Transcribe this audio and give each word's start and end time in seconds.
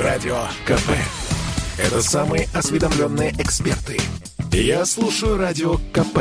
Радио 0.00 0.36
КП. 0.64 0.90
Это 1.76 2.00
самые 2.02 2.46
осведомленные 2.54 3.32
эксперты. 3.32 3.98
Я 4.52 4.86
слушаю 4.86 5.36
Радио 5.36 5.74
КП. 5.92 6.20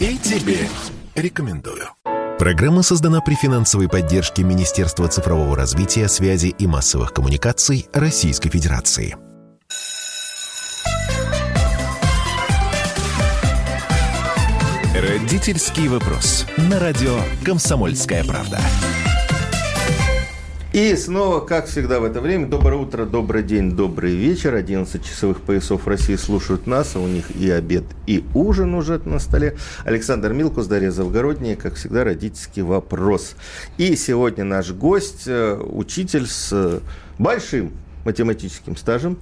И 0.00 0.18
тебе 0.18 0.66
рекомендую. 1.14 1.86
Программа 2.40 2.82
создана 2.82 3.20
при 3.20 3.34
финансовой 3.34 3.88
поддержке 3.88 4.42
Министерства 4.42 5.06
цифрового 5.06 5.54
развития, 5.54 6.08
связи 6.08 6.48
и 6.48 6.66
массовых 6.66 7.12
коммуникаций 7.12 7.86
Российской 7.92 8.50
Федерации. 8.50 9.16
Родительский 14.96 15.86
вопрос. 15.86 16.44
На 16.56 16.80
радио 16.80 17.20
«Комсомольская 17.44 18.24
правда». 18.24 18.58
И 20.72 20.94
снова, 20.96 21.40
как 21.40 21.66
всегда 21.66 22.00
в 22.00 22.04
это 22.04 22.20
время, 22.20 22.48
доброе 22.48 22.76
утро, 22.76 23.06
добрый 23.06 23.42
день, 23.42 23.70
добрый 23.70 24.14
вечер. 24.14 24.54
11 24.54 25.02
часовых 25.02 25.40
поясов 25.40 25.86
России 25.86 26.16
слушают 26.16 26.66
нас, 26.66 26.96
а 26.96 27.00
у 27.00 27.06
них 27.06 27.30
и 27.30 27.48
обед, 27.48 27.84
и 28.06 28.24
ужин 28.34 28.74
уже 28.74 29.00
на 29.04 29.18
столе. 29.18 29.56
Александр 29.84 30.32
Милкус, 30.32 30.66
Дарья 30.66 30.90
Завгородняя, 30.90 31.56
как 31.56 31.74
всегда, 31.76 32.04
родительский 32.04 32.62
вопрос. 32.62 33.36
И 33.78 33.96
сегодня 33.96 34.44
наш 34.44 34.72
гость, 34.72 35.24
э, 35.26 35.56
учитель 35.56 36.26
с 36.26 36.82
большим 37.18 37.72
математическим 38.06 38.76
стажем, 38.76 39.18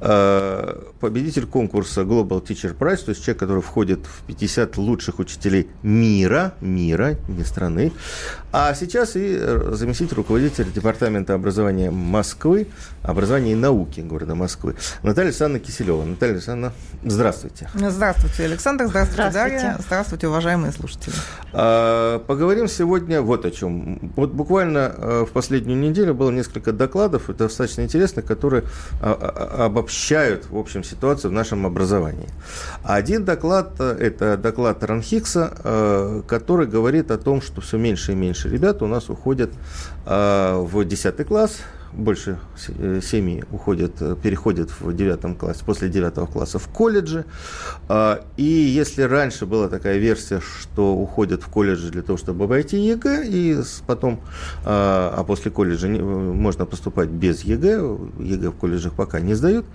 э, 0.00 0.82
победитель 1.00 1.46
конкурса 1.46 2.02
Global 2.02 2.42
Teacher 2.42 2.74
Prize, 2.76 3.04
то 3.04 3.10
есть 3.10 3.24
человек, 3.24 3.40
который 3.40 3.62
входит 3.62 4.06
в 4.06 4.22
50 4.26 4.78
лучших 4.78 5.18
учителей 5.18 5.68
мира, 5.82 6.54
мира, 6.60 7.16
не 7.28 7.44
страны, 7.44 7.92
а 8.52 8.72
сейчас 8.74 9.16
и 9.16 9.38
заместитель 9.72 10.14
руководителя 10.16 10.66
Департамента 10.66 11.34
образования 11.34 11.90
Москвы, 11.90 12.68
образования 13.02 13.52
и 13.52 13.56
науки 13.56 14.00
города 14.00 14.34
Москвы, 14.34 14.76
Наталья 15.02 15.28
Александровна 15.28 15.66
Киселева. 15.66 16.04
Наталья 16.04 16.34
Александровна, 16.34 16.72
здравствуйте. 17.04 17.68
Здравствуйте, 17.74 18.44
Александр, 18.44 18.86
здравствуйте, 18.86 19.30
здравствуйте. 19.30 19.62
Дарья, 19.62 19.78
здравствуйте, 19.84 20.28
уважаемые 20.28 20.72
слушатели. 20.72 21.14
А, 21.52 22.20
поговорим 22.20 22.68
сегодня 22.68 23.20
вот 23.20 23.44
о 23.44 23.50
чем. 23.50 24.12
Вот 24.16 24.30
буквально 24.30 24.94
э, 24.96 25.24
в 25.28 25.32
последнюю 25.32 25.78
неделю 25.78 26.14
было 26.14 26.30
несколько 26.30 26.72
докладов, 26.72 27.28
это 27.28 27.44
достаточно 27.44 27.82
интересно, 27.82 28.22
которые 28.28 28.64
а, 29.00 29.12
а, 29.12 29.64
обобщают, 29.66 30.50
в 30.50 30.56
общем, 30.56 30.84
ситуацию 30.84 31.30
в 31.30 31.34
нашем 31.34 31.66
образовании. 31.66 32.28
Один 32.84 33.24
доклад, 33.24 33.72
э, 33.80 33.96
это 33.98 34.36
доклад 34.36 34.84
Ранхикса, 34.84 35.52
э, 35.64 36.22
который 36.28 36.66
говорит 36.66 37.10
о 37.10 37.18
том, 37.18 37.42
что 37.42 37.60
все 37.60 37.78
меньше 37.78 38.12
и 38.12 38.14
меньше 38.14 38.48
ребят 38.48 38.82
у 38.82 38.86
нас 38.86 39.08
уходят 39.10 39.50
в 40.04 40.84
10 40.84 41.24
класс, 41.26 41.58
больше 41.92 42.38
э, 42.68 43.00
семьи 43.02 43.44
уходят, 43.50 43.92
э, 44.00 44.16
переходят 44.22 44.70
в 44.80 44.94
девятом 44.94 45.34
классе, 45.34 45.62
после 45.64 45.88
девятого 45.88 46.26
класса 46.26 46.58
в 46.58 46.68
колледжи. 46.68 47.24
А, 47.88 48.24
и 48.36 48.42
если 48.42 49.02
раньше 49.02 49.46
была 49.46 49.68
такая 49.68 49.98
версия, 49.98 50.40
что 50.40 50.94
уходят 50.94 51.42
в 51.42 51.48
колледжи 51.48 51.90
для 51.90 52.02
того, 52.02 52.18
чтобы 52.18 52.44
обойти 52.44 52.78
ЕГЭ, 52.78 53.26
и 53.26 53.58
потом, 53.86 54.20
а, 54.64 55.14
а 55.16 55.24
после 55.24 55.50
колледжа 55.50 55.88
можно 55.88 56.66
поступать 56.66 57.08
без 57.08 57.42
ЕГЭ, 57.42 57.96
ЕГЭ 58.18 58.50
в 58.50 58.56
колледжах 58.56 58.94
пока 58.94 59.20
не 59.20 59.34
сдают, 59.34 59.66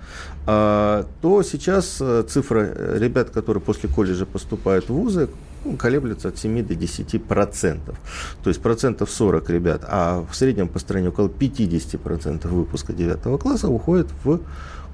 а, 0.46 1.06
то 1.20 1.42
сейчас 1.42 1.98
э, 2.00 2.24
цифра 2.28 2.98
ребят, 2.98 3.30
которые 3.30 3.62
после 3.62 3.88
колледжа 3.88 4.26
поступают 4.26 4.88
в 4.88 4.94
вузы, 4.94 5.28
ну, 5.64 5.76
колеблется 5.76 6.28
от 6.28 6.38
7 6.38 6.66
до 6.66 6.74
10 6.74 7.24
процентов. 7.24 7.96
То 8.42 8.50
есть 8.50 8.60
процентов 8.60 9.10
40 9.10 9.50
ребят, 9.50 9.82
а 9.86 10.24
в 10.30 10.36
среднем 10.36 10.68
по 10.68 10.78
стране 10.78 11.08
около 11.08 11.28
50 11.28 12.00
процентов 12.00 12.50
выпуска 12.50 12.92
9 12.92 13.40
класса 13.40 13.68
уходит 13.68 14.08
в 14.24 14.40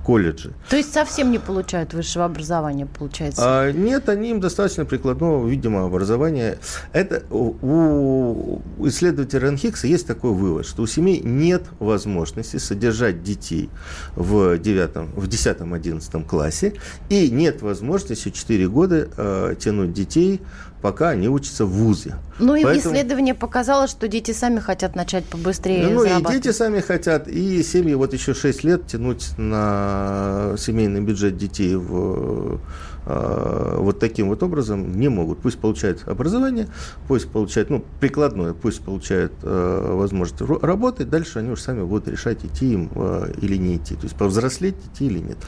колледжи. 0.05 0.53
То 0.69 0.77
есть 0.77 0.93
совсем 0.93 1.31
не 1.31 1.39
получают 1.39 1.95
высшего 1.95 2.25
образования, 2.25 2.87
получается? 2.87 3.43
А, 3.45 3.73
нет, 3.73 4.09
они 4.09 4.31
им 4.31 4.41
достаточно 4.41 4.84
прикладного, 4.84 5.47
видимо, 5.47 5.84
образования. 5.84 6.59
Это 6.93 7.22
у 7.31 8.60
исследователя 8.87 9.41
Ранхикса 9.41 9.87
есть 9.87 10.06
такой 10.06 10.33
вывод, 10.33 10.66
что 10.66 10.83
у 10.83 10.87
семей 10.87 11.21
нет 11.21 11.65
возможности 11.78 12.56
содержать 12.56 13.22
детей 13.22 13.71
в, 14.15 14.59
9, 14.59 15.16
в 15.16 15.28
10-11 15.28 16.27
классе, 16.27 16.75
и 17.09 17.31
нет 17.31 17.62
возможности 17.62 18.31
4 18.31 18.69
года 18.69 19.09
э, 19.16 19.55
тянуть 19.59 19.93
детей 19.93 20.41
пока 20.80 21.10
они 21.10 21.28
учатся 21.28 21.64
в 21.64 21.70
ВУЗе. 21.70 22.16
Ну 22.38 22.54
и 22.54 22.62
Поэтому... 22.62 22.94
исследование 22.94 23.34
показало, 23.34 23.86
что 23.86 24.08
дети 24.08 24.32
сами 24.32 24.60
хотят 24.60 24.96
начать 24.96 25.24
побыстрее 25.24 25.88
Ну 25.88 26.04
и 26.04 26.32
дети 26.32 26.52
сами 26.52 26.80
хотят, 26.80 27.28
и 27.28 27.62
семьи 27.62 27.94
вот 27.94 28.14
еще 28.14 28.34
6 28.34 28.64
лет 28.64 28.86
тянуть 28.86 29.30
на 29.36 30.54
семейный 30.56 31.00
бюджет 31.00 31.36
детей 31.36 31.74
в 31.76 32.60
э, 33.06 33.76
вот 33.78 33.98
таким 33.98 34.28
вот 34.28 34.42
образом 34.42 34.98
не 34.98 35.08
могут. 35.08 35.41
Пусть 35.41 35.58
получают 35.58 36.06
образование, 36.06 36.68
пусть 37.08 37.28
получают, 37.28 37.70
ну, 37.70 37.84
прикладное, 38.00 38.54
пусть 38.54 38.80
получают 38.80 39.32
э, 39.42 39.92
возможность 39.94 40.41
работать, 40.62 41.10
дальше 41.10 41.41
они 41.41 41.50
уже 41.50 41.62
сами 41.62 41.82
будут 41.82 42.08
решать, 42.08 42.44
идти 42.44 42.72
им 42.72 42.91
э, 42.94 43.32
или 43.42 43.56
не 43.56 43.76
идти, 43.76 43.94
то 43.97 44.04
есть 44.04 44.16
повзрослеть, 44.16 44.76
идти 44.86 45.06
или 45.06 45.18
нет. 45.18 45.38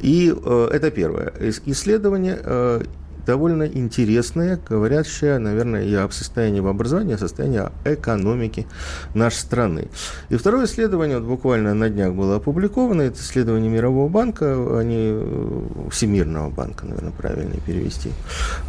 И 0.00 0.34
э, 0.34 0.68
это 0.72 0.90
первое. 0.90 1.32
Исследование 1.66 2.38
э, 2.42 2.82
довольно 3.26 3.64
интересная, 3.64 4.60
говорящая, 4.68 5.38
наверное, 5.38 5.84
и 5.84 5.94
об 5.94 6.12
состоянии 6.12 6.60
и 6.60 7.12
о 7.12 7.18
состоянии 7.18 7.62
экономики 7.84 8.66
нашей 9.14 9.38
страны. 9.38 9.88
И 10.28 10.36
второе 10.36 10.66
исследование, 10.66 11.18
вот 11.18 11.28
буквально 11.28 11.74
на 11.74 11.88
днях 11.88 12.12
было 12.12 12.36
опубликовано, 12.36 13.02
это 13.02 13.18
исследование 13.18 13.70
Мирового 13.70 14.08
банка, 14.08 14.78
они, 14.78 14.96
э, 14.98 15.88
Всемирного 15.90 16.50
банка, 16.50 16.86
наверное, 16.86 17.12
правильно 17.12 17.54
перевести. 17.66 18.10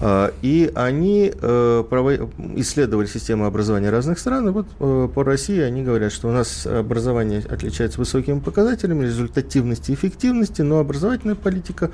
А, 0.01 0.31
и 0.41 0.71
они 0.75 1.31
э, 1.33 1.83
исследовали 2.55 3.07
систему 3.07 3.45
образования 3.45 3.89
разных 3.89 4.19
стран, 4.19 4.49
и 4.49 4.51
вот 4.51 4.67
э, 4.79 5.09
по 5.13 5.23
России 5.23 5.59
они 5.59 5.83
говорят, 5.83 6.11
что 6.11 6.29
у 6.29 6.31
нас 6.31 6.65
образование 6.65 7.43
отличается 7.49 7.99
высокими 7.99 8.39
показателями 8.39 9.03
результативности 9.05 9.91
и 9.91 9.93
эффективности, 9.93 10.61
но 10.61 10.79
образовательная 10.79 11.35
политика 11.35 11.91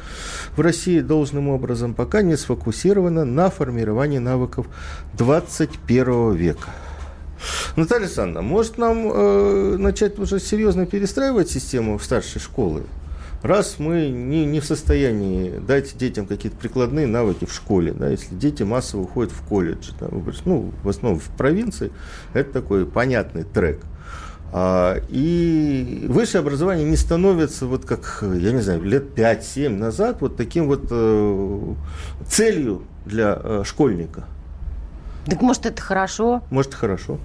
в 0.55 0.61
России 0.61 0.99
должным 0.99 1.49
образом 1.49 1.93
пока 1.93 2.21
не 2.21 2.37
сформирована 2.37 2.50
сфокусирована 2.51 3.23
на 3.23 3.49
формировании 3.49 4.17
навыков 4.17 4.67
21 5.17 6.33
века. 6.33 6.69
Наталья 7.75 8.05
Александровна, 8.05 8.47
может 8.47 8.77
нам 8.77 9.09
э, 9.11 9.77
начать 9.77 10.19
уже 10.19 10.39
серьезно 10.39 10.85
перестраивать 10.85 11.49
систему 11.49 11.97
в 11.97 12.03
старшей 12.03 12.39
школы? 12.39 12.83
Раз 13.41 13.77
мы 13.79 14.09
не, 14.09 14.45
не 14.45 14.59
в 14.59 14.65
состоянии 14.65 15.57
дать 15.57 15.97
детям 15.97 16.27
какие-то 16.27 16.57
прикладные 16.57 17.07
навыки 17.07 17.45
в 17.45 17.53
школе, 17.53 17.93
да, 17.93 18.09
если 18.09 18.35
дети 18.35 18.61
массово 18.61 19.01
уходят 19.01 19.31
в 19.31 19.41
колледж, 19.47 19.91
да, 19.99 20.09
ну, 20.45 20.71
в 20.83 20.89
основном 20.89 21.19
в 21.19 21.29
провинции, 21.35 21.91
это 22.33 22.51
такой 22.51 22.85
понятный 22.85 23.43
трек. 23.43 23.79
А, 24.53 25.01
и 25.09 26.05
высшее 26.09 26.41
образование 26.41 26.85
не 26.85 26.97
становится, 26.97 27.65
вот 27.67 27.85
как, 27.85 28.19
я 28.21 28.51
не 28.51 28.61
знаю, 28.61 28.83
лет 28.83 29.17
5-7 29.17 29.69
назад, 29.69 30.17
вот 30.19 30.35
таким 30.35 30.67
вот 30.67 30.87
э, 30.91 31.73
целью 32.27 32.83
для 33.05 33.39
э, 33.41 33.63
школьника. 33.65 34.25
Так 35.25 35.41
может 35.41 35.65
это 35.65 35.81
хорошо? 35.81 36.43
Может 36.49 36.73
хорошо. 36.73 37.17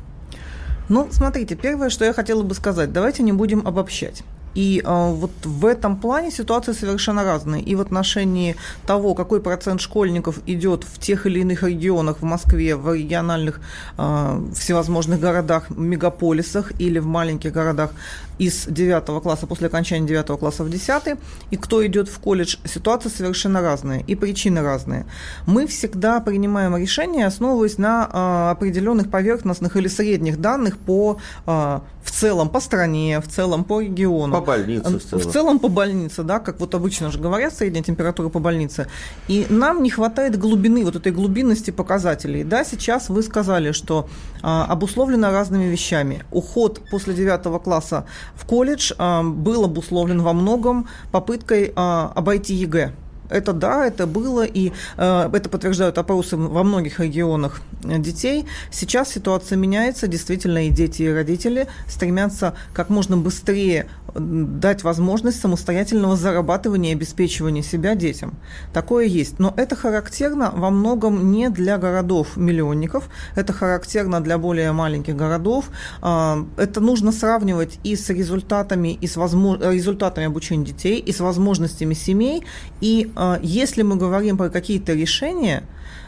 Ну, 0.89 1.09
смотрите, 1.11 1.57
первое, 1.57 1.91
что 1.91 2.05
я 2.05 2.13
хотела 2.13 2.43
бы 2.45 2.55
сказать, 2.55 2.93
давайте 2.93 3.25
не 3.25 3.33
будем 3.33 3.67
обобщать. 3.67 4.23
И 4.57 4.83
э, 4.85 5.13
вот 5.13 5.31
в 5.45 5.67
этом 5.67 5.97
плане 5.97 6.31
ситуации 6.31 6.73
совершенно 6.73 7.25
разные. 7.25 7.63
И 7.63 7.75
в 7.75 7.81
отношении 7.81 8.57
того, 8.87 9.15
какой 9.15 9.41
процент 9.41 9.81
школьников 9.81 10.39
идет 10.47 10.85
в 10.85 10.99
тех 10.99 11.27
или 11.27 11.41
иных 11.41 11.63
регионах, 11.63 12.17
в 12.21 12.25
Москве, 12.25 12.75
в 12.75 12.95
региональных 12.95 13.61
э, 13.99 14.43
всевозможных 14.55 15.21
городах, 15.21 15.71
мегаполисах 15.71 16.73
или 16.81 16.99
в 16.99 17.07
маленьких 17.07 17.53
городах 17.53 17.91
из 18.39 18.67
9 18.67 19.23
класса, 19.23 19.47
после 19.47 19.69
окончания 19.69 20.07
9 20.07 20.39
класса 20.39 20.65
в 20.65 20.71
10, 20.71 21.19
и 21.51 21.57
кто 21.57 21.87
идет 21.87 22.09
в 22.09 22.19
колледж, 22.19 22.57
ситуация 22.65 23.11
совершенно 23.11 23.61
разная, 23.61 24.01
и 24.01 24.15
причины 24.15 24.63
разные. 24.63 25.07
Мы 25.47 25.67
всегда 25.67 26.21
принимаем 26.21 26.77
решения, 26.77 27.27
основываясь 27.27 27.79
на 27.79 28.09
э, 28.13 28.51
определенных 28.51 29.11
поверхностных 29.11 29.77
или 29.77 29.89
средних 29.89 30.41
данных 30.41 30.79
по 30.79 31.19
э, 31.47 31.81
в 32.07 32.11
целом 32.13 32.49
по 32.49 32.61
стране, 32.61 33.21
в 33.21 33.29
целом 33.29 33.65
по 33.65 33.81
региону. 33.81 34.33
По 34.33 34.41
больнице 34.41 34.99
в 34.99 35.03
целом. 35.03 35.25
В 35.25 35.33
целом 35.33 35.59
по 35.59 35.69
больнице, 35.69 36.23
да, 36.23 36.39
как 36.39 36.61
вот 36.61 36.75
обычно 36.75 37.11
же 37.11 37.19
говорят, 37.19 37.53
средняя 37.53 37.83
температура 37.83 38.29
по 38.29 38.39
больнице. 38.39 38.87
И 39.29 39.47
нам 39.51 39.83
не 39.83 39.91
хватает 39.91 40.39
глубины, 40.39 40.85
вот 40.85 40.95
этой 40.95 41.11
глубинности 41.11 41.73
показателей. 41.73 42.45
Да, 42.45 42.65
сейчас 42.65 43.09
вы 43.09 43.23
сказали, 43.23 43.73
что 43.73 44.09
а, 44.43 44.65
обусловлено 44.67 45.33
разными 45.33 45.65
вещами. 45.65 46.23
Уход 46.31 46.81
после 46.91 47.13
9 47.13 47.63
класса 47.63 48.07
в 48.35 48.45
колледж 48.45 48.93
а, 48.99 49.23
был 49.23 49.65
обусловлен 49.65 50.23
во 50.23 50.33
многом 50.33 50.89
попыткой 51.13 51.73
а, 51.77 52.13
обойти 52.15 52.55
ЕГЭ 52.55 52.93
Это 53.31 53.53
да, 53.53 53.87
это 53.87 54.07
было, 54.07 54.45
и 54.45 54.73
э, 54.97 55.31
это 55.33 55.49
подтверждают 55.49 55.99
опросы 55.99 56.37
во 56.37 56.63
многих 56.63 57.01
регионах 57.01 57.61
детей. 57.83 58.47
Сейчас 58.71 59.11
ситуация 59.11 59.57
меняется, 59.57 60.07
действительно, 60.07 60.67
и 60.67 60.71
дети, 60.71 61.03
и 61.03 61.09
родители 61.09 61.69
стремятся 61.89 62.55
как 62.73 62.91
можно 62.91 63.17
быстрее 63.17 63.87
дать 64.15 64.83
возможность 64.83 65.41
самостоятельного 65.41 66.17
зарабатывания 66.17 66.93
и 66.93 66.95
обеспечивания 66.95 67.63
себя 67.63 67.95
детям. 67.95 68.35
Такое 68.73 69.07
есть. 69.07 69.39
Но 69.39 69.53
это 69.57 69.77
характерно 69.77 70.51
во 70.55 70.71
многом 70.71 71.31
не 71.31 71.51
для 71.51 71.79
городов-миллионников, 71.79 73.09
это 73.35 73.53
характерно 73.53 74.21
для 74.21 74.39
более 74.39 74.73
маленьких 74.73 75.17
городов. 75.17 75.67
А, 76.01 76.39
это 76.57 76.81
нужно 76.81 77.13
сравнивать 77.13 77.79
и 77.85 77.97
с 77.97 78.09
результатами, 78.11 78.95
и 79.01 79.07
с 79.07 79.17
возможно... 79.17 79.71
результатами 79.71 80.27
обучения 80.27 80.65
детей, 80.65 80.99
и 80.99 81.13
с 81.13 81.21
возможностями 81.21 81.95
семей. 81.95 82.45
И 82.81 83.11
если 83.43 83.83
мы 83.83 83.97
говорим 83.97 84.37
про 84.37 84.51
какие-то 84.51 84.93
решения 84.93 85.63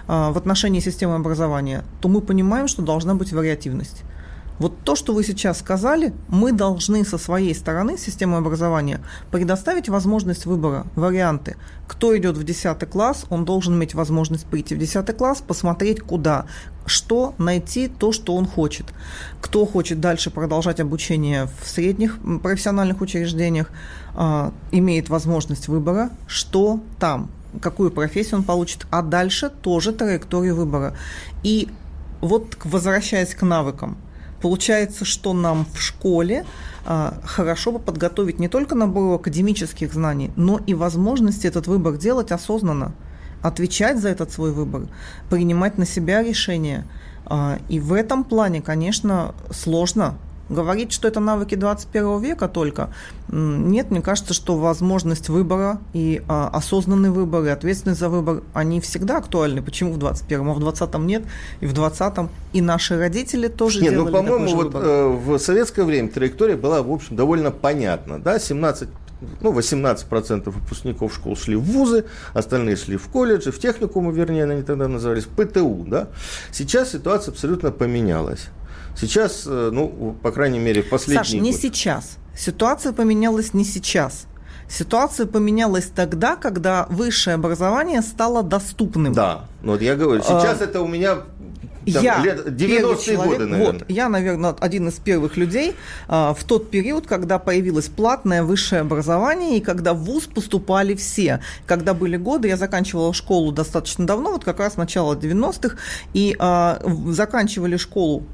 а, 0.06 0.31
в 0.31 0.38
отношении 0.38 0.81
системы 0.81 1.14
образования, 1.14 1.84
то 2.00 2.08
мы 2.08 2.20
понимаем, 2.20 2.69
что 2.69 2.82
должна 2.82 3.14
быть 3.14 3.32
вариативность. 3.32 4.02
Вот 4.58 4.76
то, 4.84 4.96
что 4.96 5.14
вы 5.14 5.22
сейчас 5.22 5.60
сказали, 5.60 6.12
мы 6.28 6.52
должны 6.52 7.05
со 7.05 7.16
своей 7.16 7.55
стороны 7.55 7.96
системы 7.96 8.38
образования 8.38 9.00
предоставить 9.31 9.88
возможность 9.88 10.46
выбора, 10.46 10.87
варианты. 10.96 11.56
Кто 11.87 12.16
идет 12.19 12.37
в 12.37 12.43
10 12.43 12.90
класс, 12.90 13.25
он 13.31 13.44
должен 13.44 13.75
иметь 13.75 13.94
возможность 13.94 14.46
прийти 14.46 14.75
в 14.75 14.78
10 14.78 15.16
класс, 15.16 15.43
посмотреть 15.46 16.00
куда, 16.00 16.46
что 16.87 17.34
найти 17.38 17.87
то, 17.87 18.10
что 18.10 18.34
он 18.34 18.46
хочет. 18.46 18.87
Кто 19.40 19.64
хочет 19.64 20.00
дальше 20.00 20.31
продолжать 20.31 20.81
обучение 20.81 21.49
в 21.62 21.69
средних 21.69 22.19
профессиональных 22.43 23.00
учреждениях, 23.00 23.70
э, 24.16 24.50
имеет 24.72 25.08
возможность 25.08 25.69
выбора, 25.69 26.10
что 26.26 26.81
там, 26.99 27.31
какую 27.60 27.93
профессию 27.93 28.38
он 28.38 28.44
получит, 28.44 28.87
а 28.90 29.02
дальше 29.02 29.50
тоже 29.50 29.93
траекторию 29.93 30.56
выбора. 30.56 30.96
И 31.44 31.69
вот 32.20 32.56
возвращаясь 32.64 33.37
к 33.37 33.43
навыкам– 33.43 33.96
Получается, 34.40 35.05
что 35.05 35.32
нам 35.32 35.67
в 35.75 35.81
школе 35.81 36.44
а, 36.85 37.20
хорошо 37.25 37.73
бы 37.73 37.79
подготовить 37.79 38.38
не 38.38 38.49
только 38.49 38.75
набор 38.75 39.14
академических 39.14 39.93
знаний, 39.93 40.31
но 40.37 40.61
и 40.67 40.75
возможность 40.75 41.44
этот 41.44 41.67
выбор 41.67 41.96
делать 41.96 42.31
осознанно, 42.31 42.93
отвечать 43.43 43.99
за 43.99 44.11
этот 44.11 44.32
свой 44.32 44.52
выбор, 44.52 44.82
принимать 45.29 45.76
на 45.79 45.87
себя 45.87 46.23
решения. 46.23 46.87
А, 47.26 47.58
и 47.69 47.81
в 47.81 47.93
этом 47.93 48.25
плане, 48.25 48.62
конечно, 48.62 49.35
сложно 49.50 50.17
Говорить, 50.49 50.93
что 50.93 51.09
это 51.09 51.21
навыки 51.21 51.55
21 51.55 52.21
века 52.21 52.49
только, 52.49 52.91
нет, 53.31 53.91
мне 53.91 54.00
кажется, 54.00 54.33
что 54.33 54.56
возможность 54.56 55.29
выбора 55.29 55.79
и 55.93 56.23
а, 56.29 56.49
осознанный 56.49 57.11
выбор, 57.11 57.45
и 57.45 57.49
ответственность 57.49 58.00
за 58.00 58.09
выбор, 58.09 58.43
они 58.55 58.81
всегда 58.81 59.19
актуальны. 59.19 59.62
Почему 59.62 59.93
в 59.93 59.99
21-м, 59.99 60.50
а 60.50 60.55
в 60.55 60.59
20-м 60.61 61.06
нет, 61.06 61.25
и 61.61 61.67
в 61.67 61.75
20-м, 61.75 62.31
и 62.53 62.61
наши 62.62 62.99
родители 62.99 63.49
тоже 63.49 63.83
нет, 63.83 63.93
ну, 63.93 64.09
делали 64.09 64.12
ну, 64.12 64.19
по-моему, 64.19 64.56
вот 64.56 64.75
э, 64.75 65.06
в 65.06 65.39
советское 65.39 65.85
время 65.85 66.09
траектория 66.09 66.56
была, 66.56 66.83
в 66.83 66.91
общем, 66.91 67.17
довольно 67.17 67.51
понятна, 67.51 68.19
да, 68.19 68.39
17 68.39 68.89
ну, 69.41 69.53
18% 69.53 70.51
выпускников 70.51 71.15
школ 71.15 71.37
шли 71.37 71.56
в 71.56 71.62
вузы, 71.62 72.05
остальные 72.35 72.77
шли 72.77 72.97
в 72.97 73.09
колледжи, 73.09 73.51
в 73.51 73.59
техникумы, 73.59 74.12
вернее, 74.12 74.44
они 74.44 74.62
тогда 74.62 74.89
назывались, 74.89 75.25
ПТУ, 75.25 75.85
да. 75.87 76.09
Сейчас 76.53 76.93
ситуация 76.93 77.33
абсолютно 77.33 77.71
поменялась. 77.71 78.49
Сейчас, 79.00 79.45
э, 79.47 79.71
ну, 79.73 80.17
по 80.23 80.33
крайней 80.33 80.59
мере, 80.59 80.83
последний 80.83 81.25
Саша, 81.25 81.37
не 81.37 81.53
год. 81.53 81.61
сейчас. 81.61 82.19
Ситуация 82.37 82.93
поменялась 82.93 83.55
не 83.55 83.65
сейчас. 83.65 84.27
Ситуация 84.69 85.27
поменялась 85.27 85.87
тогда, 85.95 86.37
когда 86.37 86.87
высшее 86.91 87.35
образование 87.35 88.03
стало 88.03 88.43
доступным. 88.43 89.15
Да, 89.15 89.47
ну 89.62 89.73
вот 89.73 89.83
я 89.83 89.97
говорю, 89.97 90.23
сейчас 90.23 90.61
а, 90.61 90.65
это 90.65 90.83
у 90.83 90.87
меня 90.87 91.19
там, 91.93 92.05
я 92.05 92.19
лет 92.23 92.47
90-е 92.47 93.17
годы, 93.17 93.47
наверное. 93.47 93.73
Вот, 93.73 93.85
я, 93.89 94.09
наверное, 94.09 94.55
один 94.61 94.89
из 94.89 94.95
первых 94.95 95.37
людей 95.37 95.75
а, 96.06 96.35
в 96.35 96.44
тот 96.44 96.71
период, 96.71 97.06
когда 97.06 97.39
появилось 97.39 97.87
платное 97.87 98.43
высшее 98.43 98.83
образование, 98.83 99.59
и 99.59 99.61
когда 99.61 99.94
в 99.94 99.99
ВУЗ 99.99 100.27
поступали 100.27 100.94
все. 100.94 101.41
Когда 101.67 101.94
были 101.94 102.17
годы, 102.17 102.49
я 102.49 102.56
заканчивала 102.56 103.15
школу 103.15 103.53
достаточно 103.53 104.06
давно, 104.06 104.33
вот 104.33 104.44
как 104.44 104.59
раз 104.59 104.77
начало 104.77 105.15
90-х, 105.15 105.77
и 106.12 106.37
а, 106.39 106.81
заканчивали 107.09 107.77
школу 107.77 108.25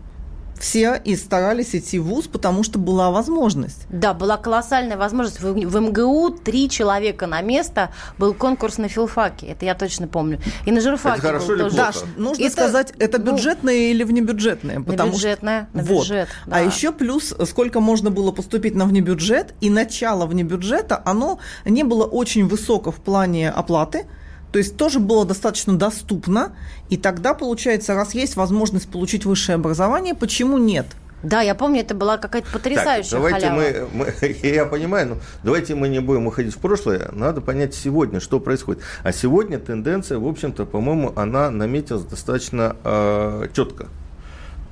все 0.58 1.00
и 1.04 1.16
старались 1.16 1.74
идти 1.74 1.98
в 1.98 2.04
ВУЗ, 2.04 2.26
потому 2.28 2.62
что 2.62 2.78
была 2.78 3.10
возможность. 3.10 3.86
Да, 3.88 4.14
была 4.14 4.36
колоссальная 4.36 4.96
возможность. 4.96 5.40
В, 5.40 5.52
в 5.52 5.80
МГУ 5.80 6.30
три 6.30 6.68
человека 6.68 7.26
на 7.26 7.40
место 7.42 7.90
был 8.18 8.34
конкурс 8.34 8.78
на 8.78 8.88
филфаке. 8.88 9.46
Это 9.46 9.64
я 9.64 9.74
точно 9.74 10.08
помню. 10.08 10.40
И 10.66 10.72
на 10.72 10.80
журфаке 10.80 11.18
это 11.18 11.26
хорошо 11.26 11.46
был 11.46 11.54
или 11.54 11.62
тоже. 11.62 11.76
Плохо? 11.76 11.92
Да, 12.16 12.22
нужно 12.22 12.42
это, 12.42 12.52
сказать, 12.52 12.92
это 12.98 13.18
ну, 13.18 13.32
бюджетное 13.32 13.74
или 13.74 14.04
внебюджетное. 14.04 14.80
Потому 14.80 15.12
бюджетное, 15.12 15.68
что, 15.70 15.78
на 15.78 15.84
вот. 15.84 16.02
бюджет. 16.02 16.28
А 16.46 16.50
да. 16.50 16.56
А 16.56 16.60
еще 16.60 16.92
плюс, 16.92 17.34
сколько 17.46 17.80
можно 17.80 18.10
было 18.10 18.32
поступить 18.32 18.74
на 18.74 18.86
внебюджет, 18.86 19.54
и 19.60 19.70
начало 19.70 20.26
внебюджета, 20.26 21.02
оно 21.04 21.38
не 21.64 21.82
было 21.82 22.04
очень 22.04 22.46
высоко 22.46 22.90
в 22.90 22.96
плане 22.96 23.50
оплаты, 23.50 24.06
то 24.54 24.58
есть 24.58 24.76
тоже 24.76 25.00
было 25.00 25.24
достаточно 25.24 25.76
доступно. 25.76 26.52
И 26.88 26.96
тогда, 26.96 27.34
получается, 27.34 27.96
раз 27.96 28.14
есть 28.14 28.36
возможность 28.36 28.88
получить 28.88 29.24
высшее 29.24 29.56
образование, 29.56 30.14
почему 30.14 30.58
нет? 30.58 30.86
Да, 31.24 31.40
я 31.40 31.56
помню, 31.56 31.80
это 31.80 31.96
была 31.96 32.18
какая-то 32.18 32.52
потрясающая 32.52 33.10
так, 33.10 33.18
давайте 33.18 33.48
халява. 33.48 33.88
Мы, 33.92 34.06
мы, 34.22 34.36
я 34.48 34.64
понимаю, 34.66 35.08
но 35.08 35.16
давайте 35.42 35.74
мы 35.74 35.88
не 35.88 35.98
будем 35.98 36.28
уходить 36.28 36.54
в 36.54 36.58
прошлое, 36.58 37.10
надо 37.10 37.40
понять 37.40 37.74
сегодня, 37.74 38.20
что 38.20 38.38
происходит. 38.38 38.80
А 39.02 39.10
сегодня 39.10 39.58
тенденция, 39.58 40.18
в 40.18 40.28
общем-то, 40.28 40.66
по-моему, 40.66 41.12
она 41.16 41.50
наметилась 41.50 42.04
достаточно 42.04 42.76
э, 42.84 43.48
четко. 43.54 43.88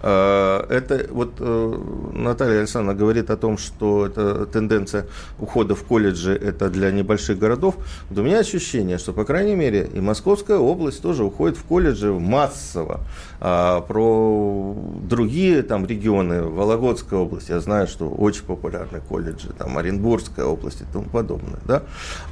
Э, 0.02 0.64
это 0.69 1.06
вот 1.10 1.34
э, 1.38 1.78
Наталья 2.14 2.58
Александровна 2.58 2.99
говорит 2.99 3.31
о 3.31 3.37
том, 3.37 3.56
что 3.56 4.06
это 4.06 4.46
тенденция 4.46 5.06
ухода 5.38 5.75
в 5.75 5.84
колледжи 5.84 6.34
это 6.34 6.70
для 6.70 6.90
небольших 6.90 7.38
городов. 7.38 7.76
Вот 8.10 8.19
у 8.19 8.22
меня 8.22 8.40
ощущение, 8.40 8.99
что, 8.99 9.12
по 9.12 9.25
крайней 9.25 9.54
мере, 9.54 9.88
и 9.93 10.00
Московская 10.00 10.58
область 10.58 11.02
тоже 11.02 11.25
уходит 11.25 11.56
в 11.56 11.64
колледжи 11.64 12.12
массово. 12.12 13.00
А 13.40 13.81
про 13.81 14.76
другие 15.02 15.62
там 15.62 15.87
регионы, 15.87 16.43
Вологодская 16.43 17.20
область, 17.20 17.49
я 17.49 17.60
знаю, 17.60 17.87
что 17.87 18.08
очень 18.08 18.44
популярны 18.44 19.00
колледжи, 19.00 19.49
там 19.56 19.78
Оренбургская 19.78 20.46
область 20.46 20.81
и 20.81 20.84
тому 20.93 21.06
подобное. 21.06 21.60
Да? 21.64 21.82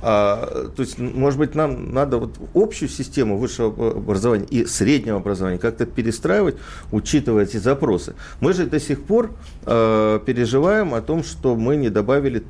А, 0.02 0.70
то 0.75 0.82
есть, 0.82 0.99
может 0.99 1.38
быть, 1.38 1.55
нам 1.55 1.93
надо 1.93 2.19
вот 2.19 2.37
общую 2.55 2.88
систему 2.88 3.38
высшего 3.38 3.90
образования 3.90 4.46
и 4.50 4.64
среднего 4.67 5.19
образования 5.19 5.58
как-то 5.58 5.87
перестраивать, 5.87 6.56
учитывая 6.93 7.44
эти 7.44 7.60
запросы. 7.61 8.15
Мы 8.41 8.53
же 8.53 8.67
до 8.67 8.81
сих 8.81 9.03
пор 9.03 9.31
э, 9.67 10.21
переживаем 10.25 10.95
о 10.95 11.01
том, 11.01 11.25
что 11.25 11.57
мы 11.57 11.77
не 11.77 11.91
добавили 11.91 12.45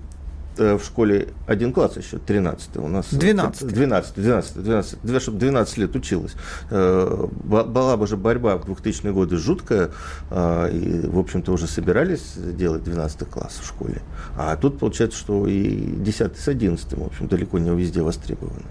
Э, 0.61 0.77
в 0.77 0.85
школе 0.85 1.29
один 1.47 1.73
класс 1.73 1.97
еще, 1.97 2.19
13 2.19 2.77
у 2.77 2.89
нас. 2.89 3.07
12. 3.11 3.67
12, 3.67 4.15
12, 4.15 4.63
12, 4.63 5.23
чтобы 5.23 5.39
12 5.39 5.79
лет 5.79 5.97
училась. 5.97 6.35
Э, 6.71 7.27
была 7.45 7.97
бы 7.97 8.07
же 8.07 8.17
борьба 8.17 8.59
в 8.59 8.69
2000-е 8.69 9.13
годы 9.13 9.37
жуткая, 9.37 9.91
э, 10.31 10.71
и, 10.73 11.07
в 11.07 11.19
общем-то, 11.19 11.53
уже 11.53 11.67
собирались 11.67 12.35
делать 12.37 12.85
12 12.85 13.29
класс 13.29 13.59
в 13.63 13.67
школе. 13.67 14.03
А 14.37 14.55
тут 14.57 14.79
получается, 14.79 15.19
что 15.19 15.47
и 15.47 15.71
10 15.71 16.39
с 16.39 16.49
11, 16.49 16.93
в 16.93 17.07
общем, 17.07 17.29
далеко 17.29 17.59
не 17.59 17.71
везде 17.71 18.03
востребованы. 18.03 18.67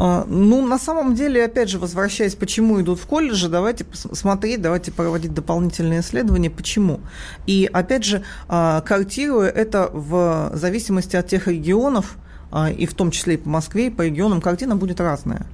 А, 0.00 0.24
ну, 0.28 0.64
на 0.64 0.78
самом 0.78 1.16
деле, 1.16 1.44
опять 1.44 1.68
же, 1.68 1.80
возвращаясь, 1.80 2.36
почему 2.36 2.80
идут 2.80 3.00
в 3.00 3.06
колледжи, 3.06 3.48
давайте 3.48 3.84
смотреть, 3.92 4.62
давайте 4.62 4.92
проводить 4.92 5.34
дополнительные 5.34 6.00
исследования, 6.00 6.50
почему. 6.50 7.00
И, 7.48 7.68
опять 7.72 8.04
же, 8.04 8.22
а, 8.46 8.80
картируя 8.82 9.48
это 9.48 9.90
в 9.92 10.52
зависимости 10.54 11.16
от 11.16 11.26
тех 11.26 11.48
регионов, 11.48 12.16
а, 12.52 12.70
и 12.70 12.86
в 12.86 12.94
том 12.94 13.10
числе 13.10 13.34
и 13.34 13.36
по 13.38 13.48
Москве, 13.48 13.88
и 13.88 13.90
по 13.90 14.02
регионам, 14.02 14.40
картина 14.40 14.76
будет 14.76 15.00
разная. 15.00 15.46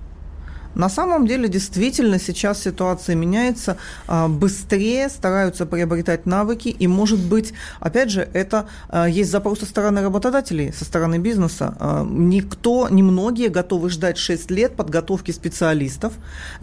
На 0.75 0.89
самом 0.89 1.27
деле, 1.27 1.49
действительно, 1.49 2.19
сейчас 2.19 2.63
ситуация 2.63 3.15
меняется, 3.15 3.77
а, 4.07 4.29
быстрее 4.29 5.09
стараются 5.09 5.67
приобретать 5.67 6.27
навыки, 6.27 6.69
и, 6.69 6.87
может 6.87 7.21
быть, 7.21 7.53
опять 7.81 8.11
же, 8.11 8.29
это 8.33 8.69
а, 8.89 9.09
есть 9.09 9.31
запрос 9.31 9.61
со 9.61 9.67
стороны 9.67 10.03
работодателей, 10.03 10.73
со 10.73 10.85
стороны 10.85 11.19
бизнеса. 11.19 11.77
А, 11.79 12.05
никто, 12.09 12.89
немногие 12.89 13.49
готовы 13.49 13.91
ждать 13.91 14.19
6 14.19 14.51
лет 14.51 14.77
подготовки 14.77 15.31
специалистов, 15.31 16.15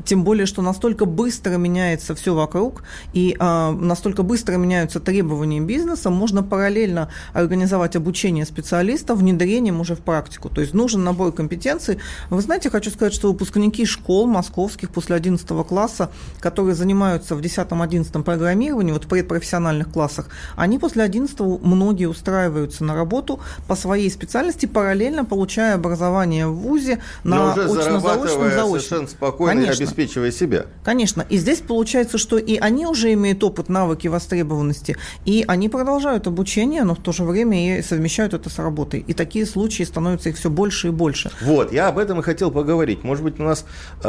тем 0.04 0.24
более, 0.24 0.46
что 0.46 0.62
настолько 0.62 1.06
быстро 1.06 1.58
меняется 1.58 2.16
все 2.16 2.34
вокруг, 2.34 2.84
и 3.14 3.36
настолько 3.40 4.24
быстро 4.24 4.58
меняются 4.58 5.00
требования 5.00 5.60
бизнеса, 5.62 6.10
можно 6.10 6.44
параллельно 6.44 7.10
организовать 7.34 7.96
обучение 7.96 8.46
специалистов 8.46 9.20
внедрением 9.20 9.80
уже 9.80 9.96
в 9.96 10.00
практику. 10.00 10.50
То 10.50 10.62
есть 10.62 10.74
нужен 10.74 11.04
набор 11.04 11.32
компетенций. 11.32 12.00
Вы 12.30 12.42
знаете, 12.42 12.70
хочу 12.70 12.92
сказать, 12.92 13.14
что 13.14 13.30
выпускники 13.30 13.86
школы 13.86 14.01
школ 14.02 14.26
московских 14.26 14.90
после 14.90 15.16
11 15.16 15.48
класса, 15.68 16.10
которые 16.40 16.76
занимаются 16.76 17.36
в 17.36 17.40
10-11 17.40 18.24
программировании, 18.24 18.92
вот 18.92 19.06
в 19.06 19.08
предпрофессиональных 19.08 19.92
классах, 19.92 20.28
они 20.56 20.80
после 20.80 21.04
11 21.04 21.40
многие 21.40 22.08
устраиваются 22.08 22.84
на 22.84 22.96
работу 22.96 23.40
по 23.68 23.76
своей 23.76 24.10
специальности, 24.10 24.66
параллельно 24.66 25.24
получая 25.24 25.76
образование 25.76 26.48
в 26.48 26.56
ВУЗе 26.56 27.00
на 27.24 27.54
очно-заочном 27.54 28.02
заочном. 28.02 28.68
совершенно 28.68 29.08
спокойно 29.08 29.62
Конечно. 29.62 29.86
обеспечивая 29.86 30.32
себя. 30.32 30.66
Конечно. 30.84 31.26
И 31.30 31.38
здесь 31.38 31.60
получается, 31.60 32.18
что 32.18 32.38
и 32.38 32.58
они 32.58 32.88
уже 32.88 33.14
имеют 33.14 33.44
опыт, 33.44 33.70
навыки, 33.70 34.08
востребованности, 34.08 34.98
и 35.26 35.46
они 35.48 35.70
продолжают 35.70 36.28
обучение, 36.28 36.84
но 36.84 36.96
в 36.96 37.00
то 37.00 37.12
же 37.12 37.24
время 37.24 37.80
и 37.80 37.82
совмещают 37.84 38.34
это 38.34 38.50
с 38.50 38.58
работой. 38.58 39.06
И 39.08 39.14
такие 39.14 39.46
случаи 39.46 39.84
становятся 39.84 40.30
их 40.30 40.38
все 40.38 40.50
больше 40.50 40.88
и 40.88 40.92
больше. 40.92 41.32
Вот, 41.42 41.72
я 41.72 41.88
об 41.88 42.00
этом 42.00 42.20
и 42.20 42.24
хотел 42.24 42.50
поговорить. 42.52 43.04
Может 43.04 43.24
быть, 43.24 43.40
у 43.40 43.44
нас 43.44 43.66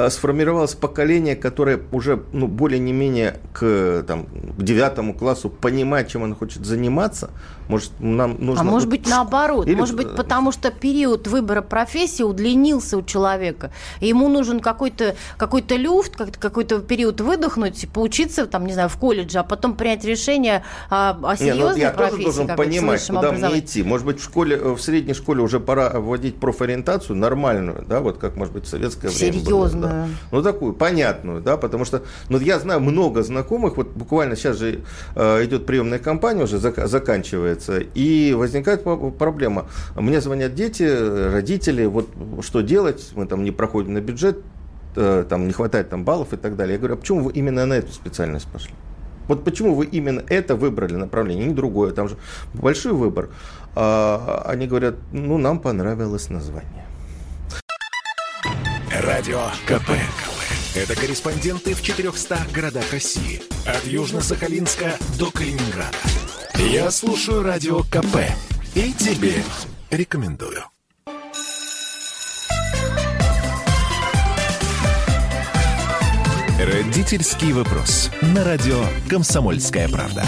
сформировалось 0.09 0.75
поколение, 0.75 1.37
которое 1.37 1.81
уже 1.93 2.23
ну, 2.33 2.47
более 2.47 2.79
не 2.79 2.93
менее 2.93 3.37
к, 3.53 4.05
там, 4.07 4.27
к 4.27 4.63
девятому 4.63 5.15
классу 5.15 5.51
понимает, 5.51 6.09
чем 6.09 6.25
оно 6.25 6.35
хочет 6.35 6.65
заниматься. 6.65 7.31
Может, 7.73 7.93
нам 8.01 8.37
нужно... 8.39 8.61
А 8.61 8.65
может 8.65 8.87
быть, 8.87 9.09
наоборот. 9.09 9.67
Или... 9.67 9.77
Может 9.77 9.97
быть, 9.97 10.15
потому 10.15 10.53
что 10.53 10.71
период 10.71 11.27
выбора 11.27 11.63
профессии 11.63 12.23
удлинился 12.23 12.99
у 12.99 13.03
человека. 13.03 13.73
И 14.01 14.09
ему 14.09 14.29
нужен 14.29 14.61
какой-то 14.61 15.17
какой 15.39 15.63
люфт, 15.71 16.17
какой-то 16.39 16.81
период 16.81 17.23
выдохнуть, 17.23 17.89
поучиться, 17.95 18.47
там, 18.47 18.67
не 18.67 18.75
знаю, 18.75 18.91
в 18.91 18.99
колледже, 18.99 19.39
а 19.39 19.43
потом 19.43 19.75
принять 19.75 20.05
решение 20.05 20.65
о, 20.91 21.17
о 21.23 21.35
серьезной 21.35 21.65
Не, 21.65 21.71
ну, 21.71 21.77
я 21.79 21.91
профессии. 21.93 22.25
тоже 22.25 22.37
должен 22.37 22.57
понимать, 22.57 23.07
куда 23.07 23.33
мне 23.33 23.59
идти. 23.59 23.83
Может 23.83 24.07
быть, 24.07 24.21
в 24.21 24.25
школе, 24.25 24.59
в 24.59 24.79
средней 24.79 25.15
школе 25.15 25.41
уже 25.41 25.61
пора 25.61 25.89
вводить 25.99 26.37
профориентацию 26.37 27.17
нормальную, 27.17 27.87
да, 27.89 28.01
вот 28.01 28.19
как, 28.19 28.37
может 28.37 28.53
быть, 28.53 28.67
в 28.67 28.69
советское 28.69 29.09
время 29.09 29.33
Серьезную. 29.33 29.89
Да. 29.93 30.07
Ну, 30.31 30.43
такую, 30.43 30.75
понятную, 30.75 31.41
да, 31.41 31.57
потому 31.57 31.87
что, 31.87 32.03
ну, 32.29 32.39
я 32.39 32.59
знаю 32.59 32.81
много 32.81 33.23
знакомых, 33.23 33.79
вот 33.79 33.93
буквально 33.93 34.37
сейчас 34.37 34.59
же 34.59 34.81
э, 35.15 35.45
идет 35.47 35.65
приемная 35.65 35.99
кампания 35.99 36.43
уже, 36.43 36.57
зак- 36.57 36.87
заканчивается, 36.87 37.62
и 37.69 38.35
возникает 38.37 38.85
проблема. 39.19 39.67
Мне 39.97 40.21
звонят 40.21 40.55
дети, 40.55 40.83
родители, 41.33 41.87
вот 41.87 42.09
что 42.41 42.61
делать, 42.61 43.13
мы 43.15 43.27
там 43.27 43.45
не 43.45 43.51
проходим 43.51 43.95
на 43.95 44.01
бюджет, 44.01 44.39
э, 44.97 45.25
там 45.29 45.47
не 45.47 45.53
хватает 45.53 45.91
там 45.91 46.05
баллов 46.05 46.33
и 46.33 46.37
так 46.37 46.57
далее. 46.57 46.75
Я 46.75 46.79
говорю, 46.79 46.95
а 46.95 46.97
почему 46.97 47.25
вы 47.25 47.33
именно 47.33 47.67
на 47.67 47.75
эту 47.75 47.93
специальность 47.93 48.47
пошли? 48.49 48.75
Вот 49.29 49.45
почему 49.45 49.75
вы 49.75 49.87
именно 49.87 50.23
это 50.29 50.57
выбрали 50.57 50.95
направление, 50.95 51.47
не 51.47 51.55
другое, 51.55 51.93
там 51.93 52.09
же 52.09 52.17
большой 52.55 52.93
выбор. 52.93 53.31
А, 53.75 54.43
они 54.47 54.67
говорят, 54.67 54.97
ну, 55.13 55.39
нам 55.39 55.61
понравилось 55.61 56.29
название. 56.29 56.87
Радио 59.03 59.41
КП. 59.67 59.91
Это 60.75 60.95
корреспонденты 60.95 61.75
в 61.75 61.83
400 61.83 62.47
городах 62.55 62.93
России. 62.93 63.43
От 63.67 63.85
Южно-Сахалинска 63.85 64.97
до 65.19 65.31
Калининграда. 65.31 65.97
Я 66.57 66.91
слушаю 66.91 67.43
Радио 67.43 67.83
КП. 67.83 68.17
И 68.75 68.93
тебе 68.93 69.35
рекомендую. 69.91 70.65
Родительский 76.59 77.53
вопрос. 77.53 78.11
На 78.21 78.45
радио 78.45 78.85
«Комсомольская 79.09 79.89
правда». 79.89 80.25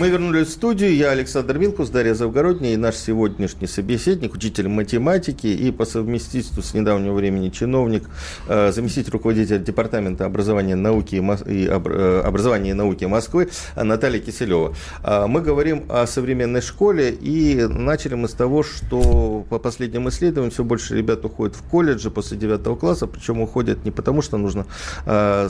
Мы 0.00 0.10
вернулись 0.10 0.46
в 0.46 0.52
студию. 0.52 0.94
Я 0.94 1.10
Александр 1.10 1.58
Вилкус, 1.58 1.88
Дарья 1.88 2.14
Завгородняя 2.14 2.74
и 2.74 2.76
наш 2.76 2.94
сегодняшний 2.94 3.66
собеседник, 3.66 4.32
учитель 4.32 4.68
математики 4.68 5.48
и 5.48 5.72
по 5.72 5.84
совместительству 5.84 6.62
с 6.62 6.72
недавнего 6.72 7.14
времени 7.14 7.48
чиновник, 7.48 8.08
э, 8.46 8.70
заместитель 8.70 9.10
руководителя 9.10 9.58
Департамента 9.58 10.24
образования, 10.24 10.76
науки 10.76 11.16
и, 11.16 11.66
э, 11.66 12.22
образования 12.24 12.70
и 12.70 12.74
науки 12.74 13.06
Москвы 13.06 13.48
Наталья 13.74 14.20
Киселева. 14.20 14.72
А, 15.02 15.26
мы 15.26 15.40
говорим 15.40 15.86
о 15.88 16.06
современной 16.06 16.60
школе 16.60 17.10
и 17.10 17.66
начали 17.66 18.14
мы 18.14 18.28
с 18.28 18.34
того, 18.34 18.62
что 18.62 19.44
по 19.50 19.58
последним 19.58 20.08
исследованиям 20.10 20.52
все 20.52 20.62
больше 20.62 20.96
ребят 20.96 21.24
уходят 21.24 21.56
в 21.56 21.62
колледжи 21.64 22.12
после 22.12 22.38
9 22.38 22.76
класса, 22.78 23.08
причем 23.08 23.40
уходят 23.40 23.84
не 23.84 23.90
потому, 23.90 24.22
что 24.22 24.38
нужно 24.38 24.64
э, 25.06 25.48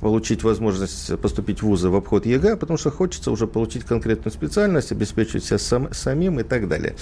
получить 0.00 0.42
возможность 0.42 1.20
поступить 1.20 1.60
в 1.60 1.66
вузы 1.66 1.90
в 1.90 1.96
обход 1.96 2.24
ЕГЭ, 2.24 2.54
а 2.54 2.56
потому 2.56 2.78
что 2.78 2.90
хочется 2.90 3.30
уже 3.30 3.46
получить 3.46 3.89
конкретную 3.90 4.32
специальность, 4.32 4.92
обеспечивать 4.92 5.44
себя 5.44 5.58
сам, 5.58 5.92
самим 5.92 6.38
и 6.38 6.44
так 6.44 6.68
далее. 6.68 6.94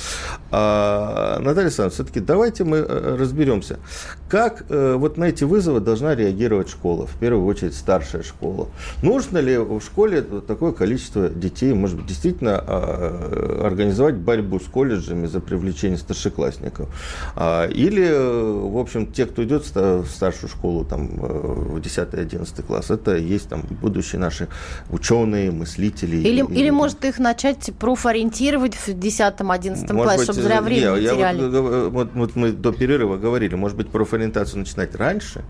А, 0.51 1.39
Наталья 1.39 1.67
Александровна, 1.67 1.95
все-таки 1.95 2.21
давайте 2.21 2.65
мы 2.65 2.79
э, 2.79 3.17
разберемся, 3.21 3.79
как 4.31 4.65
э, 4.71 4.95
вот 4.95 5.19
на 5.19 5.25
эти 5.25 5.45
вызовы 5.45 5.81
должна 5.81 6.15
реагировать 6.15 6.71
школа, 6.71 7.07
в 7.07 7.19
первую 7.19 7.45
очередь 7.45 7.75
старшая 7.75 8.23
школа. 8.23 8.69
Нужно 9.03 9.39
ли 9.39 9.59
в 9.59 9.81
школе 9.81 10.23
такое 10.23 10.73
количество 10.73 11.29
детей, 11.29 11.75
может 11.75 11.97
быть, 11.99 12.07
действительно 12.07 12.59
а, 12.67 13.67
организовать 13.67 14.15
борьбу 14.15 14.59
с 14.59 14.65
колледжами 14.65 15.27
за 15.27 15.41
привлечение 15.41 15.99
старшеклассников? 15.99 16.89
А, 17.37 17.67
или, 17.67 18.07
в 18.71 18.79
общем, 18.79 19.13
те, 19.13 19.27
кто 19.27 19.45
идет 19.45 19.65
в 19.75 20.07
старшую 20.07 20.49
школу, 20.49 20.87
там, 20.87 21.11
э, 21.21 21.27
в 21.27 21.77
10-11 21.77 22.63
класс, 22.63 22.91
это 22.91 23.17
есть 23.17 23.51
там 23.51 23.63
будущие 23.83 24.21
наши 24.21 24.49
ученые, 24.91 25.51
мыслители. 25.51 26.17
Или, 26.17 26.45
или 26.55 26.71
может 26.79 27.05
их 27.05 27.19
начать 27.19 27.71
профориентировать 27.79 28.75
в 28.75 28.89
10-11 28.89 29.87
классе, 29.89 30.23
чтобы 30.25 30.43
зря 30.43 30.61
время 30.63 30.91
не 30.93 31.09
теряли? 31.09 31.59
Вот, 31.59 31.93
вот, 31.93 32.09
вот 32.15 32.37
мы 32.37 32.53
до 32.53 32.73
перерыва 32.73 33.17
говорили, 33.17 33.55
может 33.55 33.77
быть, 33.77 33.89
профориентацию 33.91 34.61
начинать 34.61 34.95
раньше? 34.95 35.45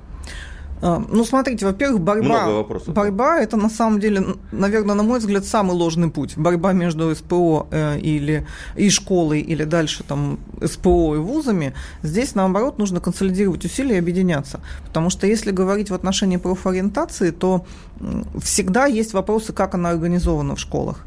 А, 0.80 1.02
ну, 1.08 1.24
смотрите, 1.24 1.66
во-первых, 1.66 2.00
борьба, 2.00 2.64
борьба– 2.86 3.40
это 3.40 3.56
на 3.56 3.68
самом 3.68 3.98
деле, 3.98 4.22
наверное, 4.52 4.94
на 4.94 5.02
мой 5.02 5.18
взгляд, 5.18 5.44
самый 5.44 5.72
ложный 5.72 6.10
путь. 6.10 6.36
Борьба 6.36 6.72
между 6.72 7.14
СПО 7.14 7.66
э, 7.70 7.98
или, 7.98 8.46
и 8.76 8.90
школой, 8.90 9.40
или 9.40 9.64
дальше 9.64 10.04
там 10.04 10.38
СПО 10.64 11.16
и 11.16 11.18
вузами. 11.18 11.74
Здесь, 12.02 12.34
наоборот, 12.34 12.78
нужно 12.78 13.00
консолидировать 13.00 13.64
усилия 13.64 13.96
и 13.96 13.98
объединяться. 13.98 14.60
Потому 14.86 15.10
что 15.10 15.26
если 15.26 15.50
говорить 15.50 15.90
в 15.90 15.94
отношении 15.94 16.36
профориентации, 16.36 17.30
то 17.30 17.66
всегда 18.40 18.86
есть 18.86 19.14
вопросы, 19.14 19.52
как 19.52 19.74
она 19.74 19.90
организована 19.90 20.54
в 20.54 20.60
школах 20.60 21.04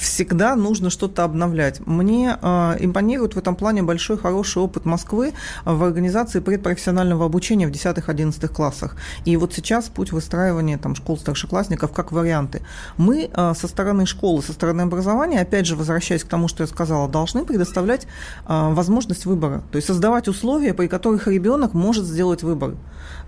всегда 0.00 0.56
нужно 0.56 0.90
что-то 0.90 1.24
обновлять. 1.24 1.86
Мне 1.86 2.36
а, 2.40 2.76
импонирует 2.78 3.34
в 3.34 3.38
этом 3.38 3.54
плане 3.54 3.82
большой 3.82 4.18
хороший 4.18 4.62
опыт 4.62 4.84
Москвы 4.84 5.32
в 5.64 5.82
организации 5.82 6.40
предпрофессионального 6.40 7.26
обучения 7.26 7.66
в 7.66 7.70
10-11 7.70 8.48
классах. 8.48 8.96
И 9.24 9.36
вот 9.36 9.54
сейчас 9.54 9.88
путь 9.88 10.12
выстраивания 10.12 10.78
там, 10.78 10.94
школ 10.94 11.18
старшеклассников 11.18 11.92
как 11.92 12.12
варианты. 12.12 12.62
Мы 12.96 13.30
а, 13.32 13.54
со 13.54 13.68
стороны 13.68 14.06
школы, 14.06 14.42
со 14.42 14.52
стороны 14.52 14.82
образования, 14.82 15.40
опять 15.40 15.66
же, 15.66 15.76
возвращаясь 15.76 16.24
к 16.24 16.28
тому, 16.28 16.48
что 16.48 16.62
я 16.62 16.66
сказала, 16.66 17.08
должны 17.08 17.44
предоставлять 17.44 18.06
а, 18.46 18.70
возможность 18.70 19.26
выбора, 19.26 19.62
то 19.70 19.76
есть 19.76 19.86
создавать 19.86 20.28
условия, 20.28 20.74
при 20.74 20.88
которых 20.88 21.28
ребенок 21.28 21.74
может 21.74 22.04
сделать 22.04 22.42
выбор. 22.42 22.74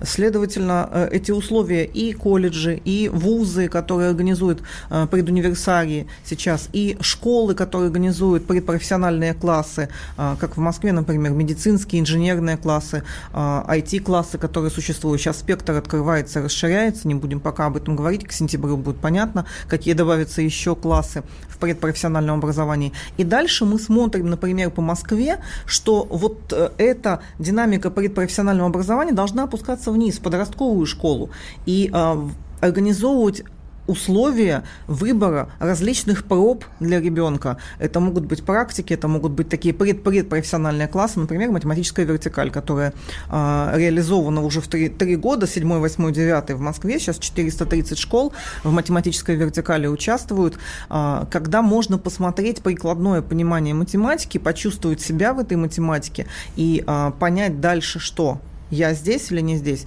Следовательно, 0.02 0.88
э, 0.90 1.08
эти 1.12 1.30
условия 1.30 1.84
и 1.84 2.12
колледжи, 2.12 2.80
и 2.84 3.08
вузы, 3.08 3.68
которые 3.68 4.08
организуют 4.08 4.62
предуниверсарии 5.60 6.06
сейчас, 6.24 6.68
и 6.72 6.96
школы, 7.00 7.54
которые 7.54 7.88
организуют 7.88 8.46
предпрофессиональные 8.46 9.34
классы, 9.34 9.88
а, 10.16 10.36
как 10.36 10.56
в 10.56 10.60
Москве, 10.60 10.92
например, 10.92 11.32
медицинские, 11.32 12.00
инженерные 12.00 12.56
классы, 12.56 13.02
IT-классы, 13.32 14.36
а, 14.36 14.38
которые 14.38 14.70
существуют. 14.70 15.20
Сейчас 15.20 15.38
спектр 15.38 15.72
открывается, 15.72 16.42
расширяется, 16.42 17.08
не 17.08 17.14
будем 17.14 17.40
пока 17.40 17.66
об 17.66 17.76
этом 17.76 17.96
говорить, 17.96 18.26
к 18.26 18.32
сентябрю 18.32 18.76
будет 18.76 18.96
понятно, 18.96 19.46
какие 19.68 19.94
добавятся 19.94 20.42
еще 20.42 20.74
классы 20.74 21.22
в 21.48 21.58
предпрофессиональном 21.58 22.38
образовании. 22.38 22.92
И 23.18 23.24
дальше 23.24 23.64
мы 23.64 23.78
смотрим, 23.78 24.30
например, 24.30 24.70
по 24.70 24.82
Москве, 24.82 25.38
что 25.66 26.06
вот 26.10 26.52
э, 26.52 26.70
эта 26.78 27.20
динамика 27.38 27.90
предпрофессионального 27.90 28.68
образования 28.68 29.12
должна 29.12 29.44
опускаться 29.44 29.92
вниз, 29.92 30.18
в 30.18 30.22
подростковую 30.22 30.86
школу, 30.86 31.30
и 31.66 31.90
а, 31.92 32.28
организовывать 32.60 33.42
условия 33.90 34.62
выбора 34.86 35.50
различных 35.58 36.24
проб 36.24 36.64
для 36.78 37.00
ребенка. 37.00 37.56
Это 37.78 38.00
могут 38.00 38.24
быть 38.24 38.44
практики, 38.44 38.94
это 38.94 39.08
могут 39.08 39.32
быть 39.32 39.48
такие 39.48 39.74
пред 39.74 40.02
предпрофессиональные 40.02 40.88
классы, 40.88 41.18
например, 41.18 41.50
математическая 41.50 42.06
вертикаль, 42.06 42.50
которая 42.50 42.92
э, 43.28 43.72
реализована 43.74 44.42
уже 44.42 44.60
в 44.60 44.68
три, 44.68 44.88
три 44.88 45.16
года, 45.16 45.46
7, 45.46 45.78
8, 45.78 46.12
9 46.12 46.50
в 46.50 46.60
Москве, 46.60 46.98
сейчас 46.98 47.18
430 47.18 47.98
школ 47.98 48.32
в 48.62 48.72
математической 48.72 49.34
вертикали 49.34 49.88
участвуют, 49.88 50.58
э, 50.88 51.24
когда 51.30 51.62
можно 51.62 51.98
посмотреть 51.98 52.62
прикладное 52.62 53.22
понимание 53.22 53.74
математики, 53.74 54.38
почувствовать 54.38 55.00
себя 55.00 55.34
в 55.34 55.40
этой 55.40 55.56
математике 55.56 56.26
и 56.56 56.84
э, 56.86 57.12
понять 57.18 57.60
дальше, 57.60 57.98
что 57.98 58.38
я 58.70 58.94
здесь 58.94 59.32
или 59.32 59.40
не 59.40 59.56
здесь. 59.56 59.84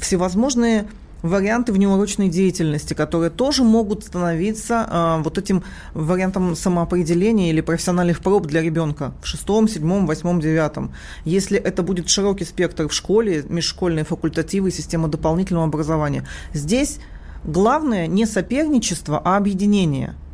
Всевозможные 0.00 0.86
варианты 1.22 1.72
внеурочной 1.72 2.28
деятельности, 2.28 2.94
которые 2.94 3.30
тоже 3.30 3.64
могут 3.64 4.04
становиться 4.04 4.86
э, 4.88 5.22
вот 5.22 5.38
этим 5.38 5.64
вариантом 5.94 6.54
самоопределения 6.54 7.50
или 7.50 7.60
профессиональных 7.60 8.20
проб 8.20 8.46
для 8.46 8.62
ребенка 8.62 9.12
в 9.22 9.26
шестом, 9.26 9.68
седьмом, 9.68 10.06
восьмом, 10.06 10.40
девятом. 10.40 10.92
Если 11.24 11.58
это 11.58 11.82
будет 11.82 12.08
широкий 12.08 12.44
спектр 12.44 12.88
в 12.88 12.92
школе, 12.92 13.44
межшкольные 13.48 14.04
факультативы, 14.04 14.70
система 14.70 15.08
дополнительного 15.08 15.66
образования. 15.66 16.26
Здесь 16.52 16.98
главное 17.44 18.06
не 18.06 18.26
соперничество, 18.26 19.20
а 19.24 19.36
объединение– 19.36 20.14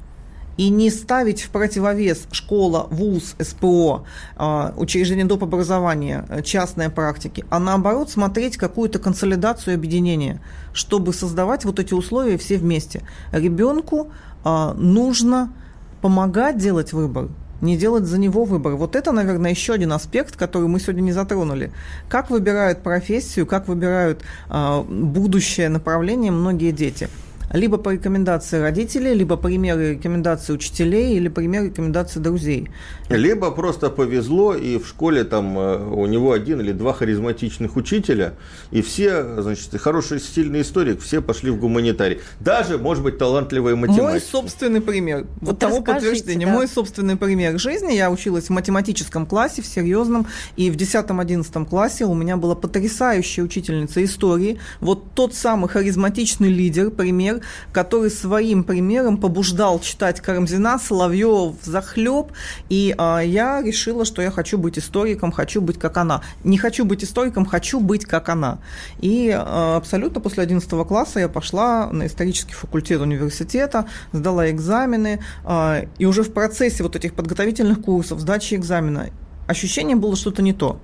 и 0.56 0.70
не 0.70 0.90
ставить 0.90 1.42
в 1.42 1.50
противовес 1.50 2.26
школа, 2.30 2.86
вуз, 2.90 3.34
СПО, 3.40 4.04
а, 4.36 4.74
учреждение 4.76 5.24
доп. 5.24 5.42
образования, 5.44 6.24
э, 6.28 6.42
частные 6.42 6.90
практики, 6.90 7.44
а 7.50 7.58
наоборот 7.58 8.10
смотреть 8.10 8.56
какую-то 8.56 8.98
консолидацию 8.98 9.74
и 9.74 9.76
объединение, 9.76 10.40
чтобы 10.72 11.12
создавать 11.12 11.64
вот 11.64 11.78
эти 11.78 11.92
условия 11.92 12.38
все 12.38 12.56
вместе. 12.56 13.02
Ребенку 13.32 14.10
а, 14.44 14.74
нужно 14.74 15.52
помогать 16.00 16.58
делать 16.58 16.92
выбор, 16.92 17.28
не 17.60 17.76
делать 17.76 18.04
за 18.04 18.18
него 18.18 18.44
выбор. 18.44 18.74
Вот 18.74 18.94
это, 18.96 19.12
наверное, 19.12 19.50
еще 19.50 19.72
один 19.72 19.92
аспект, 19.92 20.36
который 20.36 20.68
мы 20.68 20.80
сегодня 20.80 21.02
не 21.02 21.12
затронули. 21.12 21.72
Как 22.08 22.30
выбирают 22.30 22.82
профессию, 22.82 23.46
как 23.46 23.68
выбирают 23.68 24.22
э, 24.50 24.82
будущее 24.82 25.68
направление 25.68 26.30
многие 26.30 26.72
дети 26.72 27.08
либо 27.52 27.78
по 27.78 27.90
рекомендации 27.90 28.60
родителей, 28.60 29.14
либо 29.14 29.36
пример 29.36 29.78
рекомендации 29.78 30.52
учителей 30.52 31.16
или 31.16 31.28
пример 31.28 31.64
рекомендации 31.64 32.20
друзей. 32.20 32.68
Либо 33.08 33.50
просто 33.50 33.90
повезло, 33.90 34.54
и 34.54 34.78
в 34.78 34.86
школе 34.86 35.24
там 35.24 35.58
э, 35.58 35.86
у 35.86 36.06
него 36.06 36.32
один 36.32 36.60
или 36.60 36.72
два 36.72 36.92
харизматичных 36.92 37.76
учителя, 37.76 38.34
и 38.70 38.82
все, 38.82 39.42
значит, 39.42 39.78
хороший, 39.80 40.20
стильный 40.20 40.62
историк, 40.62 41.00
все 41.00 41.20
пошли 41.20 41.50
в 41.50 41.58
гуманитарий. 41.58 42.20
Даже, 42.40 42.78
может 42.78 43.04
быть, 43.04 43.18
талантливые 43.18 43.76
математики. 43.76 44.02
Мой 44.02 44.20
собственный 44.20 44.80
пример. 44.80 45.26
Вот, 45.40 45.50
вот 45.50 45.58
того 45.58 45.80
подтверждения. 45.80 46.46
Да. 46.46 46.52
Мой 46.52 46.68
собственный 46.68 47.16
пример 47.16 47.58
жизни. 47.58 47.92
Я 47.92 48.10
училась 48.10 48.46
в 48.46 48.50
математическом 48.50 49.26
классе, 49.26 49.62
в 49.62 49.66
серьезном, 49.66 50.26
и 50.56 50.70
в 50.70 50.76
10-11 50.76 51.66
классе 51.66 52.04
у 52.04 52.14
меня 52.14 52.36
была 52.36 52.54
потрясающая 52.54 53.44
учительница 53.44 54.02
истории. 54.04 54.58
Вот 54.80 55.12
тот 55.14 55.34
самый 55.34 55.68
харизматичный 55.68 56.48
лидер, 56.48 56.90
пример, 56.90 57.42
который 57.72 58.10
своим 58.10 58.64
примером 58.64 59.16
побуждал 59.16 59.80
читать 59.80 60.20
Карамзина, 60.20 60.78
Соловьев, 60.78 61.54
Захлеб, 61.62 62.32
и 62.68 62.94
а, 62.98 63.20
я 63.20 63.62
решила, 63.62 64.04
что 64.04 64.22
я 64.22 64.30
хочу 64.30 64.58
быть 64.58 64.78
историком, 64.78 65.32
хочу 65.32 65.60
быть 65.60 65.78
как 65.78 65.96
она. 65.96 66.22
Не 66.44 66.58
хочу 66.58 66.84
быть 66.84 67.04
историком, 67.04 67.46
хочу 67.46 67.80
быть 67.80 68.04
как 68.04 68.28
она. 68.28 68.58
И 69.00 69.30
а, 69.34 69.76
абсолютно 69.76 70.20
после 70.20 70.42
11 70.42 70.68
класса 70.86 71.20
я 71.20 71.28
пошла 71.28 71.90
на 71.90 72.06
исторический 72.06 72.54
факультет 72.54 73.00
университета, 73.00 73.86
сдала 74.12 74.50
экзамены, 74.50 75.20
а, 75.44 75.82
и 75.98 76.06
уже 76.06 76.22
в 76.22 76.32
процессе 76.32 76.82
вот 76.82 76.96
этих 76.96 77.14
подготовительных 77.14 77.82
курсов, 77.82 78.20
сдачи 78.20 78.54
экзамена, 78.54 79.10
ощущение 79.46 79.96
было 79.96 80.16
что-то 80.16 80.42
не 80.42 80.52
то. 80.52 80.78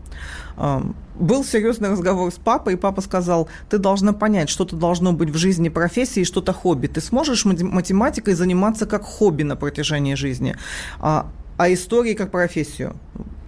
Был 1.18 1.44
серьезный 1.44 1.90
разговор 1.90 2.32
с 2.32 2.36
папой, 2.36 2.74
и 2.74 2.76
папа 2.76 3.00
сказал, 3.00 3.48
ты 3.68 3.78
должна 3.78 4.12
понять, 4.12 4.48
что-то 4.48 4.76
должно 4.76 5.12
быть 5.12 5.30
в 5.30 5.36
жизни 5.36 5.68
профессии, 5.68 6.24
что-то 6.24 6.52
хобби. 6.52 6.86
Ты 6.86 7.00
сможешь 7.00 7.44
математикой 7.44 8.34
заниматься 8.34 8.86
как 8.86 9.02
хобби 9.02 9.42
на 9.42 9.56
протяжении 9.56 10.14
жизни, 10.14 10.56
а, 10.98 11.30
а 11.56 11.72
историей 11.72 12.14
как 12.14 12.30
профессию 12.30 12.96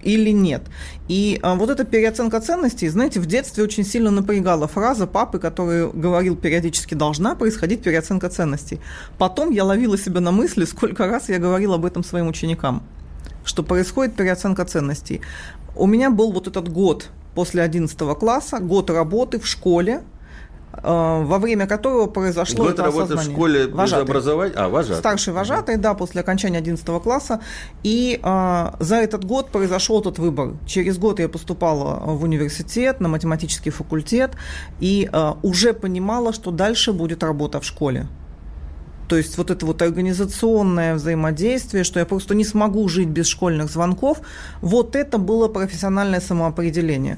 или 0.03 0.31
нет. 0.31 0.63
И 1.07 1.39
а, 1.41 1.55
вот 1.55 1.69
эта 1.69 1.83
переоценка 1.83 2.39
ценностей, 2.41 2.89
знаете, 2.89 3.19
в 3.19 3.25
детстве 3.25 3.63
очень 3.63 3.85
сильно 3.85 4.11
напрягала 4.11 4.67
фраза 4.67 5.07
папы, 5.07 5.39
который 5.39 5.91
говорил 5.91 6.35
периодически, 6.35 6.93
должна 6.93 7.35
происходить 7.35 7.81
переоценка 7.81 8.29
ценностей. 8.29 8.79
Потом 9.17 9.49
я 9.49 9.63
ловила 9.63 9.97
себя 9.97 10.19
на 10.19 10.31
мысли, 10.31 10.65
сколько 10.65 11.07
раз 11.07 11.29
я 11.29 11.39
говорила 11.39 11.75
об 11.75 11.85
этом 11.85 12.03
своим 12.03 12.27
ученикам 12.27 12.83
что 13.43 13.63
происходит 13.63 14.15
переоценка 14.15 14.65
ценностей. 14.65 15.21
У 15.75 15.87
меня 15.87 16.09
был 16.09 16.31
вот 16.31 16.47
этот 16.47 16.69
год 16.69 17.09
после 17.35 17.63
11 17.63 17.97
класса, 18.17 18.59
год 18.59 18.89
работы 18.89 19.39
в 19.39 19.47
школе, 19.47 20.01
э, 20.73 21.23
во 21.23 21.39
время 21.39 21.65
которого 21.65 22.05
произошло 22.07 22.65
Год 22.65 22.73
это 22.73 22.83
работы 22.83 23.15
в 23.15 23.23
школе 23.23 23.67
вожатый. 23.67 24.03
образования? 24.03 24.53
А, 24.55 24.69
вожатый. 24.69 24.97
Старший 24.97 25.33
вожатый, 25.33 25.77
да, 25.77 25.93
после 25.93 26.21
окончания 26.21 26.59
11 26.59 26.85
класса. 27.01 27.39
И 27.81 28.19
а, 28.21 28.75
за 28.79 28.97
этот 28.97 29.25
год 29.25 29.49
произошел 29.49 29.99
этот 29.99 30.19
выбор. 30.19 30.53
Через 30.67 30.97
год 30.97 31.19
я 31.19 31.27
поступала 31.27 31.99
в 32.05 32.23
университет, 32.23 32.99
на 32.99 33.09
математический 33.09 33.71
факультет, 33.71 34.31
и 34.79 35.09
а, 35.11 35.37
уже 35.41 35.73
понимала, 35.73 36.33
что 36.33 36.51
дальше 36.51 36.93
будет 36.93 37.23
работа 37.23 37.59
в 37.59 37.65
школе. 37.65 38.07
То 39.07 39.17
есть 39.17 39.37
вот 39.37 39.51
это 39.51 39.65
вот 39.65 39.81
организационное 39.81 40.95
взаимодействие, 40.95 41.83
что 41.83 41.99
я 41.99 42.05
просто 42.05 42.35
не 42.35 42.45
смогу 42.45 42.87
жить 42.87 43.09
без 43.09 43.27
школьных 43.27 43.69
звонков, 43.69 44.21
вот 44.61 44.95
это 44.95 45.17
было 45.17 45.47
профессиональное 45.47 46.21
самоопределение. 46.21 47.17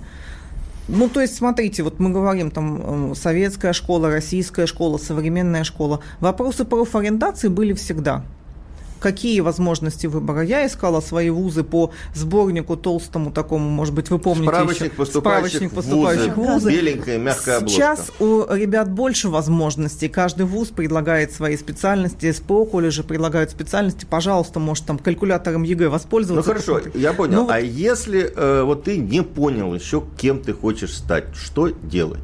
Ну, 0.88 1.10
то 1.10 1.21
есть, 1.21 1.36
смотрите, 1.36 1.82
вот 1.82 2.00
мы 2.00 2.12
говорим, 2.12 2.52
там, 2.52 3.12
э, 3.12 3.15
советская 3.15 3.74
школа, 3.74 4.10
российская 4.10 4.67
школа, 4.67 4.98
современная 4.98 5.63
школа. 5.63 6.02
Вопросы 6.19 6.63
профориентации 6.63 7.48
были 7.48 7.74
всегда 7.74 8.24
какие 9.06 9.39
возможности 9.39 10.08
выбора. 10.08 10.41
Я 10.41 10.65
искала 10.65 11.00
свои 11.00 11.30
вузы 11.30 11.63
по 11.63 11.91
сборнику 12.15 12.76
толстому 12.76 13.32
такому, 13.32 13.70
может 13.70 13.94
быть, 13.94 14.10
вы 14.10 14.18
помните 14.18 14.48
Справочник 14.50 14.86
еще, 14.86 14.96
поступающих, 14.96 15.58
справочник 15.58 15.76
поступающих 15.76 16.38
вузы. 16.38 16.52
вузы. 16.54 16.72
Беленькая, 16.72 17.18
мягкая 17.20 17.58
обложка. 17.58 17.76
Сейчас 17.76 18.12
у 18.18 18.52
ребят 18.52 18.89
больше 18.89 19.30
возможностей. 19.30 20.10
Каждый 20.10 20.48
вуз 20.48 20.70
предлагает 20.70 21.32
свои 21.32 21.56
специальности. 21.56 22.32
СПО 22.32 22.65
колледжи 22.65 23.04
предлагают 23.04 23.52
специальности. 23.52 24.08
Пожалуйста, 24.10 24.60
может 24.60 24.86
там 24.86 24.98
калькулятором 24.98 25.62
ЕГЭ 25.62 25.89
воспользоваться. 25.89 26.50
Ну 26.50 26.60
хорошо, 26.60 26.82
я 26.96 27.13
понял. 27.13 27.44
Ну, 27.44 27.50
а 27.52 27.60
если 27.60 28.34
э, 28.36 28.63
вот 28.63 28.86
ты 28.86 28.98
не 28.98 29.22
понял 29.22 29.76
еще, 29.76 30.04
кем 30.18 30.41
ты 30.41 30.54
хочешь 30.54 30.98
стать, 30.98 31.26
что 31.36 31.68
делать? 31.68 32.24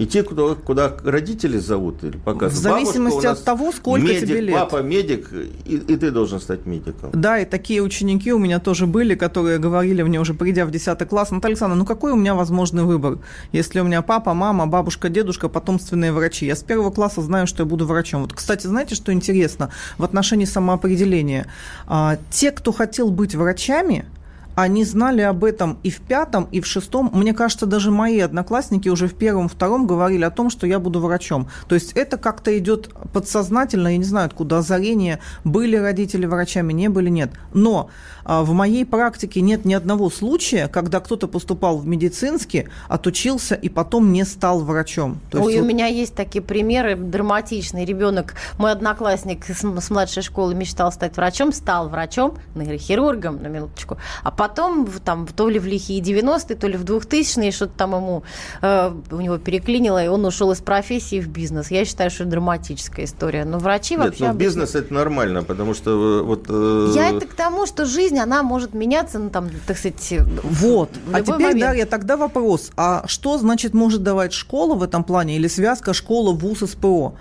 Идти 0.00 0.22
куда, 0.22 0.54
куда 0.54 0.96
родители 1.04 1.58
зовут 1.58 2.02
или 2.04 2.16
показывают. 2.16 2.54
В 2.54 2.56
зависимости 2.56 3.26
от 3.26 3.44
того, 3.44 3.70
сколько 3.70 4.06
медик, 4.06 4.28
тебе 4.28 4.40
лет. 4.40 4.54
Папа 4.54 4.80
медик, 4.80 5.30
и, 5.66 5.76
и 5.76 5.96
ты 5.96 6.10
должен 6.10 6.40
стать 6.40 6.64
медиком. 6.64 7.10
Да, 7.12 7.38
и 7.38 7.44
такие 7.44 7.82
ученики 7.82 8.32
у 8.32 8.38
меня 8.38 8.60
тоже 8.60 8.86
были, 8.86 9.14
которые 9.14 9.58
говорили 9.58 10.00
мне 10.00 10.18
уже 10.18 10.32
придя 10.32 10.64
в 10.64 10.70
10 10.70 11.06
класс, 11.06 11.32
Наталья 11.32 11.52
Александровна, 11.52 11.82
ну 11.82 11.86
какой 11.86 12.12
у 12.12 12.16
меня 12.16 12.34
возможный 12.34 12.84
выбор, 12.84 13.18
если 13.52 13.80
у 13.80 13.84
меня 13.84 14.00
папа, 14.00 14.32
мама, 14.32 14.66
бабушка, 14.66 15.10
дедушка, 15.10 15.50
потомственные 15.50 16.12
врачи. 16.12 16.46
Я 16.46 16.56
с 16.56 16.62
первого 16.62 16.90
класса 16.90 17.20
знаю, 17.20 17.46
что 17.46 17.64
я 17.64 17.68
буду 17.68 17.84
врачом. 17.84 18.22
Вот, 18.22 18.32
кстати, 18.32 18.66
знаете, 18.66 18.94
что 18.94 19.12
интересно 19.12 19.68
в 19.98 20.04
отношении 20.04 20.46
самоопределения? 20.46 21.46
А, 21.86 22.16
те, 22.30 22.52
кто 22.52 22.72
хотел 22.72 23.10
быть 23.10 23.34
врачами, 23.34 24.06
они 24.54 24.84
знали 24.84 25.22
об 25.22 25.44
этом 25.44 25.78
и 25.82 25.90
в 25.90 26.00
пятом, 26.00 26.48
и 26.50 26.60
в 26.60 26.66
шестом. 26.66 27.10
Мне 27.12 27.32
кажется, 27.32 27.66
даже 27.66 27.90
мои 27.90 28.20
одноклассники 28.20 28.88
уже 28.88 29.08
в 29.08 29.14
первом, 29.14 29.48
втором 29.48 29.86
говорили 29.86 30.24
о 30.24 30.30
том, 30.30 30.50
что 30.50 30.66
я 30.66 30.78
буду 30.78 31.00
врачом. 31.00 31.48
То 31.68 31.74
есть 31.74 31.92
это 31.92 32.16
как-то 32.16 32.56
идет 32.58 32.90
подсознательно, 33.12 33.88
я 33.88 33.96
не 33.96 34.04
знаю, 34.04 34.26
откуда 34.26 34.58
озарение, 34.58 35.20
были 35.44 35.76
родители 35.76 36.26
врачами, 36.26 36.72
не 36.72 36.88
были, 36.88 37.08
нет. 37.08 37.30
Но 37.54 37.90
в 38.24 38.52
моей 38.52 38.84
практике 38.84 39.40
нет 39.40 39.64
ни 39.64 39.74
одного 39.74 40.10
случая, 40.10 40.68
когда 40.68 41.00
кто-то 41.00 41.28
поступал 41.28 41.78
в 41.78 41.86
медицинский, 41.86 42.68
отучился 42.88 43.54
и 43.54 43.68
потом 43.68 44.12
не 44.12 44.24
стал 44.24 44.60
врачом. 44.60 45.20
То 45.30 45.40
Ой, 45.40 45.56
вот... 45.56 45.62
у 45.62 45.66
меня 45.66 45.86
есть 45.86 46.14
такие 46.14 46.42
примеры 46.42 46.96
драматичные. 46.96 47.84
Ребенок, 47.84 48.34
мой 48.58 48.72
одноклассник 48.72 49.44
с 49.48 49.90
младшей 49.90 50.22
школы 50.22 50.54
мечтал 50.54 50.92
стать 50.92 51.16
врачом, 51.16 51.52
стал 51.52 51.88
врачом, 51.88 52.34
нейрохирургом, 52.54 53.42
на 53.42 53.48
минуточку, 53.48 53.98
а 54.22 54.30
потом 54.30 54.88
там 55.04 55.26
то 55.26 55.48
ли 55.48 55.58
в 55.58 55.66
лихие 55.66 56.00
90-е, 56.02 56.56
то 56.56 56.66
ли 56.66 56.76
в 56.76 56.84
2000-е 56.84 57.50
что-то 57.50 57.72
там 57.76 57.94
ему 57.94 58.22
э, 58.62 58.92
у 59.10 59.20
него 59.20 59.38
переклинило, 59.38 60.02
и 60.04 60.08
он 60.08 60.24
ушел 60.24 60.52
из 60.52 60.60
профессии 60.60 61.20
в 61.20 61.28
бизнес. 61.28 61.70
Я 61.70 61.84
считаю, 61.84 62.10
что 62.10 62.24
это 62.24 62.32
драматическая 62.32 63.04
история. 63.04 63.44
Но 63.44 63.58
врачи 63.58 63.94
Нет, 63.94 64.06
вообще... 64.06 64.28
Ну, 64.28 64.34
бизнес 64.34 64.74
это 64.74 64.92
нормально, 64.92 65.42
потому 65.42 65.74
что 65.74 66.20
э, 66.20 66.22
вот... 66.22 66.46
Э... 66.48 66.92
Я 66.94 67.10
это 67.10 67.26
к 67.26 67.34
тому, 67.34 67.66
что 67.66 67.84
жизнь, 67.86 68.09
она 68.18 68.42
может 68.42 68.74
меняться, 68.74 69.18
ну 69.18 69.30
там, 69.30 69.48
так 69.66 69.78
сказать... 69.78 70.14
Вот. 70.42 70.90
А 71.12 71.20
теперь, 71.20 71.34
момент. 71.34 71.60
Дарья, 71.60 71.86
тогда 71.86 72.16
вопрос. 72.16 72.70
А 72.76 73.04
что, 73.06 73.38
значит, 73.38 73.74
может 73.74 74.02
давать 74.02 74.32
школа 74.32 74.74
в 74.74 74.82
этом 74.82 75.04
плане 75.04 75.36
или 75.36 75.48
связка 75.48 75.94
школа, 75.94 76.32
вуз, 76.32 76.60
СПО? 76.60 77.14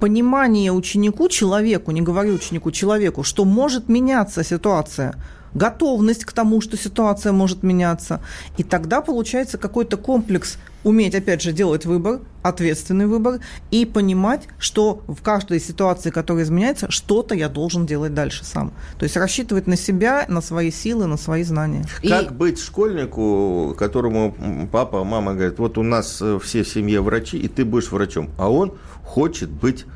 понимание 0.00 0.72
ученику, 0.72 1.28
человеку, 1.28 1.92
не 1.92 2.02
говорю 2.02 2.34
ученику, 2.34 2.70
человеку, 2.72 3.22
что 3.22 3.44
может 3.44 3.88
меняться 3.88 4.42
ситуация 4.44 5.14
готовность 5.54 6.24
к 6.24 6.32
тому, 6.32 6.60
что 6.60 6.76
ситуация 6.76 7.32
может 7.32 7.62
меняться. 7.62 8.20
И 8.58 8.62
тогда 8.64 9.00
получается 9.00 9.56
какой-то 9.56 9.96
комплекс 9.96 10.58
уметь, 10.84 11.14
опять 11.14 11.42
же, 11.42 11.52
делать 11.52 11.86
выбор, 11.86 12.20
ответственный 12.42 13.06
выбор 13.06 13.40
и 13.70 13.84
понимать, 13.84 14.42
что 14.58 15.02
в 15.08 15.22
каждой 15.22 15.60
ситуации, 15.60 16.10
которая 16.10 16.44
изменяется, 16.44 16.90
что-то 16.90 17.34
я 17.34 17.48
должен 17.48 17.86
делать 17.86 18.14
дальше 18.14 18.44
сам. 18.44 18.72
То 18.98 19.04
есть 19.04 19.16
рассчитывать 19.16 19.66
на 19.66 19.76
себя, 19.76 20.26
на 20.28 20.40
свои 20.40 20.70
силы, 20.70 21.06
на 21.06 21.16
свои 21.16 21.42
знания. 21.42 21.84
Как 22.02 22.30
и... 22.30 22.34
быть 22.34 22.60
школьнику, 22.60 23.74
которому 23.78 24.68
папа, 24.70 25.04
мама 25.04 25.34
говорит, 25.34 25.58
вот 25.58 25.78
у 25.78 25.82
нас 25.82 26.20
э, 26.20 26.38
все 26.42 26.62
в 26.62 26.68
семье 26.68 27.00
врачи, 27.00 27.38
и 27.38 27.48
ты 27.48 27.64
будешь 27.64 27.90
врачом, 27.90 28.30
а 28.38 28.50
он 28.50 28.74
хочет 29.02 29.50
быть 29.50 29.86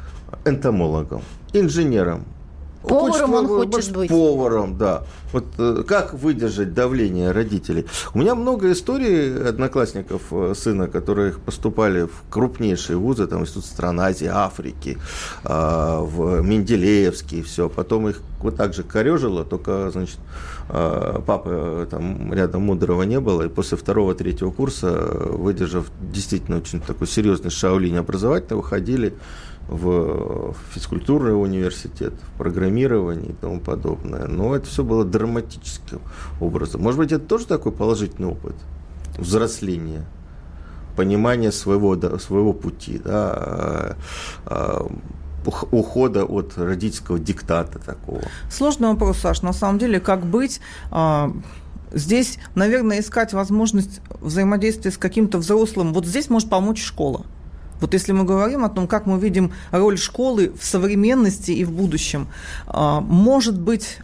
энтомологом, 0.45 1.23
инженером, 1.53 2.25
Поваром 2.83 3.35
он 3.35 3.47
хочет 3.49 3.93
быть. 3.93 4.09
Поваром, 4.09 4.79
да. 4.79 5.05
Вот 5.33 5.45
э, 5.59 5.83
как 5.87 6.15
выдержать 6.15 6.75
давление 6.75 7.33
родителей? 7.33 7.87
У 8.15 8.19
меня 8.19 8.35
много 8.35 8.73
историй 8.73 9.49
одноклассников 9.49 10.23
э, 10.31 10.55
сына, 10.57 10.89
которые 10.89 11.33
поступали 11.33 12.05
в 12.05 12.31
крупнейшие 12.31 12.97
вузы, 12.97 13.27
там 13.27 13.43
Институт 13.43 13.67
стран 13.67 14.01
Азии, 14.01 14.29
Африки, 14.33 14.97
э, 15.45 15.99
в 16.01 16.41
Менделеевский, 16.41 17.43
все. 17.43 17.69
Потом 17.69 18.09
их 18.09 18.23
вот 18.41 18.57
так 18.57 18.75
же 18.75 18.85
корежило, 18.85 19.45
только, 19.45 19.91
значит, 19.91 20.19
папы 20.69 21.89
там 21.91 22.33
рядом 22.33 22.63
мудрого 22.63 23.03
не 23.03 23.19
было, 23.21 23.43
и 23.43 23.49
после 23.49 23.77
второго-третьего 23.79 24.51
курса, 24.51 24.91
выдержав 24.91 25.87
действительно 26.01 26.59
очень 26.59 26.81
такой 26.81 27.09
серьезный 27.09 27.51
шаолинь 27.51 27.97
образовательный, 27.97 28.59
выходили 28.59 29.15
в 29.69 30.55
физкультурный 30.73 31.41
университет, 31.41 32.15
в 32.15 32.39
программирование 32.39 33.31
и 33.31 33.35
тому 33.35 33.61
подобное. 33.61 34.27
Но 34.27 34.57
это 34.57 34.67
все 34.67 34.83
было 34.83 35.05
драматическим 35.05 36.01
образом. 36.41 36.83
Может 36.83 36.99
быть, 36.99 37.13
это 37.13 37.25
тоже 37.25 37.47
такой 37.47 37.73
положительный 37.73 38.29
опыт 38.29 38.57
взросления, 39.19 40.05
понимания 40.97 41.53
своего, 41.53 41.97
да, 41.97 42.19
своего 42.19 42.53
пути, 42.53 42.99
да, 42.99 43.33
а, 43.35 43.97
а, 44.47 44.87
ухода 45.71 46.25
от 46.25 46.57
родительского 46.57 47.19
диктата 47.19 47.79
такого. 47.79 48.23
Сложный 48.51 48.89
вопрос, 48.89 49.19
Саш. 49.19 49.43
На 49.43 49.53
самом 49.53 49.79
деле, 49.79 50.01
как 50.01 50.25
быть? 50.25 50.61
А, 50.91 51.31
здесь, 51.93 52.39
наверное, 52.55 53.01
искать 53.01 53.33
возможность 53.33 54.01
взаимодействия 54.21 54.91
с 54.91 54.99
каким-то 54.99 55.39
взрослым. 55.39 55.93
Вот 55.93 56.07
здесь 56.07 56.31
может 56.31 56.49
помочь 56.49 56.83
школа. 56.83 57.27
Вот 57.81 57.95
если 57.95 58.13
мы 58.13 58.25
говорим 58.25 58.65
о 58.65 58.69
том, 58.69 58.87
как 58.87 59.07
мы 59.07 59.19
видим 59.19 59.53
роль 59.71 59.99
школы 59.99 60.53
в 60.59 60.65
современности 60.65 61.53
и 61.53 61.65
в 61.65 61.73
будущем, 61.73 62.29
а, 62.67 63.01
может 63.01 63.59
быть, 63.59 63.99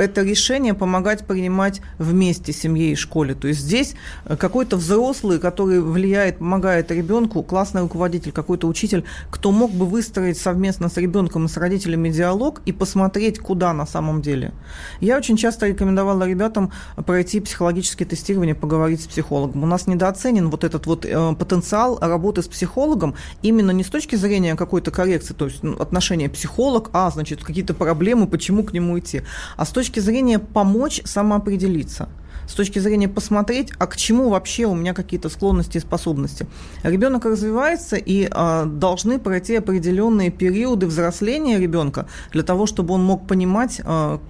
это 0.00 0.22
решение 0.22 0.74
помогать 0.74 1.26
принимать 1.26 1.80
вместе 1.98 2.52
семье 2.52 2.92
и 2.92 2.94
школе. 2.94 3.34
То 3.34 3.48
есть 3.48 3.60
здесь 3.60 3.94
э, 4.24 4.36
какой-то 4.36 4.76
взрослый, 4.76 5.38
который 5.38 5.80
влияет, 5.80 6.38
помогает 6.38 6.90
ребенку, 6.90 7.42
классный 7.42 7.82
руководитель, 7.82 8.32
какой-то 8.32 8.66
учитель, 8.66 9.04
кто 9.30 9.50
мог 9.50 9.70
бы 9.72 9.86
выстроить 9.86 10.38
совместно 10.38 10.88
с 10.88 10.96
ребенком 10.96 11.44
и 11.44 11.48
с 11.48 11.56
родителями 11.56 12.08
диалог 12.08 12.62
и 12.64 12.72
посмотреть, 12.72 13.38
куда 13.38 13.72
на 13.72 13.86
самом 13.86 14.22
деле. 14.22 14.52
Я 15.00 15.18
очень 15.18 15.36
часто 15.36 15.66
рекомендовала 15.66 16.26
ребятам 16.26 16.72
пройти 17.06 17.40
психологическое 17.40 18.04
тестирование, 18.06 18.54
поговорить 18.54 19.02
с 19.02 19.06
психологом. 19.06 19.62
У 19.62 19.66
нас 19.66 19.86
недооценен 19.86 20.48
вот 20.48 20.64
этот 20.64 20.86
вот 20.86 21.04
э, 21.04 21.34
потенциал 21.38 21.98
работы 22.00 22.42
с 22.42 22.48
психологом 22.48 23.14
именно 23.42 23.70
не 23.70 23.84
с 23.84 23.88
точки 23.88 24.16
зрения 24.16 24.54
какой-то 24.56 24.90
коррекции, 24.90 25.34
то 25.34 25.46
есть 25.46 25.62
ну, 25.62 25.76
отношения 25.78 26.28
психолог, 26.28 26.90
а, 26.92 27.10
значит, 27.10 27.44
какие-то 27.44 27.74
проблемы, 27.74 28.26
почему 28.26 28.64
к 28.64 28.72
нему 28.72 28.98
идти, 28.98 29.22
а 29.56 29.64
с 29.64 29.70
точки 29.70 29.89
точки 29.90 30.00
зрения 30.00 30.38
помочь 30.38 31.02
самоопределиться 31.04 32.08
с 32.46 32.54
точки 32.54 32.80
зрения 32.80 33.08
посмотреть, 33.08 33.72
а 33.78 33.86
к 33.86 33.96
чему 33.96 34.28
вообще 34.28 34.64
у 34.66 34.74
меня 34.74 34.92
какие-то 34.92 35.28
склонности 35.28 35.78
и 35.78 35.80
способности. 35.80 36.46
Ребенок 36.82 37.24
развивается 37.24 37.96
и 37.96 38.28
а, 38.30 38.64
должны 38.66 39.20
пройти 39.20 39.56
определенные 39.56 40.30
периоды 40.30 40.86
взросления 40.86 41.58
ребенка 41.58 42.06
для 42.32 42.42
того, 42.42 42.66
чтобы 42.66 42.94
он 42.94 43.04
мог 43.04 43.26
понимать, 43.28 43.80
а, 43.84 44.20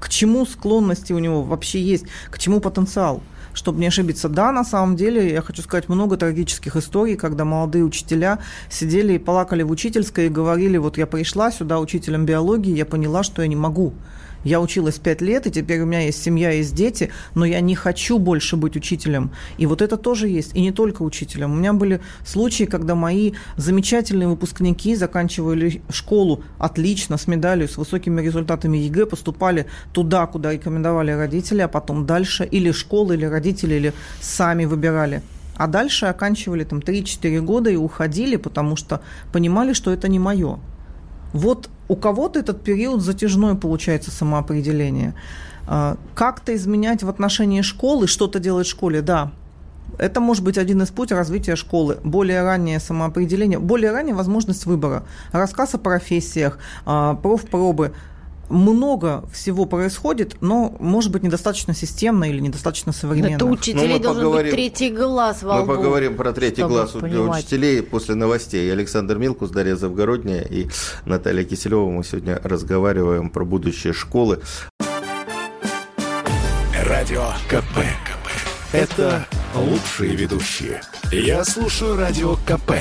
к 0.00 0.08
чему 0.08 0.46
склонности 0.46 1.12
у 1.12 1.18
него 1.18 1.42
вообще 1.42 1.80
есть, 1.80 2.04
к 2.30 2.38
чему 2.38 2.60
потенциал 2.60 3.22
чтобы 3.52 3.80
не 3.80 3.86
ошибиться. 3.86 4.28
Да, 4.28 4.52
на 4.52 4.64
самом 4.64 4.96
деле, 4.96 5.32
я 5.32 5.40
хочу 5.40 5.62
сказать, 5.62 5.88
много 5.88 6.18
трагических 6.18 6.76
историй, 6.76 7.16
когда 7.16 7.46
молодые 7.46 7.84
учителя 7.84 8.38
сидели 8.68 9.14
и 9.14 9.18
плакали 9.18 9.62
в 9.62 9.70
учительской 9.70 10.26
и 10.26 10.28
говорили, 10.28 10.76
вот 10.76 10.98
я 10.98 11.06
пришла 11.06 11.50
сюда 11.50 11.80
учителем 11.80 12.26
биологии, 12.26 12.76
я 12.76 12.84
поняла, 12.84 13.22
что 13.22 13.40
я 13.40 13.48
не 13.48 13.56
могу 13.56 13.94
я 14.46 14.60
училась 14.60 14.98
пять 15.00 15.20
лет, 15.20 15.48
и 15.48 15.50
теперь 15.50 15.80
у 15.80 15.86
меня 15.86 16.02
есть 16.02 16.22
семья, 16.22 16.52
есть 16.52 16.72
дети, 16.72 17.10
но 17.34 17.44
я 17.44 17.60
не 17.60 17.74
хочу 17.74 18.20
больше 18.20 18.56
быть 18.56 18.76
учителем. 18.76 19.32
И 19.58 19.66
вот 19.66 19.82
это 19.82 19.96
тоже 19.96 20.28
есть, 20.28 20.54
и 20.54 20.60
не 20.60 20.70
только 20.70 21.02
учителем. 21.02 21.50
У 21.52 21.56
меня 21.56 21.72
были 21.72 22.00
случаи, 22.24 22.62
когда 22.62 22.94
мои 22.94 23.32
замечательные 23.56 24.28
выпускники 24.28 24.94
заканчивали 24.94 25.82
школу 25.90 26.44
отлично, 26.58 27.18
с 27.18 27.26
медалью, 27.26 27.68
с 27.68 27.76
высокими 27.76 28.22
результатами 28.22 28.78
ЕГЭ, 28.78 29.06
поступали 29.06 29.66
туда, 29.92 30.26
куда 30.28 30.52
рекомендовали 30.52 31.10
родители, 31.10 31.62
а 31.62 31.68
потом 31.68 32.06
дальше 32.06 32.44
или 32.44 32.70
школы, 32.70 33.14
или 33.14 33.24
родители, 33.24 33.74
или 33.74 33.92
сами 34.20 34.64
выбирали. 34.64 35.22
А 35.56 35.66
дальше 35.66 36.06
оканчивали 36.06 36.62
там 36.62 36.78
3-4 36.78 37.40
года 37.40 37.68
и 37.70 37.76
уходили, 37.76 38.36
потому 38.36 38.76
что 38.76 39.00
понимали, 39.32 39.72
что 39.72 39.90
это 39.90 40.06
не 40.06 40.20
мое. 40.20 40.60
Вот 41.32 41.68
у 41.88 41.96
кого-то 41.96 42.40
этот 42.40 42.62
период 42.62 43.02
затяжной 43.02 43.56
получается 43.56 44.10
самоопределение. 44.10 45.14
А, 45.66 45.96
как-то 46.14 46.54
изменять 46.54 47.02
в 47.02 47.08
отношении 47.08 47.62
школы, 47.62 48.06
что-то 48.06 48.38
делать 48.38 48.66
в 48.66 48.70
школе, 48.70 49.02
да, 49.02 49.32
это 49.98 50.20
может 50.20 50.44
быть 50.44 50.58
один 50.58 50.82
из 50.82 50.90
путей 50.90 51.16
развития 51.16 51.56
школы. 51.56 51.98
Более 52.04 52.42
раннее 52.42 52.80
самоопределение, 52.80 53.58
более 53.58 53.92
ранняя 53.92 54.14
возможность 54.14 54.66
выбора. 54.66 55.04
Рассказ 55.32 55.74
о 55.74 55.78
профессиях, 55.78 56.58
а, 56.84 57.14
профпробы 57.14 57.92
много 58.48 59.24
всего 59.32 59.66
происходит, 59.66 60.36
но, 60.40 60.74
может 60.78 61.10
быть, 61.12 61.22
недостаточно 61.22 61.74
системно 61.74 62.24
или 62.24 62.40
недостаточно 62.40 62.92
современно. 62.92 63.36
Это 63.36 63.46
учителей 63.46 63.94
ну, 63.94 63.98
должен 63.98 64.22
поговорим, 64.24 64.50
быть 64.50 64.54
третий 64.54 64.90
глаз 64.90 65.42
во 65.42 65.60
Мы 65.60 65.66
поговорим 65.66 66.16
про 66.16 66.32
третий 66.32 66.62
глаз 66.62 66.94
у 66.94 66.98
учителей 66.98 67.82
после 67.82 68.14
новостей. 68.14 68.72
Александр 68.72 69.18
Милкус, 69.18 69.50
Дарья 69.50 69.76
Завгородняя 69.76 70.42
и 70.42 70.68
Наталья 71.04 71.44
Киселева. 71.44 71.90
Мы 71.90 72.04
сегодня 72.04 72.40
разговариваем 72.42 73.30
про 73.30 73.44
будущее 73.44 73.92
школы. 73.92 74.40
Радио 76.84 77.24
КП. 77.48 77.78
Это 78.72 79.26
лучшие 79.54 80.14
ведущие. 80.16 80.80
Я 81.10 81.44
слушаю 81.44 81.96
Радио 81.96 82.36
КП 82.46 82.72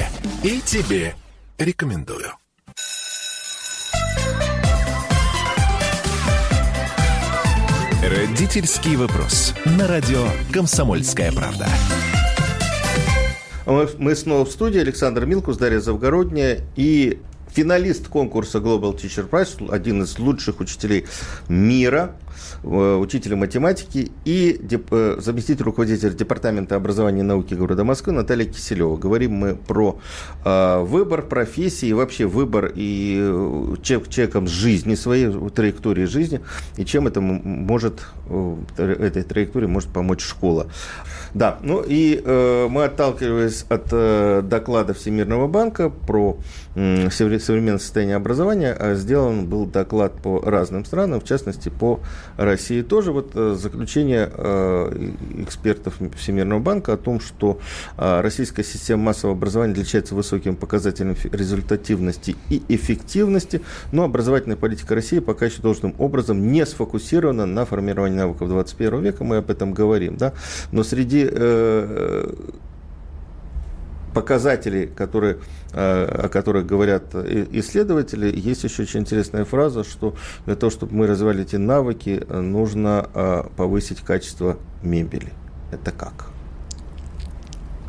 и 0.43 0.59
тебе 0.61 1.15
рекомендую. 1.57 2.31
Родительский 8.05 8.97
вопрос. 8.97 9.55
На 9.65 9.87
радио 9.87 10.27
«Комсомольская 10.53 11.31
правда». 11.31 11.67
Мы 13.97 14.15
снова 14.15 14.45
в 14.45 14.51
студии. 14.51 14.79
Александр 14.79 15.25
Милкус, 15.25 15.57
Дарья 15.57 15.79
Завгородняя 15.79 16.59
и 16.75 17.19
финалист 17.51 18.07
конкурса 18.07 18.59
Global 18.59 18.95
Teacher 18.95 19.27
Prize, 19.27 19.73
один 19.73 20.03
из 20.03 20.19
лучших 20.19 20.59
учителей 20.59 21.07
мира, 21.47 22.15
э, 22.63 22.95
учителя 22.95 23.35
математики 23.35 24.11
и 24.25 24.59
э, 24.91 25.15
заместитель 25.19 25.63
руководителя 25.63 26.11
Департамента 26.11 26.75
образования 26.75 27.21
и 27.21 27.23
науки 27.23 27.53
города 27.53 27.83
Москвы 27.83 28.13
Наталья 28.13 28.45
Киселева. 28.45 28.97
Говорим 28.97 29.33
мы 29.33 29.55
про 29.55 29.99
э, 30.43 30.79
выбор 30.81 31.21
профессии, 31.21 31.91
вообще 31.91 32.25
выбор 32.25 32.71
и 32.73 33.75
чек, 33.81 34.09
чеком 34.09 34.47
жизни, 34.47 34.95
своей 34.95 35.31
траектории 35.49 36.05
жизни, 36.05 36.41
и 36.77 36.85
чем 36.85 37.07
это 37.07 37.21
может, 37.21 38.01
этой 38.77 39.23
траектории 39.23 39.67
может 39.67 39.89
помочь 39.89 40.21
школа. 40.21 40.67
Да, 41.33 41.59
ну 41.61 41.83
и 41.85 42.21
мы 42.25 42.85
отталкиваясь 42.85 43.65
от 43.69 44.47
доклада 44.47 44.93
Всемирного 44.93 45.47
банка 45.47 45.89
про 45.89 46.37
современное 46.75 47.79
состояние 47.79 48.17
образования, 48.17 48.75
э, 48.77 48.95
сделан 48.95 49.45
был 49.45 49.65
доклад 49.65 50.13
по 50.21 50.41
разным 50.41 50.85
странам, 50.85 51.21
в 51.21 51.23
частности 51.23 51.69
по 51.69 51.99
России 52.37 52.81
тоже. 52.81 53.11
Вот 53.11 53.31
э, 53.35 53.55
заключение 53.57 54.29
э, 54.31 55.11
экспертов 55.39 55.99
Всемирного 56.17 56.59
банка 56.59 56.93
о 56.93 56.97
том, 56.97 57.19
что 57.19 57.59
э, 57.97 58.21
российская 58.21 58.63
система 58.63 59.03
массового 59.03 59.37
образования 59.37 59.73
отличается 59.73 60.15
высоким 60.15 60.55
показателем 60.55 61.15
результативности 61.31 62.35
и 62.49 62.61
эффективности, 62.69 63.61
но 63.91 64.03
образовательная 64.03 64.57
политика 64.57 64.95
России 64.95 65.19
пока 65.19 65.45
еще 65.45 65.61
должным 65.61 65.95
образом 65.97 66.51
не 66.51 66.65
сфокусирована 66.65 67.45
на 67.45 67.65
формировании 67.65 68.17
навыков 68.17 68.49
21 68.49 69.01
века, 69.01 69.23
мы 69.23 69.37
об 69.37 69.49
этом 69.49 69.73
говорим, 69.73 70.17
да, 70.17 70.33
но 70.71 70.83
среди 70.83 71.25
показателей, 74.15 74.87
которые, 74.87 75.37
э, 75.73 76.25
о 76.25 76.29
которых 76.29 76.65
говорят 76.65 77.13
исследователи, 77.13 78.33
есть 78.35 78.63
еще 78.63 78.83
очень 78.83 79.01
интересная 79.01 79.45
фраза, 79.45 79.83
что 79.83 80.15
для 80.45 80.55
того, 80.55 80.71
чтобы 80.71 80.95
мы 80.95 81.05
развивали 81.05 81.43
эти 81.43 81.57
навыки, 81.57 82.25
нужно 82.29 83.09
э, 83.13 83.43
повысить 83.57 83.99
качество 84.01 84.57
мебели. 84.81 85.33
Это 85.71 85.91
как? 85.91 86.29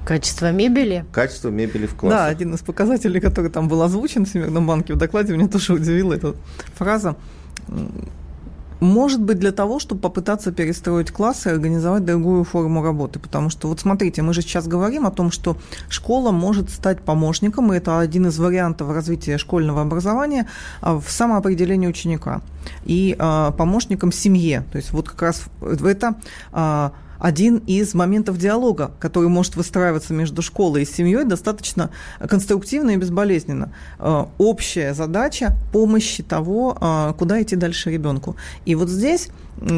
Качество 0.05 0.53
мебели? 0.53 1.05
Качество 1.13 1.49
мебели 1.49 1.87
в 1.87 1.95
классе. 1.95 2.17
Да, 2.17 2.27
один 2.27 2.55
из 2.55 2.61
показателей, 2.61 3.21
который 3.21 3.51
там 3.51 3.69
был 3.69 3.83
озвучен 3.83 4.25
в 4.25 4.29
Всемирном 4.29 4.67
банке 4.67 4.95
в 4.95 4.97
докладе, 4.97 5.33
меня 5.33 5.49
тоже 5.49 5.75
удивила 5.75 6.15
эта 6.15 6.35
фраза. 6.75 7.17
Может 8.81 9.23
быть, 9.23 9.39
для 9.39 9.53
того, 9.53 9.79
чтобы 9.79 10.01
попытаться 10.01 10.53
перестроить 10.53 11.11
классы 11.11 11.49
и 11.49 11.53
организовать 11.53 12.05
другую 12.05 12.45
форму 12.45 12.83
работы. 12.83 13.19
Потому 13.19 13.51
что, 13.51 13.69
вот 13.69 13.81
смотрите, 13.81 14.23
мы 14.23 14.35
же 14.35 14.43
сейчас 14.43 14.67
говорим 14.67 15.07
о 15.07 15.11
том, 15.11 15.31
что 15.31 15.57
школа 15.89 16.31
может 16.31 16.71
стать 16.71 17.01
помощником, 17.01 17.73
и 17.73 17.77
это 17.77 17.99
один 17.99 18.27
из 18.27 18.39
вариантов 18.39 18.91
развития 18.91 19.39
школьного 19.39 19.83
образования 19.83 20.47
а, 20.81 20.99
в 20.99 21.11
самоопределении 21.11 21.89
ученика. 21.89 22.43
И 22.85 23.17
а, 23.19 23.53
помощником 23.53 24.13
семье. 24.13 24.65
То 24.73 24.77
есть 24.77 24.93
вот 24.93 25.09
как 25.09 25.23
раз 25.23 25.45
в 25.61 25.87
это 25.87 26.17
а, 26.53 26.93
один 27.19 27.59
из 27.67 27.95
моментов 27.95 28.39
диалога, 28.39 28.93
который 29.01 29.29
может 29.29 29.57
выстраиваться 29.57 30.13
между 30.13 30.43
школой 30.43 30.83
и 30.83 30.87
семьей 30.87 31.25
достаточно 31.25 31.91
конструктивно 32.29 32.91
и 32.91 32.97
безболезненно. 32.97 33.73
Э, 33.99 34.27
общая 34.39 34.95
задача 34.95 35.55
помощи 35.73 36.23
того, 36.23 36.77
э, 36.81 37.15
куда 37.19 37.43
идти 37.43 37.57
дальше 37.57 37.91
ребенку. 37.91 38.37
И 38.65 38.75
вот 38.75 38.89
здесь 38.89 39.29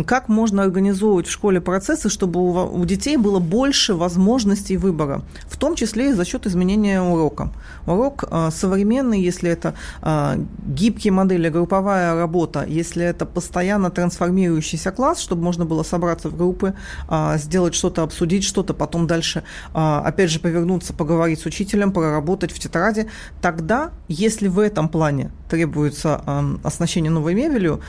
как 0.07 0.29
можно 0.29 0.63
организовывать 0.63 1.27
в 1.27 1.31
школе 1.31 1.61
процессы, 1.61 2.09
чтобы 2.09 2.41
у, 2.41 2.85
детей 2.85 3.17
было 3.17 3.39
больше 3.39 3.95
возможностей 3.95 4.77
выбора, 4.77 5.23
в 5.47 5.57
том 5.57 5.75
числе 5.75 6.11
и 6.11 6.13
за 6.13 6.25
счет 6.25 6.47
изменения 6.47 7.01
урока. 7.01 7.51
Урок 7.87 8.25
э, 8.31 8.51
современный, 8.53 9.21
если 9.21 9.51
это 9.51 9.75
э, 10.03 10.39
гибкие 10.67 11.13
модели, 11.13 11.49
групповая 11.49 12.15
работа, 12.15 12.65
если 12.65 13.05
это 13.05 13.25
постоянно 13.25 13.91
трансформирующийся 13.91 14.91
класс, 14.91 15.21
чтобы 15.21 15.43
можно 15.43 15.65
было 15.65 15.83
собраться 15.83 16.29
в 16.29 16.37
группы, 16.37 16.75
э, 17.09 17.39
сделать 17.39 17.75
что-то, 17.75 18.03
обсудить 18.03 18.45
что-то, 18.45 18.75
потом 18.75 19.07
дальше, 19.07 19.43
опять 19.73 20.31
же, 20.31 20.41
повернуться, 20.41 20.93
поговорить 20.93 21.41
с 21.41 21.47
учителем, 21.47 21.93
проработать 21.93 22.53
в 22.53 22.59
тетради, 22.59 23.09
тогда, 23.41 23.91
если 24.09 24.49
в 24.49 24.59
этом 24.59 24.89
плане 24.89 25.31
требуется 25.49 26.23
оснащение 26.63 27.11
новой 27.11 27.35
мебелью, 27.35 27.81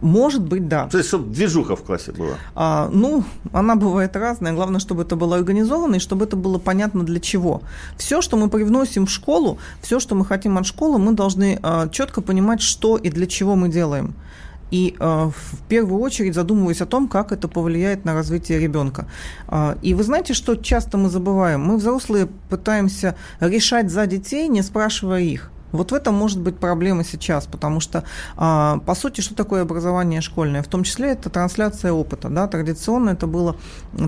может 0.00 0.42
быть, 0.42 0.68
да. 0.68 0.88
То 0.88 0.98
есть 0.98 1.11
чтобы 1.12 1.34
движуха 1.34 1.76
в 1.76 1.82
классе 1.82 2.12
была? 2.12 2.36
А, 2.54 2.88
ну, 2.90 3.22
она 3.52 3.76
бывает 3.76 4.16
разная. 4.16 4.54
Главное, 4.54 4.80
чтобы 4.80 5.02
это 5.02 5.14
было 5.14 5.36
организовано 5.36 5.96
и 5.96 5.98
чтобы 5.98 6.24
это 6.24 6.36
было 6.36 6.58
понятно 6.58 7.04
для 7.04 7.20
чего. 7.20 7.60
Все, 7.98 8.22
что 8.22 8.38
мы 8.38 8.48
привносим 8.48 9.04
в 9.04 9.10
школу, 9.10 9.58
все, 9.82 10.00
что 10.00 10.14
мы 10.14 10.24
хотим 10.24 10.56
от 10.56 10.64
школы, 10.64 10.98
мы 10.98 11.12
должны 11.12 11.58
а, 11.62 11.88
четко 11.88 12.22
понимать, 12.22 12.62
что 12.62 12.96
и 12.96 13.10
для 13.10 13.26
чего 13.26 13.56
мы 13.56 13.68
делаем 13.68 14.14
и 14.70 14.96
э, 14.98 15.04
в 15.04 15.68
первую 15.68 16.00
очередь 16.00 16.34
задумываясь 16.34 16.80
о 16.80 16.86
том, 16.86 17.06
как 17.06 17.30
это 17.30 17.46
повлияет 17.46 18.06
на 18.06 18.14
развитие 18.14 18.58
ребенка. 18.58 19.04
Э, 19.48 19.76
и 19.82 19.92
вы 19.92 20.02
знаете, 20.02 20.32
что 20.32 20.56
часто 20.56 20.96
мы 20.96 21.10
забываем? 21.10 21.60
Мы, 21.60 21.76
взрослые, 21.76 22.26
пытаемся 22.48 23.14
решать 23.40 23.90
за 23.90 24.06
детей, 24.06 24.48
не 24.48 24.62
спрашивая 24.62 25.20
их. 25.20 25.50
Вот 25.72 25.90
в 25.90 25.94
этом 25.94 26.14
может 26.14 26.40
быть 26.40 26.56
проблема 26.58 27.04
сейчас, 27.04 27.46
потому 27.46 27.80
что, 27.80 28.04
а, 28.36 28.78
по 28.86 28.94
сути, 28.94 29.20
что 29.20 29.34
такое 29.34 29.62
образование 29.62 30.20
школьное? 30.20 30.62
В 30.62 30.68
том 30.68 30.84
числе 30.84 31.12
это 31.12 31.30
трансляция 31.30 31.92
опыта. 31.92 32.28
Да? 32.28 32.46
Традиционно 32.46 33.10
это 33.10 33.26
была 33.26 33.56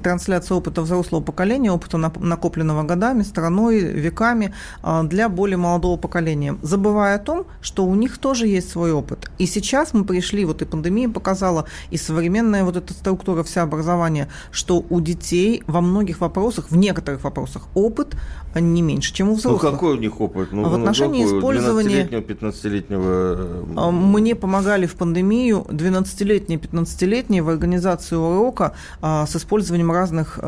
трансляция 0.02 0.56
опыта 0.56 0.82
взрослого 0.82 1.22
поколения, 1.22 1.72
опыта 1.72 1.96
накопленного 1.96 2.82
годами, 2.82 3.22
страной, 3.22 3.80
веками 3.80 4.54
а, 4.82 5.02
для 5.02 5.28
более 5.28 5.56
молодого 5.56 5.96
поколения, 5.96 6.56
забывая 6.62 7.16
о 7.16 7.18
том, 7.18 7.46
что 7.60 7.84
у 7.84 7.94
них 7.94 8.18
тоже 8.18 8.46
есть 8.46 8.70
свой 8.70 8.92
опыт. 8.92 9.30
И 9.38 9.46
сейчас 9.46 9.94
мы 9.94 10.04
пришли, 10.04 10.44
вот 10.44 10.62
и 10.62 10.64
пандемия 10.64 11.08
показала, 11.08 11.66
и 11.90 11.96
современная 11.96 12.64
вот 12.64 12.76
эта 12.76 12.92
структура 12.92 13.42
вся 13.42 13.62
образования, 13.62 14.28
что 14.50 14.84
у 14.90 15.00
детей 15.00 15.62
во 15.66 15.80
многих 15.80 16.20
вопросах, 16.20 16.70
в 16.70 16.76
некоторых 16.76 17.24
вопросах 17.24 17.68
опыт 17.74 18.16
не 18.54 18.82
меньше, 18.82 19.12
чем 19.12 19.28
у 19.28 19.30
ну, 19.32 19.36
взрослых. 19.36 19.62
Ну, 19.62 19.70
какой 19.70 19.94
у 19.94 19.98
них 19.98 20.20
опыт? 20.20 20.52
Ну, 20.52 20.68
в 20.68 20.74
отношении 20.74 21.24
использования 21.24 21.53
использование... 21.58 22.04
12-летнего, 22.04 22.20
15-летнего... 22.20 23.66
А, 23.76 23.90
мне 23.90 24.34
помогали 24.34 24.86
в 24.86 24.94
пандемию 24.94 25.66
12-летние, 25.68 26.58
15-летние 26.58 27.42
в 27.42 27.48
организации 27.48 28.16
урока 28.16 28.74
а, 29.00 29.26
с 29.26 29.36
использованием 29.36 29.90
разных 29.90 30.38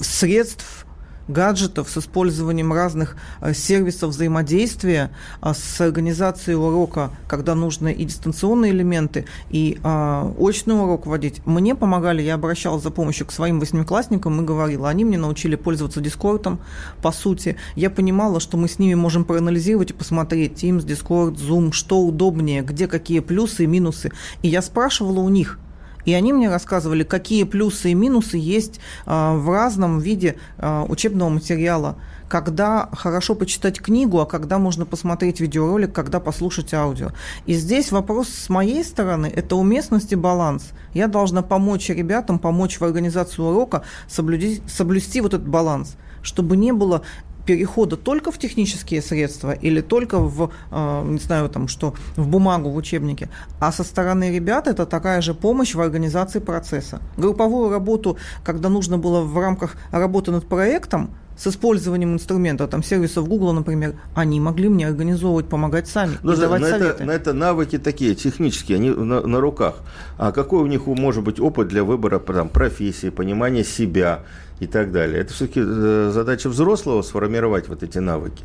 средств, 0.00 0.86
гаджетов, 1.28 1.88
с 1.90 1.98
использованием 1.98 2.72
разных 2.72 3.16
э, 3.40 3.54
сервисов 3.54 4.10
взаимодействия, 4.10 5.10
а, 5.40 5.54
с 5.54 5.80
организацией 5.80 6.56
урока, 6.56 7.10
когда 7.28 7.54
нужны 7.54 7.92
и 7.92 8.04
дистанционные 8.04 8.72
элементы, 8.72 9.26
и 9.50 9.78
а, 9.82 10.32
очный 10.38 10.74
урок 10.74 11.06
вводить. 11.06 11.44
Мне 11.46 11.74
помогали, 11.74 12.22
я 12.22 12.34
обращалась 12.34 12.82
за 12.82 12.90
помощью 12.90 13.26
к 13.26 13.32
своим 13.32 13.60
восьмиклассникам 13.60 14.40
и 14.40 14.44
говорила, 14.44 14.88
они 14.88 15.04
мне 15.04 15.18
научили 15.18 15.56
пользоваться 15.56 16.00
Дискордом, 16.00 16.60
по 17.02 17.12
сути. 17.12 17.56
Я 17.76 17.90
понимала, 17.90 18.40
что 18.40 18.56
мы 18.56 18.68
с 18.68 18.78
ними 18.78 18.94
можем 18.94 19.24
проанализировать 19.24 19.90
и 19.90 19.94
посмотреть 19.94 20.62
Teams, 20.62 20.84
Discord, 20.84 21.36
Zoom, 21.36 21.72
что 21.72 22.00
удобнее, 22.00 22.62
где 22.62 22.88
какие 22.88 23.20
плюсы 23.20 23.64
и 23.64 23.66
минусы. 23.66 24.12
И 24.42 24.48
я 24.48 24.62
спрашивала 24.62 25.20
у 25.20 25.28
них– 25.28 25.58
и 26.04 26.14
они 26.14 26.32
мне 26.32 26.48
рассказывали, 26.48 27.04
какие 27.04 27.44
плюсы 27.44 27.90
и 27.90 27.94
минусы 27.94 28.36
есть 28.36 28.80
а, 29.06 29.36
в 29.36 29.50
разном 29.50 29.98
виде 29.98 30.36
а, 30.58 30.84
учебного 30.88 31.28
материала. 31.28 31.96
Когда 32.28 32.88
хорошо 32.92 33.34
почитать 33.34 33.80
книгу, 33.80 34.18
а 34.20 34.26
когда 34.26 34.58
можно 34.58 34.86
посмотреть 34.86 35.40
видеоролик, 35.40 35.92
когда 35.92 36.18
послушать 36.18 36.72
аудио. 36.72 37.10
И 37.44 37.52
здесь 37.52 37.92
вопрос 37.92 38.28
с 38.28 38.48
моей 38.48 38.82
стороны– 38.84 39.30
это 39.36 39.56
уместность 39.56 40.12
и 40.12 40.16
баланс. 40.16 40.70
Я 40.94 41.08
должна 41.08 41.42
помочь 41.42 41.90
ребятам, 41.90 42.38
помочь 42.38 42.80
в 42.80 42.84
организации 42.84 43.42
урока, 43.42 43.82
соблюсти, 44.08 44.62
соблюсти 44.66 45.20
вот 45.20 45.34
этот 45.34 45.48
баланс 45.48 45.96
чтобы 46.22 46.56
не 46.56 46.72
было 46.72 47.02
перехода 47.46 47.96
только 47.96 48.30
в 48.30 48.38
технические 48.38 49.02
средства 49.02 49.52
или 49.52 49.80
только 49.80 50.18
в, 50.18 50.50
э, 50.70 51.02
не 51.06 51.18
знаю, 51.18 51.48
там, 51.48 51.68
что 51.68 51.94
в 52.16 52.26
бумагу, 52.26 52.70
в 52.70 52.76
учебнике, 52.76 53.28
а 53.60 53.72
со 53.72 53.84
стороны 53.84 54.34
ребят 54.34 54.68
это 54.68 54.86
такая 54.86 55.20
же 55.20 55.34
помощь 55.34 55.74
в 55.74 55.80
организации 55.80 56.40
процесса. 56.40 57.00
Групповую 57.16 57.70
работу, 57.70 58.16
когда 58.44 58.68
нужно 58.68 58.98
было 58.98 59.20
в 59.20 59.38
рамках 59.38 59.76
работы 59.90 60.30
над 60.30 60.46
проектом, 60.46 61.10
с 61.36 61.46
использованием 61.46 62.14
инструмента, 62.14 62.66
там, 62.68 62.82
сервисов 62.82 63.28
Google, 63.28 63.52
например, 63.52 63.94
они 64.14 64.40
могли 64.40 64.68
мне 64.68 64.86
организовывать, 64.86 65.46
помогать 65.46 65.88
сами 65.88 66.14
и 66.22 66.36
давать 66.36 66.60
но 66.60 66.68
советы. 66.68 66.94
Это, 66.94 67.04
но 67.04 67.12
это 67.12 67.32
навыки 67.32 67.78
такие, 67.78 68.14
технические, 68.14 68.76
они 68.76 68.90
на, 68.90 69.26
на 69.26 69.40
руках. 69.40 69.76
А 70.18 70.32
какой 70.32 70.62
у 70.62 70.66
них 70.66 70.86
может 70.86 71.24
быть 71.24 71.40
опыт 71.40 71.68
для 71.68 71.84
выбора 71.84 72.18
там, 72.18 72.48
профессии, 72.48 73.10
понимания 73.10 73.64
себя, 73.64 74.20
и 74.62 74.66
так 74.68 74.92
далее. 74.92 75.20
Это 75.20 75.32
все-таки 75.32 75.60
э, 75.60 76.10
задача 76.12 76.48
взрослого 76.48 77.02
сформировать 77.02 77.68
вот 77.68 77.82
эти 77.82 77.98
навыки. 77.98 78.44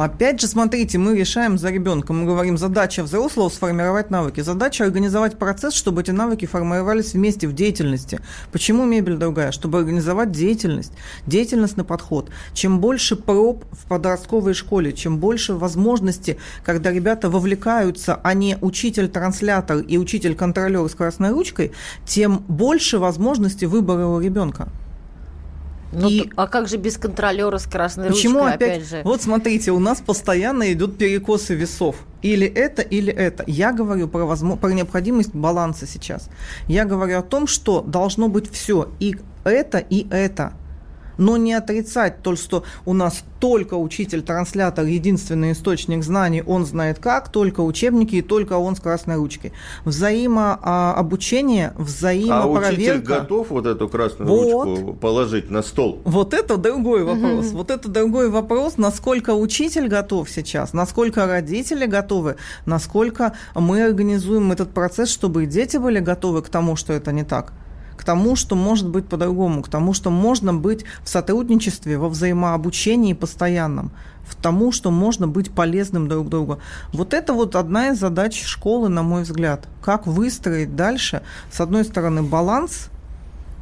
Опять 0.00 0.40
же, 0.40 0.46
смотрите, 0.46 0.96
мы 0.96 1.14
решаем 1.14 1.58
за 1.58 1.68
ребенка. 1.68 2.14
Мы 2.14 2.24
говорим, 2.24 2.56
задача 2.56 3.02
взрослого 3.02 3.50
сформировать 3.50 4.08
навыки. 4.08 4.40
Задача 4.40 4.84
организовать 4.84 5.36
процесс, 5.36 5.74
чтобы 5.74 6.00
эти 6.00 6.10
навыки 6.10 6.46
формировались 6.46 7.12
вместе 7.12 7.46
в 7.46 7.52
деятельности. 7.52 8.18
Почему 8.50 8.86
мебель 8.86 9.18
другая? 9.18 9.52
Чтобы 9.52 9.76
организовать 9.76 10.32
деятельность, 10.32 10.94
деятельностный 11.26 11.84
подход. 11.84 12.30
Чем 12.54 12.80
больше 12.80 13.14
проб 13.14 13.66
в 13.72 13.86
подростковой 13.88 14.54
школе, 14.54 14.94
чем 14.94 15.18
больше 15.18 15.52
возможностей, 15.52 16.38
когда 16.64 16.90
ребята 16.90 17.28
вовлекаются, 17.28 18.18
а 18.22 18.32
не 18.32 18.56
учитель-транслятор 18.58 19.80
и 19.80 19.98
учитель-контролер 19.98 20.88
с 20.88 20.94
красной 20.94 21.32
ручкой, 21.32 21.72
тем 22.06 22.38
больше 22.48 22.98
возможностей 22.98 23.66
выбора 23.66 24.06
у 24.06 24.18
ребенка. 24.18 24.70
Ну, 25.92 26.08
и... 26.08 26.30
А 26.36 26.46
как 26.46 26.68
же 26.68 26.76
без 26.76 26.96
контролера 26.96 27.58
с 27.58 27.66
красной 27.66 28.08
Почему 28.08 28.40
ручкой, 28.40 28.54
опять, 28.54 28.76
опять 28.76 28.88
же? 28.88 29.02
Вот 29.04 29.22
смотрите, 29.22 29.72
у 29.72 29.78
нас 29.78 30.00
постоянно 30.00 30.72
идут 30.72 30.98
перекосы 30.98 31.54
весов. 31.54 31.96
Или 32.22 32.46
это, 32.46 32.82
или 32.82 33.12
это. 33.12 33.44
Я 33.46 33.72
говорю 33.72 34.08
про, 34.08 34.24
возможно, 34.24 34.56
про 34.56 34.72
необходимость 34.72 35.34
баланса 35.34 35.86
сейчас. 35.86 36.28
Я 36.68 36.84
говорю 36.84 37.18
о 37.18 37.22
том, 37.22 37.46
что 37.46 37.80
должно 37.80 38.28
быть 38.28 38.52
все. 38.52 38.88
И 39.00 39.16
это, 39.44 39.78
и 39.78 40.06
это 40.10 40.52
но 41.20 41.36
не 41.36 41.52
отрицать 41.52 42.22
то, 42.22 42.34
что 42.34 42.64
у 42.86 42.94
нас 42.94 43.22
только 43.38 43.74
учитель-транслятор, 43.74 44.86
единственный 44.86 45.52
источник 45.52 46.02
знаний, 46.02 46.42
он 46.44 46.64
знает 46.64 46.98
как, 46.98 47.30
только 47.30 47.60
учебники 47.60 48.16
и 48.16 48.22
только 48.22 48.54
он 48.54 48.74
с 48.74 48.80
красной 48.80 49.16
ручкой. 49.16 49.52
Взаимообучение, 49.84 51.74
взаимопроверка. 51.76 52.68
А 52.68 52.72
учитель 52.72 52.98
готов 52.98 53.50
вот 53.50 53.66
эту 53.66 53.88
красную 53.88 54.30
вот. 54.30 54.64
ручку 54.64 54.94
положить 54.94 55.50
на 55.50 55.62
стол? 55.62 56.00
Вот 56.04 56.34
это 56.34 56.56
другой 56.56 57.04
вопрос. 57.04 57.48
Угу. 57.48 57.56
Вот 57.56 57.70
это 57.70 57.88
другой 57.88 58.30
вопрос, 58.30 58.78
насколько 58.78 59.34
учитель 59.34 59.88
готов 59.88 60.28
сейчас, 60.30 60.72
насколько 60.72 61.26
родители 61.26 61.84
готовы, 61.84 62.36
насколько 62.64 63.34
мы 63.54 63.84
организуем 63.84 64.52
этот 64.52 64.70
процесс, 64.70 65.10
чтобы 65.10 65.44
дети 65.46 65.76
были 65.76 66.00
готовы 66.00 66.40
к 66.42 66.48
тому, 66.48 66.76
что 66.76 66.94
это 66.94 67.12
не 67.12 67.24
так 67.24 67.52
к 68.00 68.04
тому, 68.04 68.34
что 68.34 68.56
может 68.56 68.88
быть 68.88 69.06
по-другому, 69.06 69.62
к 69.62 69.68
тому, 69.68 69.92
что 69.92 70.10
можно 70.10 70.54
быть 70.54 70.86
в 71.04 71.08
сотрудничестве, 71.10 71.98
во 71.98 72.08
взаимообучении 72.08 73.12
постоянном, 73.12 73.90
в 74.26 74.36
тому, 74.36 74.72
что 74.72 74.90
можно 74.90 75.28
быть 75.28 75.50
полезным 75.50 76.08
друг 76.08 76.30
другу. 76.30 76.60
Вот 76.94 77.12
это 77.12 77.34
вот 77.34 77.56
одна 77.56 77.90
из 77.90 77.98
задач 77.98 78.42
школы, 78.42 78.88
на 78.88 79.02
мой 79.02 79.24
взгляд. 79.24 79.68
Как 79.82 80.06
выстроить 80.06 80.74
дальше, 80.74 81.20
с 81.52 81.60
одной 81.60 81.84
стороны, 81.84 82.22
баланс 82.22 82.88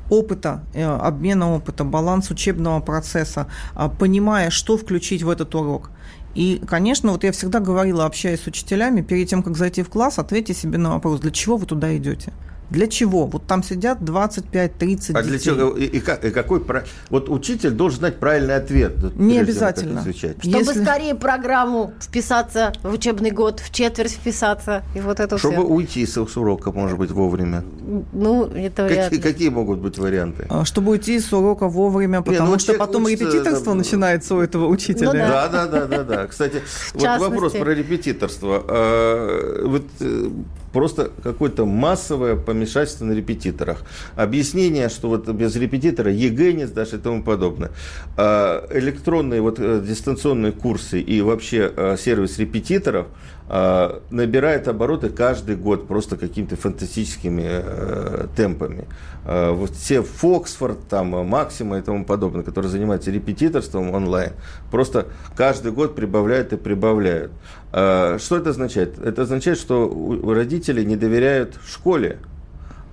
опыта, 0.09 0.63
э, 0.73 0.85
обмена 0.85 1.53
опыта, 1.53 1.83
баланс 1.83 2.31
учебного 2.31 2.79
процесса, 2.79 3.49
а, 3.75 3.89
понимая, 3.89 4.51
что 4.51 4.79
включить 4.79 5.25
в 5.25 5.31
этот 5.31 5.53
урок. 5.57 5.91
И, 6.37 6.63
конечно, 6.65 7.11
вот 7.11 7.25
я 7.25 7.33
всегда 7.33 7.59
говорила, 7.59 8.05
общаясь 8.05 8.43
с 8.43 8.47
учителями, 8.47 9.01
перед 9.03 9.29
тем, 9.29 9.43
как 9.43 9.57
зайти 9.57 9.83
в 9.83 9.89
класс, 9.89 10.21
ответьте 10.21 10.55
себе 10.55 10.79
на 10.79 10.91
вопрос, 10.91 11.19
для 11.19 11.33
чего 11.33 11.57
вы 11.57 11.67
туда 11.67 11.97
идете? 11.97 12.33
Для 12.71 12.87
чего? 12.87 13.27
Вот 13.27 13.47
там 13.47 13.63
сидят 13.63 14.01
25-30 14.01 15.13
А 15.15 15.23
для 15.23 15.39
чего? 15.39 15.77
И, 15.77 15.85
и, 15.85 15.97
и 15.99 16.01
какой... 16.01 16.63
Вот 17.09 17.29
учитель 17.29 17.71
должен 17.71 18.01
знать 18.01 18.19
правильный 18.19 18.57
ответ. 18.57 19.17
Не 19.17 19.39
обязательно. 19.39 20.01
Чтобы 20.01 20.35
Если... 20.43 20.83
скорее 20.85 21.15
программу 21.15 21.93
вписаться 22.01 22.73
в 22.83 22.93
учебный 22.93 23.31
год, 23.31 23.61
в 23.61 23.73
четверть 23.73 24.13
вписаться. 24.13 24.83
И 24.95 25.01
вот 25.01 25.21
это 25.21 25.39
Чтобы 25.39 25.57
все. 25.57 25.65
уйти 25.65 26.07
с, 26.07 26.13
с 26.13 26.37
урока, 26.37 26.73
может 26.73 26.99
быть, 26.99 27.11
вовремя. 27.11 27.65
Ну, 28.13 28.45
это 28.45 28.89
какие, 28.89 29.21
какие 29.21 29.49
могут 29.49 29.79
быть 29.79 29.99
варианты? 29.99 30.47
А, 30.51 30.65
чтобы 30.65 30.93
уйти 30.93 31.19
с 31.19 31.33
урока 31.33 31.69
вовремя, 31.69 32.21
потому 32.23 32.49
Не, 32.49 32.53
ну, 32.53 32.59
что 32.59 32.75
потом 32.75 33.05
учится, 33.05 33.25
репетиторство 33.25 33.73
да, 33.73 33.79
начинается 33.79 34.35
у 34.35 34.41
этого 34.41 34.67
учителя. 34.67 35.07
Ну, 35.07 35.13
да. 35.13 35.49
да, 35.49 35.67
да, 35.67 35.87
да, 35.87 36.05
да, 36.05 36.27
Кстати, 36.27 36.63
вот 36.95 37.21
вопрос 37.21 37.53
про 37.53 37.75
репетиторство. 37.75 38.65
А, 38.69 39.65
вот 39.67 39.85
э, 40.01 40.31
просто 40.73 41.11
какое-то 41.23 41.65
массовое 41.67 42.37
помешательство 42.37 43.05
на 43.05 43.13
репетиторах. 43.13 43.83
Объяснение, 44.17 44.89
что 44.89 45.09
вот 45.09 45.29
без 45.29 45.57
репетитора 45.57 46.13
ЕГЭ 46.13 46.53
не 46.53 46.67
сдашь 46.67 46.93
и 46.93 46.99
тому 46.99 47.23
подобное. 47.23 47.71
А, 48.17 48.67
электронные 48.71 49.41
вот 49.41 49.59
э, 49.59 49.83
дистанционные 49.87 50.53
курсы 50.53 51.01
и 51.01 51.21
вообще 51.21 51.73
э, 51.75 51.97
сервис 51.99 52.39
репетиторов– 52.39 53.07
а, 53.51 54.03
набирает 54.11 54.69
обороты 54.69 55.09
каждый 55.09 55.57
год 55.57 55.89
просто 55.89 56.19
какими-то 56.19 56.57
фантастическими 56.57 57.47
э, 57.47 58.27
темпами. 58.37 58.85
Э, 59.25 59.53
вот 59.53 59.71
все 59.71 60.03
Фоксфорд, 60.03 60.87
там, 60.89 61.09
Максима 61.27 61.79
и 61.79 61.83
тому 61.83 62.05
подобное, 62.05 62.43
которые 62.43 62.71
занимаются 62.71 63.11
репетиторством 63.11 63.95
онлайн, 63.95 64.33
просто 64.71 65.07
каждый 65.35 65.73
год 65.73 65.97
прибавляют 65.97 66.53
и 66.53 66.57
прибавляют. 66.59 67.33
Э, 67.73 68.19
что 68.21 68.37
это 68.37 68.51
означает? 68.51 68.99
Это 68.99 69.23
означает, 69.23 69.59
что 69.59 70.21
родители 70.27 70.85
не 70.85 70.97
доверяют 70.97 71.59
школе, 71.67 72.19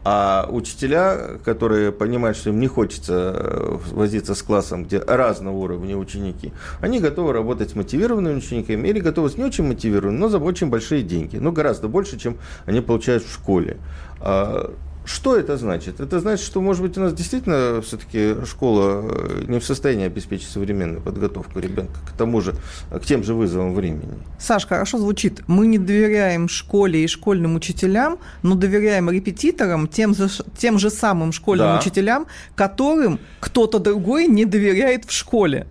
а 0.07 0.47
учителя, 0.51 1.39
которые 1.43 1.91
понимают, 1.91 2.37
что 2.37 2.51
им 2.51 2.59
не 2.59 2.67
хочется 2.67 3.33
э, 3.35 3.77
возиться 3.91 4.35
с 4.35 4.43
классом, 4.43 4.83
где 4.83 4.99
разного 4.99 5.55
уровня 5.55 5.97
ученики, 5.97 6.53
они 6.79 6.99
готовы 6.99 7.33
работать 7.33 7.71
с 7.71 7.75
мотивированными 7.75 8.37
учениками 8.37 8.87
или 8.87 8.99
готовы 8.99 9.31
с 9.31 9.37
не 9.37 9.43
очень 9.43 9.65
мотивированными, 9.67 10.19
но 10.19 10.29
за 10.29 10.37
очень 10.37 10.69
большие 10.69 11.01
деньги. 11.01 11.37
Ну, 11.37 11.51
гораздо 11.51 11.87
больше, 11.87 12.19
чем 12.19 12.37
они 12.67 12.81
получают 12.81 13.23
в 13.23 13.33
школе. 13.33 13.77
Что 15.05 15.37
это 15.37 15.57
значит? 15.57 15.99
Это 15.99 16.19
значит, 16.19 16.45
что, 16.45 16.61
может 16.61 16.81
быть, 16.81 16.97
у 16.97 17.01
нас 17.01 17.13
действительно 17.13 17.81
все-таки 17.81 18.45
школа 18.45 19.05
э, 19.07 19.43
не 19.47 19.59
в 19.59 19.65
состоянии 19.65 20.05
обеспечить 20.05 20.49
современную 20.49 21.01
подготовку 21.01 21.59
ребенка 21.59 21.99
к 22.07 22.17
тому 22.17 22.41
же, 22.41 22.55
к 22.89 23.05
тем 23.05 23.23
же 23.23 23.33
вызовам 23.33 23.75
времени. 23.75 24.17
Саш, 24.39 24.65
хорошо 24.65 24.97
звучит. 24.97 25.43
Мы 25.47 25.67
не 25.67 25.77
доверяем 25.77 26.49
школе 26.49 27.03
и 27.03 27.07
школьным 27.07 27.55
учителям, 27.55 28.17
но 28.41 28.55
доверяем 28.55 29.09
репетиторам, 29.09 29.87
тем 29.87 30.15
же, 30.15 30.27
тем 30.57 30.79
же 30.79 30.89
самым 30.89 31.31
школьным 31.31 31.67
да. 31.67 31.79
учителям, 31.79 32.25
которым 32.55 33.19
кто-то 33.39 33.79
другой 33.79 34.27
не 34.27 34.45
доверяет 34.45 35.05
в 35.05 35.11
школе. 35.11 35.67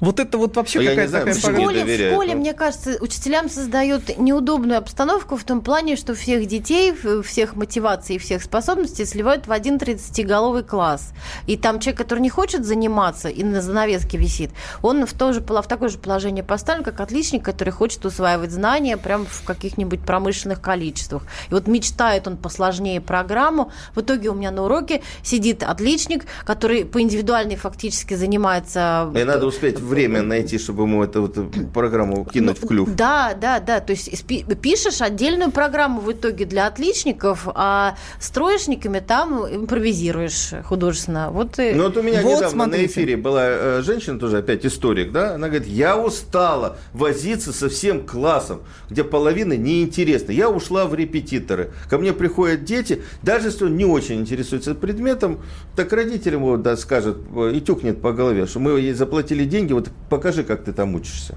Вот 0.00 0.18
это 0.18 0.38
вот 0.38 0.56
вообще 0.56 0.80
а 0.80 0.84
какая-то 0.84 1.12
такая 1.12 1.34
в 1.34 1.38
школе, 1.38 1.84
в 1.84 2.12
школе, 2.12 2.34
мне 2.34 2.54
кажется, 2.54 2.96
учителям 3.00 3.50
создают 3.50 4.16
неудобную 4.18 4.78
обстановку 4.78 5.36
в 5.36 5.44
том 5.44 5.60
плане, 5.60 5.96
что 5.96 6.14
всех 6.14 6.46
детей, 6.46 6.94
всех 7.22 7.54
мотиваций 7.54 8.16
и 8.16 8.18
всех 8.18 8.42
способностей 8.42 9.04
сливают 9.04 9.46
в 9.46 9.52
один 9.52 9.76
30-головый 9.76 10.62
класс. 10.62 11.12
И 11.46 11.56
там 11.56 11.80
человек, 11.80 11.98
который 11.98 12.20
не 12.20 12.30
хочет 12.30 12.64
заниматься 12.64 13.28
и 13.28 13.44
на 13.44 13.60
занавеске 13.60 14.16
висит, 14.16 14.50
он 14.82 15.04
в, 15.04 15.12
то 15.12 15.32
же, 15.32 15.40
в 15.40 15.62
такое 15.68 15.90
же 15.90 15.98
положение 15.98 16.42
поставлен, 16.42 16.82
как 16.82 17.00
отличник, 17.00 17.44
который 17.44 17.70
хочет 17.70 18.04
усваивать 18.04 18.52
знания 18.52 18.96
прямо 18.96 19.26
в 19.26 19.44
каких-нибудь 19.44 20.00
промышленных 20.00 20.62
количествах. 20.62 21.24
И 21.50 21.54
вот 21.54 21.66
мечтает 21.66 22.26
он 22.26 22.38
посложнее 22.38 23.00
программу. 23.00 23.70
В 23.94 24.00
итоге 24.00 24.30
у 24.30 24.34
меня 24.34 24.50
на 24.50 24.64
уроке 24.64 25.02
сидит 25.22 25.62
отличник, 25.62 26.24
который 26.46 26.86
по 26.86 27.02
индивидуальной 27.02 27.56
фактически 27.56 28.14
занимается... 28.14 29.12
И 29.14 29.24
надо 29.24 29.46
успеть 29.46 29.78
время 29.90 30.22
найти, 30.22 30.58
чтобы 30.58 30.84
ему 30.84 31.04
эту 31.04 31.22
вот 31.22 31.36
программу 31.74 32.24
кинуть 32.24 32.58
в 32.58 32.66
клюв. 32.66 32.88
Да, 32.94 33.34
да, 33.38 33.60
да. 33.60 33.80
То 33.80 33.92
есть 33.92 34.24
пишешь 34.62 35.00
отдельную 35.00 35.50
программу 35.50 36.00
в 36.00 36.10
итоге 36.12 36.46
для 36.46 36.66
отличников, 36.66 37.46
а 37.54 37.96
с 38.18 38.30
троечниками 38.30 39.00
там 39.00 39.44
импровизируешь 39.44 40.52
художественно. 40.64 41.30
Вот, 41.30 41.58
ну 41.58 41.82
вот 41.84 41.96
у 41.96 42.02
меня 42.02 42.22
вот, 42.22 42.36
недавно 42.36 42.48
смотрите. 42.48 42.82
на 42.82 42.86
эфире 42.86 43.16
была 43.16 43.42
э, 43.44 43.82
женщина 43.82 44.18
тоже, 44.18 44.38
опять 44.38 44.64
историк, 44.64 45.12
да, 45.12 45.34
она 45.34 45.48
говорит, 45.48 45.66
я 45.66 45.96
устала 45.96 46.78
возиться 46.92 47.52
со 47.52 47.68
всем 47.68 48.06
классом, 48.06 48.62
где 48.88 49.04
половина 49.04 49.56
неинтересна. 49.56 50.32
Я 50.32 50.48
ушла 50.48 50.86
в 50.86 50.94
репетиторы. 50.94 51.72
Ко 51.88 51.98
мне 51.98 52.12
приходят 52.12 52.64
дети, 52.64 53.02
даже 53.22 53.48
если 53.48 53.64
он 53.64 53.76
не 53.76 53.84
очень 53.84 54.20
интересуется 54.20 54.74
предметом, 54.74 55.40
так 55.76 55.92
родителям 55.92 56.42
его 56.42 56.56
да, 56.56 56.76
скажет 56.76 57.18
э, 57.34 57.52
и 57.54 57.60
тюкнет 57.60 58.00
по 58.00 58.12
голове, 58.12 58.46
что 58.46 58.60
мы 58.60 58.78
ей 58.78 58.92
заплатили 58.92 59.44
деньги, 59.44 59.72
вот 59.80 59.90
покажи, 60.08 60.44
как 60.44 60.64
ты 60.64 60.72
там 60.72 60.94
учишься. 60.94 61.34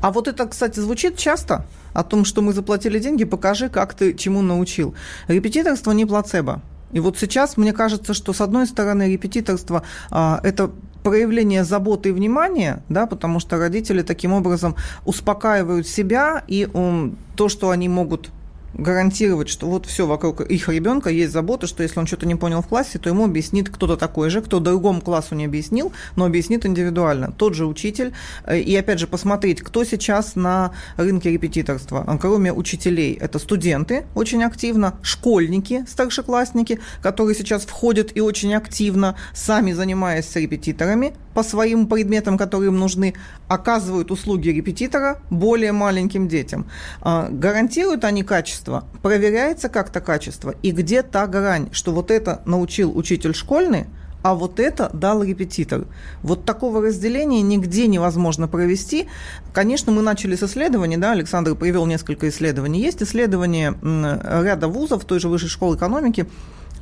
А 0.00 0.10
вот 0.10 0.28
это, 0.28 0.46
кстати, 0.46 0.80
звучит 0.80 1.16
часто 1.16 1.64
о 1.92 2.02
том, 2.02 2.24
что 2.24 2.42
мы 2.42 2.52
заплатили 2.52 2.98
деньги, 2.98 3.24
покажи, 3.24 3.68
как 3.68 3.94
ты 3.94 4.14
чему 4.14 4.42
научил. 4.42 4.94
Репетиторство 5.28 5.92
не 5.92 6.06
плацебо. 6.06 6.60
И 6.92 7.00
вот 7.00 7.18
сейчас 7.18 7.56
мне 7.56 7.72
кажется, 7.72 8.14
что 8.14 8.32
с 8.32 8.40
одной 8.40 8.66
стороны 8.66 9.10
репетиторство 9.12 9.82
а, 10.10 10.40
это 10.44 10.70
проявление 11.02 11.64
заботы 11.64 12.10
и 12.10 12.12
внимания, 12.12 12.82
да, 12.88 13.06
потому 13.06 13.40
что 13.40 13.58
родители 13.58 14.02
таким 14.02 14.32
образом 14.32 14.76
успокаивают 15.04 15.86
себя 15.86 16.42
и 16.48 16.64
um, 16.64 17.16
то, 17.36 17.48
что 17.48 17.70
они 17.70 17.88
могут 17.88 18.30
гарантировать, 18.78 19.48
что 19.48 19.66
вот 19.66 19.86
все 19.86 20.06
вокруг 20.06 20.42
их 20.42 20.68
ребенка 20.68 21.10
есть 21.10 21.32
забота, 21.32 21.66
что 21.66 21.82
если 21.82 21.98
он 21.98 22.06
что-то 22.06 22.26
не 22.26 22.34
понял 22.34 22.62
в 22.62 22.68
классе, 22.68 22.98
то 22.98 23.08
ему 23.08 23.24
объяснит 23.24 23.68
кто-то 23.70 23.96
такой 23.96 24.30
же, 24.30 24.42
кто 24.42 24.60
другому 24.60 25.00
классу 25.00 25.34
не 25.34 25.46
объяснил, 25.46 25.92
но 26.16 26.24
объяснит 26.24 26.66
индивидуально. 26.66 27.32
Тот 27.32 27.54
же 27.54 27.66
учитель. 27.66 28.12
И 28.52 28.76
опять 28.76 28.98
же 28.98 29.06
посмотреть, 29.06 29.62
кто 29.62 29.84
сейчас 29.84 30.36
на 30.36 30.72
рынке 30.96 31.30
репетиторства. 31.32 32.18
Кроме 32.20 32.52
учителей, 32.52 33.14
это 33.14 33.38
студенты 33.38 34.06
очень 34.14 34.44
активно, 34.44 34.98
школьники, 35.02 35.84
старшеклассники, 35.88 36.80
которые 37.02 37.34
сейчас 37.34 37.64
входят 37.64 38.16
и 38.16 38.20
очень 38.20 38.54
активно, 38.54 39.16
сами 39.34 39.72
занимаясь 39.72 40.28
с 40.28 40.36
репетиторами, 40.36 41.14
по 41.34 41.42
своим 41.42 41.86
предметам, 41.86 42.38
которые 42.38 42.68
им 42.68 42.78
нужны, 42.78 43.12
оказывают 43.46 44.10
услуги 44.10 44.48
репетитора 44.48 45.18
более 45.28 45.72
маленьким 45.72 46.28
детям. 46.28 46.66
А, 47.02 47.28
гарантируют 47.30 48.04
они 48.04 48.22
качество? 48.22 48.65
Проверяется 49.02 49.68
как-то 49.68 50.00
качество? 50.00 50.54
И 50.62 50.70
где 50.70 51.02
та 51.02 51.26
грань, 51.26 51.68
что 51.72 51.92
вот 51.92 52.10
это 52.10 52.42
научил 52.44 52.96
учитель 52.96 53.34
школьный, 53.34 53.86
а 54.22 54.34
вот 54.34 54.58
это 54.58 54.90
дал 54.92 55.22
репетитор. 55.22 55.86
Вот 56.22 56.44
такого 56.44 56.82
разделения 56.82 57.42
нигде 57.42 57.86
невозможно 57.86 58.48
провести. 58.48 59.08
Конечно, 59.52 59.92
мы 59.92 60.02
начали 60.02 60.34
с 60.34 60.42
исследований, 60.42 60.96
да, 60.96 61.12
Александр 61.12 61.54
привел 61.54 61.86
несколько 61.86 62.28
исследований. 62.28 62.80
Есть 62.80 63.02
исследования 63.02 63.74
ряда 63.82 64.66
вузов 64.66 65.04
той 65.04 65.20
же 65.20 65.28
высшей 65.28 65.48
школы 65.48 65.76
экономики, 65.76 66.26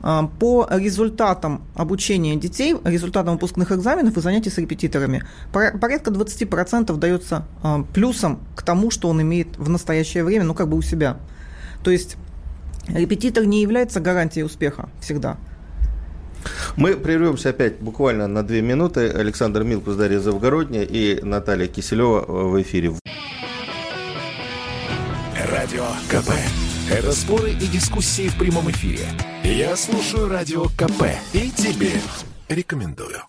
а, 0.06 0.30
по 0.38 0.66
результатам 0.70 1.64
обучения 1.74 2.36
детей, 2.36 2.76
результатам 2.84 3.34
выпускных 3.34 3.72
экзаменов 3.72 4.16
и 4.16 4.20
занятий 4.20 4.50
с 4.50 4.58
репетиторами. 4.58 5.24
Порядка 5.52 6.10
20% 6.10 6.94
дается 6.96 7.46
а, 7.62 7.82
плюсом 7.94 8.40
к 8.54 8.62
тому, 8.62 8.90
что 8.90 9.08
он 9.08 9.22
имеет 9.22 9.56
в 9.56 9.68
настоящее 9.70 10.24
время, 10.24 10.44
ну, 10.44 10.52
как 10.52 10.68
бы 10.68 10.76
у 10.76 10.82
себя. 10.82 11.16
То 11.84 11.90
есть 11.90 12.16
репетитор 12.88 13.44
не 13.44 13.62
является 13.62 14.00
гарантией 14.00 14.44
успеха 14.44 14.88
всегда. 15.00 15.36
Мы 16.76 16.96
прервемся 16.96 17.50
опять 17.50 17.78
буквально 17.78 18.26
на 18.26 18.42
две 18.42 18.62
минуты. 18.62 19.08
Александр 19.08 19.62
Милкус, 19.62 19.96
Дарья 19.96 20.18
Завгородняя 20.18 20.84
и 20.84 21.22
Наталья 21.22 21.66
Киселева 21.68 22.24
в 22.26 22.60
эфире. 22.62 22.92
Радио 25.50 25.86
КП. 26.08 26.30
Это 26.90 27.12
споры 27.12 27.50
и 27.50 27.66
дискуссии 27.66 28.28
в 28.28 28.38
прямом 28.38 28.70
эфире. 28.70 29.06
Я 29.42 29.76
слушаю 29.76 30.28
Радио 30.28 30.64
КП 30.76 31.04
и 31.32 31.50
тебе 31.50 31.92
рекомендую. 32.48 33.22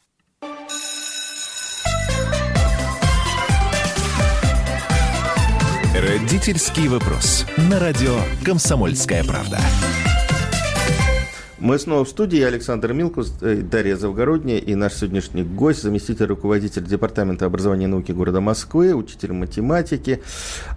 Родительский 5.96 6.90
вопрос. 6.90 7.46
На 7.70 7.80
радио 7.80 8.18
«Комсомольская 8.44 9.24
правда». 9.24 9.60
Мы 11.58 11.80
снова 11.80 12.04
в 12.04 12.10
студии. 12.10 12.38
Я 12.38 12.48
Александр 12.48 12.92
Милкус, 12.92 13.34
э, 13.40 13.62
Дарья 13.62 13.96
Завгородняя 13.96 14.58
и 14.58 14.76
наш 14.76 14.96
сегодняшний 14.96 15.44
гость, 15.44 15.84
заместитель 15.84 16.26
руководителя 16.26 16.84
Департамента 16.84 17.46
образования 17.46 17.86
и 17.86 17.88
науки 17.88 18.12
города 18.12 18.42
Москвы, 18.42 18.94
учитель 18.94 19.32
математики 19.32 20.22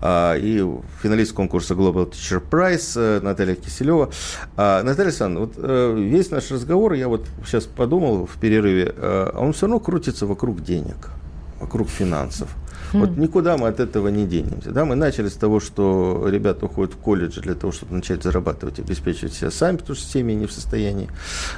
а, 0.01 0.37
и 0.37 0.65
финалист 1.03 1.33
конкурса 1.33 1.75
Global 1.75 2.09
Teacher 2.09 2.41
Prize 2.49 2.93
э, 2.95 3.21
Наталья 3.21 3.57
Киселева. 3.57 4.13
А, 4.57 4.85
Наталья 4.85 5.09
Александровна, 5.09 5.47
вот 5.47 5.55
э, 5.57 5.97
весь 5.99 6.31
наш 6.31 6.49
разговор, 6.53 6.93
я 6.93 7.09
вот 7.09 7.27
сейчас 7.45 7.65
подумал 7.65 8.27
в 8.27 8.39
перерыве, 8.39 8.95
он 9.35 9.53
все 9.53 9.67
равно 9.67 9.81
крутится 9.81 10.27
вокруг 10.27 10.63
денег, 10.63 11.11
вокруг 11.59 11.89
финансов. 11.89 12.51
Вот 12.93 13.17
никуда 13.17 13.57
мы 13.57 13.69
от 13.69 13.81
этого 13.81 14.09
не 14.09 14.27
денемся. 14.27 14.71
Да? 14.71 14.85
Мы 14.85 14.95
начали 14.95 15.29
с 15.29 15.35
того, 15.35 15.61
что 15.61 16.27
ребята 16.29 16.67
уходят 16.67 16.95
в 16.95 16.97
колледж 16.97 17.41
для 17.41 17.55
того, 17.55 17.73
чтобы 17.73 17.95
начать 17.95 18.23
зарабатывать, 18.23 18.79
обеспечивать 18.79 19.35
себя 19.35 19.51
сами, 19.51 19.77
потому 19.77 19.97
что 19.97 20.07
семьи 20.07 20.35
не 20.35 20.47
в 20.47 20.53
состоянии 20.53 21.09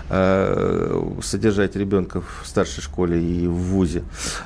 э, 0.09 1.11
содержать 1.23 1.77
ребенка 1.77 2.21
в 2.21 2.47
старшей 2.47 2.83
школе 2.83 3.23
и 3.23 3.47
в 3.47 3.55
ВУЗе. 3.55 4.03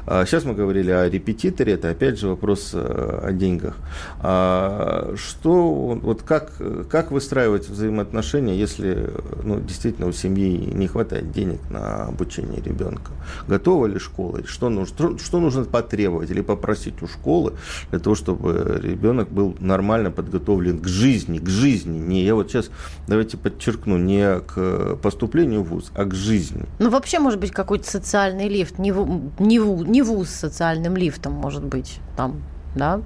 А 0.06 0.24
сейчас 0.26 0.44
мы 0.44 0.54
говорили 0.54 0.90
о 0.90 1.08
репетиторе, 1.08 1.74
это 1.74 1.90
опять 1.90 2.18
же 2.18 2.28
вопрос 2.28 2.70
э, 2.74 3.20
о 3.22 3.32
деньгах. 3.32 3.76
А 4.20 5.14
что, 5.16 5.98
вот 6.02 6.22
как, 6.22 6.52
как 6.90 7.10
выстраивать 7.10 7.68
взаимоотношения, 7.68 8.54
если 8.54 9.10
ну, 9.42 9.60
действительно 9.60 10.06
у 10.06 10.12
семьи 10.12 10.70
не 10.72 10.86
хватает 10.86 11.32
денег 11.32 11.60
на 11.70 12.04
обучение 12.06 12.60
ребенка? 12.60 13.12
Готова 13.48 13.86
ли 13.86 13.98
школа? 13.98 14.46
Что 14.46 14.68
нужно, 14.68 15.18
что 15.18 15.40
нужно 15.40 15.64
потребовать 15.64 16.30
или 16.30 16.40
попросить? 16.40 16.73
Попросить 16.74 17.02
у 17.02 17.06
школы 17.06 17.52
для 17.90 17.98
того, 18.00 18.16
чтобы 18.16 18.80
ребенок 18.82 19.30
был 19.30 19.54
нормально 19.60 20.10
подготовлен 20.10 20.80
к 20.80 20.88
жизни, 20.88 21.38
к 21.38 21.48
жизни. 21.48 21.98
Не, 21.98 22.24
я 22.24 22.34
вот 22.34 22.50
сейчас, 22.50 22.70
давайте 23.06 23.36
подчеркну, 23.36 23.96
не 23.96 24.40
к 24.40 24.96
поступлению 24.96 25.62
в 25.62 25.68
ВУЗ, 25.68 25.92
а 25.94 26.04
к 26.04 26.14
жизни. 26.14 26.64
Ну, 26.80 26.90
вообще, 26.90 27.18
может 27.18 27.38
быть, 27.38 27.52
какой-то 27.52 27.88
социальный 27.88 28.48
лифт, 28.48 28.78
не, 28.78 28.92
в, 28.92 29.30
не, 29.38 29.60
в, 29.60 29.88
не 29.88 30.02
ВУЗ 30.02 30.28
с 30.28 30.34
социальным 30.34 30.96
лифтом, 30.96 31.32
может 31.32 31.64
быть, 31.64 32.00
там, 32.16 32.42
да? 32.74 33.00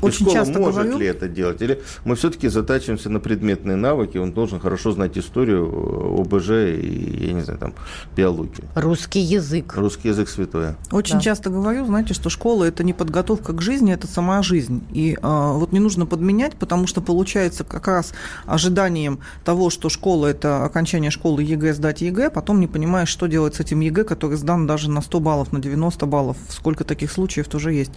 А, 0.00 0.06
очень 0.06 0.26
школа 0.26 0.34
часто 0.34 0.58
может 0.58 0.82
говорю... 0.82 0.98
ли 0.98 1.06
это 1.06 1.28
делать? 1.28 1.62
Или 1.62 1.82
мы 2.04 2.14
все-таки 2.14 2.48
затачиваемся 2.48 3.10
на 3.10 3.20
предметные 3.20 3.76
навыки, 3.76 4.18
он 4.18 4.32
должен 4.32 4.60
хорошо 4.60 4.92
знать 4.92 5.16
историю, 5.18 5.66
э, 5.66 6.20
ОБЖ 6.20 6.50
и, 6.50 7.26
я 7.26 7.32
не 7.32 7.42
знаю, 7.42 7.58
там, 7.58 7.74
биологию. 8.16 8.66
Русский 8.74 9.20
язык. 9.20 9.74
Русский 9.76 10.08
язык 10.08 10.28
святое. 10.28 10.76
Очень 10.92 11.16
да. 11.16 11.20
часто 11.20 11.50
говорю, 11.50 11.86
знаете, 11.86 12.14
что 12.14 12.30
школа– 12.30 12.64
это 12.64 12.84
не 12.84 12.92
подготовка 12.92 13.52
к 13.52 13.60
жизни, 13.60 13.92
это 13.92 14.06
сама 14.06 14.42
жизнь. 14.42 14.82
И 14.92 15.18
а, 15.22 15.52
вот 15.52 15.72
не 15.72 15.80
нужно 15.80 16.06
подменять, 16.06 16.54
потому 16.54 16.86
что 16.86 17.00
получается 17.00 17.64
как 17.64 17.88
раз 17.88 18.12
ожиданием 18.46 19.20
того, 19.44 19.70
что 19.70 19.88
школа– 19.88 20.26
это 20.28 20.64
окончание 20.64 21.10
школы 21.10 21.42
ЕГЭ, 21.42 21.74
сдать 21.74 22.00
ЕГЭ, 22.00 22.30
потом 22.30 22.60
не 22.60 22.66
понимаешь, 22.66 23.08
что 23.08 23.26
делать 23.26 23.56
с 23.56 23.60
этим 23.60 23.80
ЕГЭ, 23.80 24.04
который 24.04 24.36
сдан 24.36 24.66
даже 24.66 24.90
на 24.90 25.02
100 25.02 25.20
баллов, 25.20 25.52
на 25.52 25.60
90 25.60 26.06
баллов. 26.06 26.36
Сколько 26.48 26.84
таких 26.84 27.10
случаев 27.10 27.48
тоже 27.48 27.72
есть. 27.72 27.92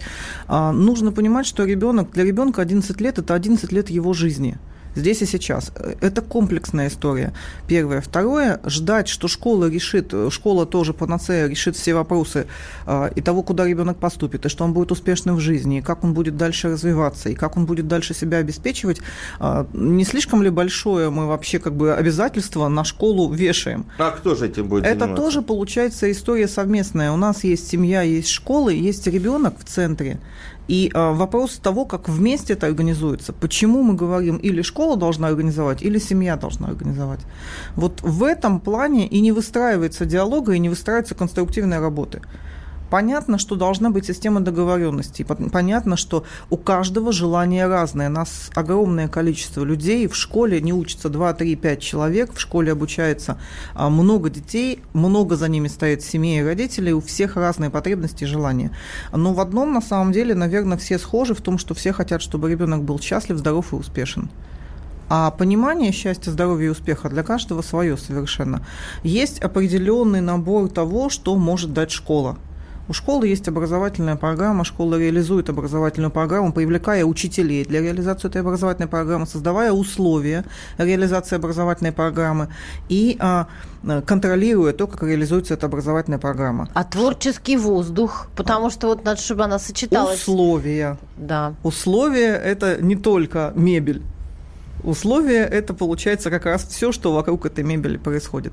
А, 0.48 0.72
нужно 0.72 1.12
понимать, 1.12 1.46
что 1.46 1.64
ребенок 1.64 1.91
ребенок, 1.92 2.10
для 2.12 2.24
ребенка 2.24 2.62
11 2.62 3.00
лет– 3.00 3.18
это 3.18 3.34
11 3.34 3.72
лет 3.72 3.90
его 3.90 4.12
жизни– 4.12 4.58
здесь 4.94 5.22
и 5.22 5.26
сейчас. 5.26 5.72
Это 6.00 6.22
комплексная 6.22 6.88
история. 6.88 7.32
Первое. 7.66 8.00
Второе, 8.00 8.60
ждать, 8.64 9.08
что 9.08 9.28
школа 9.28 9.68
решит, 9.68 10.14
школа 10.30 10.66
тоже 10.66 10.92
панацея 10.92 11.48
решит 11.48 11.76
все 11.76 11.94
вопросы 11.94 12.46
э, 12.86 13.10
и 13.14 13.20
того, 13.20 13.42
куда 13.42 13.66
ребенок 13.66 13.98
поступит, 13.98 14.46
и 14.46 14.48
что 14.48 14.64
он 14.64 14.72
будет 14.72 14.92
успешным 14.92 15.36
в 15.36 15.40
жизни, 15.40 15.78
и 15.78 15.82
как 15.82 16.04
он 16.04 16.14
будет 16.14 16.36
дальше 16.36 16.70
развиваться, 16.70 17.28
и 17.28 17.34
как 17.34 17.56
он 17.56 17.66
будет 17.66 17.88
дальше 17.88 18.14
себя 18.14 18.38
обеспечивать, 18.38 19.00
э, 19.40 19.64
не 19.72 20.04
слишком 20.04 20.42
ли 20.42 20.50
большое 20.50 21.10
мы 21.10 21.26
вообще 21.26 21.58
как 21.58 21.74
бы 21.74 21.94
обязательство 21.94 22.68
на 22.68 22.84
школу 22.84 23.32
вешаем? 23.32 23.86
А 23.98 24.10
кто 24.10 24.34
же 24.34 24.46
этим 24.46 24.68
будет 24.68 24.84
Это 24.84 25.00
заниматься? 25.00 25.22
тоже 25.22 25.42
получается 25.42 26.10
история 26.10 26.48
совместная. 26.48 27.12
У 27.12 27.16
нас 27.16 27.44
есть 27.44 27.68
семья, 27.68 28.02
есть 28.02 28.28
школа, 28.28 28.70
есть 28.70 29.06
ребенок 29.06 29.58
в 29.58 29.64
центре, 29.64 30.20
и 30.68 30.90
э, 30.94 31.12
вопрос 31.12 31.58
того, 31.62 31.84
как 31.84 32.08
вместе 32.08 32.52
это 32.52 32.66
организуется. 32.66 33.32
Почему 33.32 33.82
мы 33.82 33.94
говорим, 33.94 34.36
или 34.36 34.62
школа 34.62 34.96
должна 34.96 35.28
организовать, 35.28 35.82
или 35.82 35.98
семья 35.98 36.36
должна 36.36 36.68
организовать. 36.68 37.20
Вот 37.76 38.00
в 38.02 38.22
этом 38.24 38.60
плане 38.60 39.06
и 39.06 39.20
не 39.20 39.32
выстраивается 39.32 40.04
диалога, 40.04 40.52
и 40.52 40.58
не 40.58 40.68
выстраивается 40.68 41.14
конструктивная 41.14 41.80
работа. 41.80 42.20
Понятно, 42.92 43.38
что 43.38 43.56
должна 43.56 43.88
быть 43.88 44.04
система 44.04 44.42
договоренности. 44.42 45.22
Понятно, 45.22 45.96
что 45.96 46.24
у 46.50 46.58
каждого 46.58 47.10
желание 47.10 47.66
разное. 47.66 48.10
Нас 48.10 48.50
огромное 48.54 49.08
количество 49.08 49.64
людей. 49.64 50.06
В 50.06 50.14
школе 50.14 50.60
не 50.60 50.74
учатся 50.74 51.08
2, 51.08 51.32
3, 51.32 51.56
5 51.56 51.80
человек. 51.80 52.34
В 52.34 52.38
школе 52.38 52.72
обучается 52.72 53.38
а, 53.72 53.88
много 53.88 54.28
детей. 54.28 54.82
Много 54.92 55.36
за 55.36 55.48
ними 55.48 55.68
стоит 55.68 56.02
семей 56.02 56.40
и 56.40 56.44
родителей. 56.44 56.92
У 56.92 57.00
всех 57.00 57.36
разные 57.36 57.70
потребности 57.70 58.24
и 58.24 58.26
желания. 58.26 58.72
Но 59.10 59.32
в 59.32 59.40
одном, 59.40 59.72
на 59.72 59.80
самом 59.80 60.12
деле, 60.12 60.34
наверное, 60.34 60.76
все 60.76 60.98
схожи 60.98 61.34
в 61.34 61.40
том, 61.40 61.56
что 61.56 61.72
все 61.72 61.94
хотят, 61.94 62.20
чтобы 62.20 62.50
ребенок 62.50 62.82
был 62.82 63.00
счастлив, 63.00 63.38
здоров 63.38 63.72
и 63.72 63.76
успешен. 63.76 64.28
А 65.08 65.30
понимание 65.30 65.92
счастья, 65.92 66.30
здоровья 66.30 66.66
и 66.66 66.72
успеха 66.72 67.08
для 67.08 67.22
каждого 67.22 67.62
свое 67.62 67.96
совершенно. 67.96 68.66
Есть 69.02 69.40
определенный 69.40 70.20
набор 70.20 70.68
того, 70.68 71.08
что 71.08 71.34
может 71.36 71.72
дать 71.72 71.90
школа. 71.90 72.36
У 72.88 72.92
школы 72.92 73.28
есть 73.28 73.46
образовательная 73.46 74.16
программа, 74.16 74.64
школа 74.64 74.96
реализует 74.98 75.48
образовательную 75.48 76.10
программу, 76.10 76.52
привлекая 76.52 77.04
учителей 77.04 77.64
для 77.64 77.80
реализации 77.80 78.28
этой 78.28 78.40
образовательной 78.40 78.88
программы, 78.88 79.26
создавая 79.26 79.72
условия 79.72 80.44
реализации 80.78 81.36
образовательной 81.36 81.92
программы 81.92 82.48
и 82.88 83.16
а, 83.20 83.46
контролируя 84.04 84.72
то, 84.72 84.88
как 84.88 85.04
реализуется 85.04 85.54
эта 85.54 85.66
образовательная 85.66 86.18
программа. 86.18 86.68
А 86.74 86.82
творческий 86.82 87.56
воздух, 87.56 88.26
потому 88.34 88.68
что 88.68 88.88
вот 88.88 89.04
надо, 89.04 89.20
чтобы 89.20 89.44
она 89.44 89.60
сочеталась. 89.60 90.20
Условия. 90.20 90.98
Да. 91.16 91.54
Условия– 91.62 92.34
это 92.44 92.82
не 92.82 92.96
только 92.96 93.52
мебель 93.54 94.02
условия, 94.82 95.44
это 95.44 95.74
получается 95.74 96.30
как 96.30 96.46
раз 96.46 96.64
все, 96.64 96.92
что 96.92 97.12
вокруг 97.12 97.46
этой 97.46 97.64
мебели 97.64 97.96
происходит. 97.96 98.52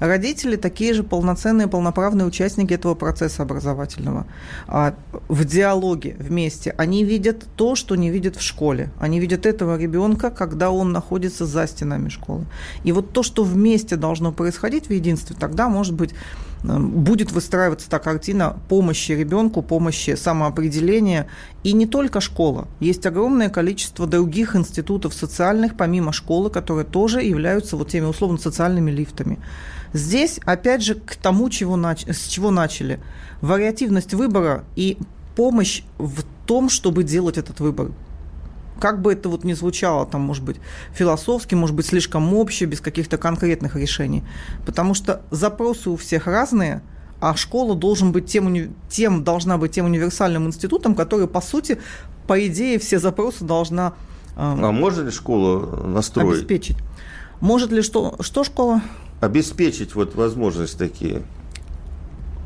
Родители 0.00 0.56
такие 0.56 0.94
же 0.94 1.02
полноценные, 1.02 1.68
полноправные 1.68 2.26
участники 2.26 2.74
этого 2.74 2.94
процесса 2.94 3.42
образовательного. 3.42 4.26
А 4.66 4.94
в 5.28 5.44
диалоге 5.44 6.16
вместе 6.18 6.74
они 6.76 7.04
видят 7.04 7.46
то, 7.56 7.74
что 7.74 7.96
не 7.96 8.10
видят 8.10 8.36
в 8.36 8.42
школе. 8.42 8.90
Они 8.98 9.20
видят 9.20 9.46
этого 9.46 9.78
ребенка, 9.78 10.30
когда 10.30 10.70
он 10.70 10.92
находится 10.92 11.46
за 11.46 11.66
стенами 11.66 12.08
школы. 12.08 12.44
И 12.84 12.92
вот 12.92 13.12
то, 13.12 13.22
что 13.22 13.44
вместе 13.44 13.96
должно 13.96 14.32
происходить 14.32 14.88
в 14.88 14.92
единстве, 14.92 15.36
тогда, 15.38 15.68
может 15.68 15.94
быть, 15.94 16.14
будет 16.62 17.32
выстраиваться 17.32 17.88
та 17.88 17.98
картина 17.98 18.56
помощи 18.68 19.12
ребенку, 19.12 19.62
помощи 19.62 20.14
самоопределения. 20.16 21.26
И 21.62 21.72
не 21.72 21.86
только 21.86 22.20
школа. 22.20 22.68
Есть 22.80 23.06
огромное 23.06 23.48
количество 23.48 24.06
других 24.06 24.56
институтов 24.56 25.14
социальных, 25.14 25.76
помимо 25.76 26.12
школы, 26.12 26.50
которые 26.50 26.84
тоже 26.84 27.22
являются 27.22 27.76
вот 27.76 27.88
теми 27.88 28.06
условно-социальными 28.06 28.90
лифтами. 28.90 29.38
Здесь, 29.92 30.40
опять 30.44 30.82
же, 30.82 30.94
к 30.94 31.16
тому, 31.16 31.48
чего 31.50 31.76
нач... 31.76 32.04
с 32.06 32.26
чего 32.26 32.50
начали. 32.50 33.00
Вариативность 33.40 34.14
выбора 34.14 34.64
и 34.76 34.98
помощь 35.36 35.82
в 35.98 36.22
том, 36.46 36.68
чтобы 36.68 37.04
делать 37.04 37.38
этот 37.38 37.60
выбор 37.60 37.90
как 38.80 39.02
бы 39.02 39.12
это 39.12 39.28
вот 39.28 39.44
ни 39.44 39.52
звучало, 39.52 40.06
там, 40.06 40.22
может 40.22 40.44
быть, 40.44 40.56
философски, 40.92 41.54
может 41.54 41.74
быть, 41.74 41.86
слишком 41.86 42.32
обще, 42.34 42.64
без 42.64 42.80
каких-то 42.80 43.18
конкретных 43.18 43.76
решений. 43.76 44.24
Потому 44.66 44.94
что 44.94 45.22
запросы 45.30 45.90
у 45.90 45.96
всех 45.96 46.26
разные, 46.26 46.82
а 47.20 47.34
школа 47.36 47.74
должен 47.74 48.12
быть 48.12 48.26
тем, 48.26 48.74
тем, 48.88 49.24
должна 49.24 49.58
быть 49.58 49.72
тем 49.72 49.86
универсальным 49.86 50.46
институтом, 50.46 50.94
который, 50.94 51.26
по 51.26 51.40
сути, 51.40 51.78
по 52.26 52.46
идее, 52.46 52.78
все 52.78 52.98
запросы 52.98 53.44
должна 53.44 53.94
э, 54.36 54.38
А 54.38 54.72
может 54.72 55.04
ли 55.04 55.10
школа 55.10 55.86
настроить? 55.86 56.38
Обеспечить. 56.38 56.76
Может 57.40 57.72
ли 57.72 57.82
что, 57.82 58.16
что 58.20 58.44
школа? 58.44 58.82
Обеспечить 59.20 59.94
вот 59.94 60.14
возможности 60.14 60.76
такие 60.76 61.22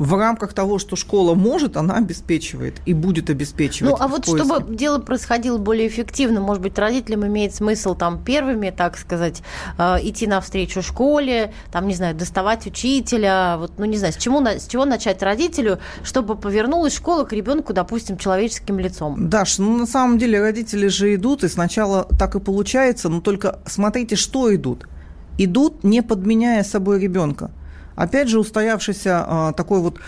в 0.02 0.14
рамках 0.14 0.52
того, 0.52 0.80
что 0.80 0.96
школа 0.96 1.34
может, 1.34 1.76
она 1.76 1.94
обеспечивает 1.94 2.74
и 2.86 2.92
будет 2.92 3.30
обеспечивать. 3.30 3.92
Ну, 3.92 3.96
а 4.00 4.08
вот 4.08 4.26
поиске. 4.26 4.44
чтобы 4.44 4.74
дело 4.74 4.98
происходило 4.98 5.58
более 5.58 5.86
эффективно, 5.86 6.40
может 6.40 6.60
быть, 6.60 6.76
родителям 6.76 7.24
имеет 7.24 7.54
смысл 7.54 7.94
там 7.94 8.22
первыми, 8.24 8.70
так 8.70 8.98
сказать, 8.98 9.42
э, 9.78 9.98
идти 10.02 10.26
навстречу 10.26 10.82
школе, 10.82 11.54
там, 11.70 11.86
не 11.86 11.94
знаю, 11.94 12.16
доставать 12.16 12.66
учителя, 12.66 13.58
вот, 13.58 13.74
ну, 13.78 13.84
не 13.84 13.96
знаю, 13.96 14.12
с, 14.12 14.16
чему, 14.16 14.44
с 14.44 14.66
чего 14.66 14.84
начать 14.86 15.22
родителю, 15.22 15.78
чтобы 16.02 16.34
повернулась 16.34 16.96
школа 16.96 17.22
к 17.22 17.32
ребенку, 17.32 17.72
допустим, 17.72 18.16
человеческим 18.16 18.80
лицом? 18.80 19.28
Даш, 19.28 19.58
ну, 19.58 19.78
на 19.78 19.86
самом 19.86 20.18
деле 20.18 20.40
родители 20.40 20.88
же 20.88 21.14
идут, 21.14 21.44
и 21.44 21.48
сначала 21.48 22.08
так 22.18 22.34
и 22.34 22.40
получается, 22.40 23.08
но 23.08 23.20
только 23.20 23.60
смотрите, 23.66 24.16
что 24.16 24.52
идут. 24.52 24.88
Идут, 25.38 25.84
не 25.84 26.02
подменяя 26.02 26.64
собой 26.64 26.98
ребенка. 26.98 27.52
Опять 27.96 28.28
же, 28.28 28.38
устоявшийся 28.38 29.24
а, 29.26 29.52
такой 29.52 29.80
вот 29.80 29.98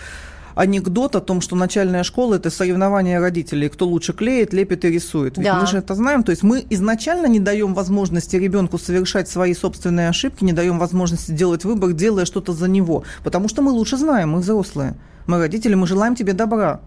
анекдот 0.55 1.15
о 1.15 1.21
том, 1.21 1.41
что 1.41 1.55
начальная 1.55 2.03
школа– 2.03 2.35
это 2.35 2.49
соревнование 2.49 3.19
родителей, 3.19 3.69
кто 3.69 3.85
лучше 3.85 4.13
клеит, 4.13 4.53
лепит 4.53 4.85
и 4.85 4.89
рисует. 4.89 5.37
Ведь 5.37 5.45
да. 5.45 5.59
мы 5.59 5.67
же 5.67 5.77
это 5.77 5.93
знаем. 5.95 6.23
То 6.23 6.31
есть 6.31 6.43
мы 6.43 6.65
изначально 6.69 7.27
не 7.27 7.39
даем 7.39 7.73
возможности 7.73 8.37
ребенку 8.37 8.77
совершать 8.77 9.29
свои 9.29 9.53
собственные 9.53 10.09
ошибки, 10.09 10.43
не 10.43 10.53
даем 10.53 10.79
возможности 10.79 11.31
делать 11.31 11.65
выбор, 11.65 11.91
делая 11.91 12.25
что-то 12.25 12.53
за 12.53 12.67
него. 12.67 13.03
Потому 13.23 13.49
что 13.49 13.61
мы 13.61 13.71
лучше 13.71 13.97
знаем, 13.97 14.31
мы 14.31 14.39
взрослые. 14.39 14.95
Мы 15.27 15.39
родители, 15.39 15.75
мы 15.75 15.87
желаем 15.87 16.15
тебе 16.15 16.33
добра. 16.33 16.79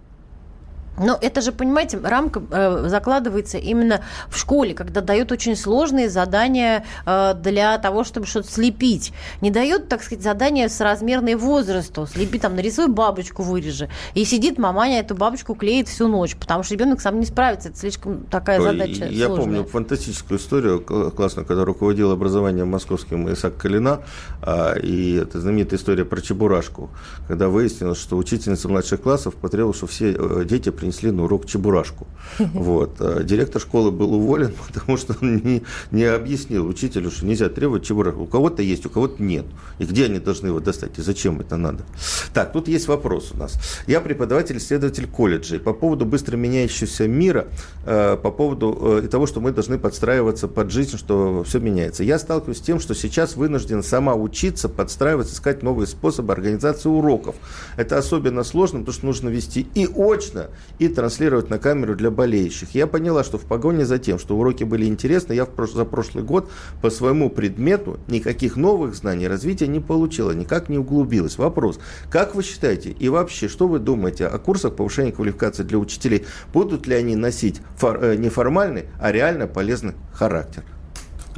Но 0.98 1.18
это 1.20 1.40
же, 1.40 1.52
понимаете, 1.52 1.98
рамка 2.02 2.42
э, 2.50 2.88
закладывается 2.88 3.58
именно 3.58 4.00
в 4.28 4.38
школе, 4.38 4.74
когда 4.74 5.00
дают 5.00 5.32
очень 5.32 5.56
сложные 5.56 6.08
задания 6.08 6.84
э, 7.06 7.34
для 7.34 7.78
того, 7.78 8.04
чтобы 8.04 8.26
что-то 8.26 8.50
слепить. 8.50 9.12
Не 9.40 9.50
дают, 9.50 9.88
так 9.88 10.02
сказать, 10.02 10.22
задания 10.22 10.68
с 10.68 10.80
размерной 10.80 11.34
возрасту. 11.34 12.06
Слепи 12.06 12.38
там, 12.38 12.56
нарисуй 12.56 12.88
бабочку, 12.88 13.42
вырежи. 13.42 13.88
И 14.14 14.24
сидит 14.24 14.58
маманя 14.58 15.00
эту 15.00 15.14
бабочку 15.14 15.54
клеит 15.54 15.88
всю 15.88 16.08
ночь, 16.08 16.36
потому 16.36 16.62
что 16.62 16.74
ребенок 16.74 17.00
сам 17.00 17.20
не 17.20 17.26
справится. 17.26 17.68
Это 17.68 17.78
слишком 17.78 18.24
такая 18.24 18.60
задача 18.60 19.06
Я 19.06 19.26
сложная. 19.26 19.46
помню 19.46 19.64
фантастическую 19.64 20.38
историю, 20.38 20.80
классно, 20.80 21.44
когда 21.44 21.64
руководил 21.64 22.10
образованием 22.10 22.68
московским 22.68 23.32
Исаак 23.32 23.56
Калина, 23.56 24.00
а, 24.42 24.74
и 24.74 25.14
это 25.14 25.40
знаменитая 25.40 25.78
история 25.78 26.04
про 26.04 26.20
Чебурашку, 26.20 26.90
когда 27.26 27.48
выяснилось, 27.48 27.98
что 27.98 28.16
учительница 28.16 28.68
младших 28.68 29.02
классов 29.02 29.34
потребовала, 29.34 29.74
что 29.74 29.86
все 29.86 30.12
э, 30.12 30.44
дети 30.44 30.70
принесли 30.88 31.10
на 31.10 31.24
урок 31.24 31.46
чебурашку. 31.46 32.06
Вот. 32.38 32.96
А 33.00 33.22
директор 33.22 33.60
школы 33.60 33.90
был 33.90 34.14
уволен, 34.14 34.54
потому 34.72 34.96
что 34.96 35.14
он 35.20 35.36
не, 35.36 35.62
не 35.90 36.04
объяснил 36.04 36.66
учителю, 36.66 37.10
что 37.10 37.26
нельзя 37.26 37.48
требовать 37.48 37.84
чебурашку. 37.84 38.22
У 38.22 38.26
кого-то 38.26 38.62
есть, 38.62 38.86
у 38.86 38.90
кого-то 38.90 39.22
нет. 39.22 39.44
И 39.78 39.84
где 39.84 40.06
они 40.06 40.18
должны 40.18 40.48
его 40.48 40.60
достать, 40.60 40.98
и 40.98 41.02
зачем 41.02 41.40
это 41.40 41.56
надо? 41.56 41.84
Так, 42.32 42.52
тут 42.52 42.68
есть 42.68 42.88
вопрос 42.88 43.32
у 43.34 43.36
нас. 43.36 43.58
Я 43.86 44.00
преподаватель-исследователь 44.00 45.06
колледжей. 45.06 45.58
По 45.58 45.74
поводу 45.74 46.06
быстро 46.06 46.36
меняющегося 46.36 47.06
мира, 47.06 47.48
э, 47.84 48.16
по 48.22 48.30
поводу 48.30 49.00
э, 49.02 49.08
того, 49.08 49.26
что 49.26 49.40
мы 49.40 49.52
должны 49.52 49.78
подстраиваться 49.78 50.48
под 50.48 50.70
жизнь, 50.70 50.96
что 50.96 51.44
все 51.44 51.58
меняется. 51.58 52.02
Я 52.02 52.18
сталкиваюсь 52.18 52.58
с 52.58 52.62
тем, 52.62 52.80
что 52.80 52.94
сейчас 52.94 53.36
вынужден 53.36 53.82
сама 53.82 54.14
учиться, 54.14 54.68
подстраиваться, 54.68 55.34
искать 55.34 55.62
новые 55.62 55.86
способы 55.86 56.32
организации 56.32 56.88
уроков. 56.88 57.36
Это 57.76 57.98
особенно 57.98 58.42
сложно, 58.44 58.80
потому 58.80 58.94
что 58.94 59.06
нужно 59.06 59.28
вести 59.28 59.66
и 59.74 59.86
очно, 59.86 60.48
и 60.78 60.88
транслировать 60.88 61.50
на 61.50 61.58
камеру 61.58 61.94
для 61.94 62.10
болеющих. 62.10 62.74
Я 62.74 62.86
поняла, 62.86 63.24
что 63.24 63.38
в 63.38 63.42
погоне 63.42 63.84
за 63.84 63.98
тем, 63.98 64.18
что 64.18 64.36
уроки 64.36 64.64
были 64.64 64.86
интересны, 64.86 65.32
я 65.32 65.46
за 65.74 65.84
прошлый 65.84 66.24
год 66.24 66.50
по 66.80 66.90
своему 66.90 67.30
предмету 67.30 67.98
никаких 68.08 68.56
новых 68.56 68.94
знаний 68.94 69.28
развития 69.28 69.66
не 69.66 69.80
получила, 69.80 70.32
никак 70.32 70.68
не 70.68 70.78
углубилась. 70.78 71.38
Вопрос, 71.38 71.78
как 72.10 72.34
вы 72.34 72.42
считаете 72.42 72.90
и 72.90 73.08
вообще, 73.08 73.48
что 73.48 73.68
вы 73.68 73.78
думаете 73.78 74.26
о 74.26 74.38
курсах 74.38 74.76
повышения 74.76 75.12
квалификации 75.12 75.62
для 75.62 75.78
учителей? 75.78 76.26
Будут 76.52 76.86
ли 76.86 76.94
они 76.94 77.16
носить 77.16 77.60
фор, 77.76 77.98
э, 78.02 78.16
не 78.16 78.28
формальный, 78.28 78.84
а 79.00 79.12
реально 79.12 79.46
полезный 79.46 79.94
характер? 80.12 80.64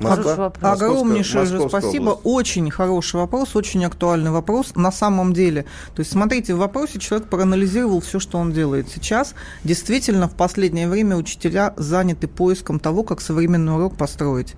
Москва, 0.01 0.53
Огромнейшее 0.61 1.44
же 1.44 1.68
спасибо. 1.68 2.11
Область. 2.11 2.20
Очень 2.24 2.70
хороший 2.70 3.16
вопрос, 3.16 3.55
очень 3.55 3.84
актуальный 3.84 4.30
вопрос 4.30 4.74
на 4.74 4.90
самом 4.90 5.32
деле. 5.32 5.66
То 5.94 6.01
есть, 6.01 6.12
смотрите, 6.12 6.55
в 6.55 6.59
вопросе 6.59 6.98
человек 6.98 7.28
проанализировал 7.28 8.01
все, 8.01 8.18
что 8.18 8.38
он 8.38 8.53
делает. 8.53 8.88
Сейчас 8.88 9.34
действительно 9.62 10.28
в 10.28 10.34
последнее 10.34 10.88
время 10.88 11.16
учителя 11.16 11.74
заняты 11.76 12.28
поиском 12.28 12.80
того, 12.80 13.03
как 13.03 13.20
современный 13.20 13.74
урок 13.74 13.96
построить. 13.96 14.55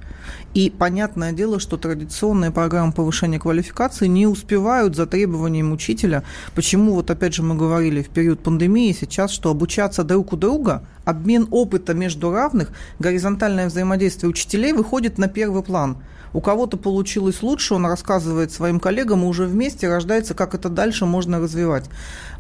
И 0.55 0.71
понятное 0.71 1.33
дело, 1.33 1.59
что 1.59 1.77
традиционные 1.77 2.51
программы 2.51 2.93
повышения 2.93 3.41
квалификации 3.41 4.07
не 4.07 4.27
успевают 4.27 4.95
за 4.95 5.07
требованием 5.07 5.73
учителя. 5.73 6.23
Почему, 6.55 6.95
вот 6.95 7.11
опять 7.11 7.35
же 7.35 7.43
мы 7.43 7.57
говорили 7.57 8.03
в 8.03 8.09
период 8.09 8.41
пандемии 8.41 8.93
сейчас, 8.99 9.33
что 9.33 9.51
обучаться 9.51 10.05
друг 10.05 10.33
у 10.33 10.37
друга, 10.37 10.87
обмен 11.05 11.49
опыта 11.51 11.95
между 11.95 12.31
равных, 12.31 12.71
горизонтальное 12.99 13.67
взаимодействие 13.67 14.31
учителей 14.31 14.73
выходит 14.73 15.19
на 15.19 15.29
первый 15.29 15.63
план– 15.63 15.99
у 16.33 16.41
кого-то 16.41 16.77
получилось 16.77 17.43
лучше, 17.43 17.75
он 17.75 17.87
рассказывает 17.87 18.53
своим 18.53 18.81
коллегам, 18.81 19.23
и 19.23 19.27
уже 19.27 19.47
вместе 19.47 19.89
рождается, 19.89 20.35
как 20.35 20.55
это 20.55 20.69
дальше 20.69 21.05
можно 21.05 21.41
развивать. 21.41 21.91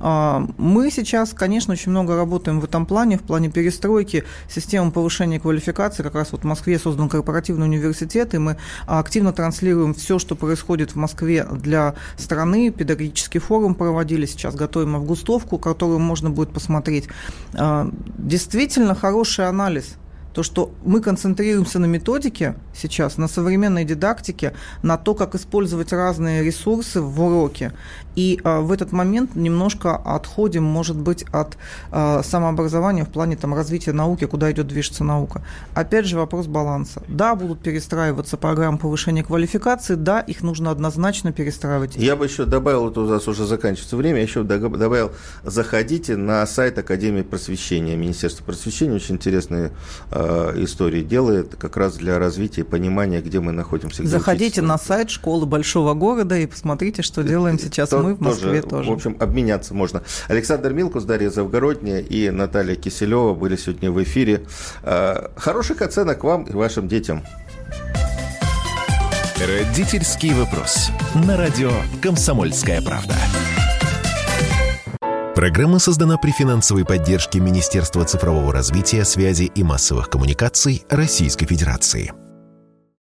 А, 0.00 0.46
мы 0.56 0.90
сейчас, 0.90 1.32
конечно, 1.32 1.72
очень 1.72 1.90
много 1.90 2.16
работаем 2.16 2.60
в 2.60 2.64
этом 2.64 2.86
плане, 2.86 3.18
в 3.18 3.22
плане 3.22 3.50
перестройки 3.50 4.24
системы 4.48 4.90
повышения 4.90 5.38
квалификации. 5.38 6.02
Как 6.02 6.14
раз 6.14 6.32
вот 6.32 6.42
в 6.42 6.44
Москве 6.44 6.78
создан 6.78 7.08
корпоративный 7.08 7.66
университет, 7.66 8.34
и 8.34 8.38
мы 8.38 8.56
активно 8.86 9.32
транслируем 9.32 9.94
все, 9.94 10.18
что 10.18 10.34
происходит 10.34 10.92
в 10.92 10.96
Москве 10.96 11.44
для 11.44 11.94
страны. 12.16 12.70
Педагогический 12.70 13.38
форум 13.38 13.74
проводили, 13.74 14.26
сейчас 14.26 14.54
готовим 14.54 14.96
августовку, 14.96 15.58
которую 15.58 15.98
можно 15.98 16.30
будет 16.30 16.50
посмотреть. 16.50 17.08
А, 17.54 17.90
действительно 18.52 18.94
хороший 18.94 19.48
анализ 19.48 19.96
то, 20.34 20.42
что 20.42 20.72
мы 20.84 21.00
концентрируемся 21.00 21.78
на 21.78 21.86
методике 21.86 22.54
сейчас, 22.74 23.18
на 23.18 23.28
современной 23.28 23.84
дидактике, 23.84 24.54
на 24.82 24.96
то, 24.96 25.14
как 25.14 25.34
использовать 25.34 25.92
разные 25.92 26.42
ресурсы 26.42 27.00
в 27.00 27.22
уроке. 27.22 27.72
И 28.16 28.40
а, 28.44 28.60
в 28.60 28.72
этот 28.72 28.92
момент 28.92 29.34
немножко 29.36 29.96
отходим, 29.96 30.64
может 30.64 30.96
быть, 30.96 31.24
от 31.32 31.56
а, 31.90 32.22
самообразования 32.22 33.04
в 33.04 33.08
плане 33.08 33.36
там, 33.36 33.54
развития 33.54 33.92
науки, 33.92 34.26
куда 34.26 34.50
идет 34.52 34.66
движется 34.68 35.04
наука. 35.04 35.42
Опять 35.74 36.06
же, 36.06 36.16
вопрос 36.16 36.46
баланса. 36.46 37.02
Да, 37.08 37.34
будут 37.34 37.60
перестраиваться 37.60 38.36
программы 38.36 38.78
повышения 38.78 39.22
квалификации, 39.22 39.94
да, 39.94 40.20
их 40.20 40.42
нужно 40.42 40.70
однозначно 40.70 41.32
перестраивать. 41.32 41.96
Я 41.96 42.16
бы 42.16 42.26
еще 42.26 42.44
добавил, 42.44 42.90
это 42.90 43.00
у 43.00 43.06
нас 43.06 43.26
уже 43.28 43.46
заканчивается 43.46 43.96
время, 43.96 44.18
я 44.18 44.22
еще 44.22 44.42
добавил, 44.42 45.12
заходите 45.44 46.16
на 46.16 46.46
сайт 46.46 46.78
Академии 46.78 47.22
просвещения, 47.22 47.96
Министерства 47.96 48.44
просвещения, 48.44 48.94
очень 48.94 49.16
интересные 49.16 49.72
э, 50.10 50.52
истории 50.56 51.02
делает, 51.02 51.56
как 51.56 51.76
раз 51.76 51.96
для 51.96 52.18
развития 52.18 52.62
и 52.62 52.64
понимания, 52.64 53.20
где 53.20 53.40
мы 53.40 53.52
находимся. 53.52 54.06
Заходите 54.06 54.62
на 54.62 54.78
сайт 54.78 55.10
школы 55.10 55.46
большого 55.46 55.94
города 55.94 56.36
и 56.36 56.46
посмотрите, 56.46 57.02
что 57.02 57.22
делаем 57.22 57.58
сейчас 57.58 57.92
мы 58.02 58.14
в 58.14 58.20
Москве 58.20 58.62
тоже, 58.62 58.68
тоже. 58.68 58.90
В 58.90 58.92
общем, 58.92 59.16
обменяться 59.20 59.74
можно. 59.74 60.02
Александр 60.28 60.72
Милкус, 60.72 61.04
Дарья 61.04 61.30
Завгородняя 61.30 62.00
и 62.00 62.30
Наталья 62.30 62.74
Киселева 62.74 63.34
были 63.34 63.56
сегодня 63.56 63.90
в 63.90 64.02
эфире. 64.02 64.42
Э, 64.82 65.28
хороших 65.36 65.82
оценок 65.82 66.24
вам 66.24 66.44
и 66.44 66.52
вашим 66.52 66.88
детям. 66.88 67.22
Родительский 69.38 70.34
вопрос. 70.34 70.90
На 71.26 71.36
радио 71.36 71.72
«Комсомольская 72.00 72.80
правда». 72.80 73.14
Программа 75.34 75.78
создана 75.78 76.18
при 76.18 76.30
финансовой 76.30 76.84
поддержке 76.84 77.40
Министерства 77.40 78.04
цифрового 78.04 78.52
развития, 78.52 79.04
связи 79.04 79.50
и 79.52 79.64
массовых 79.64 80.10
коммуникаций 80.10 80.84
Российской 80.90 81.46
Федерации. 81.46 82.12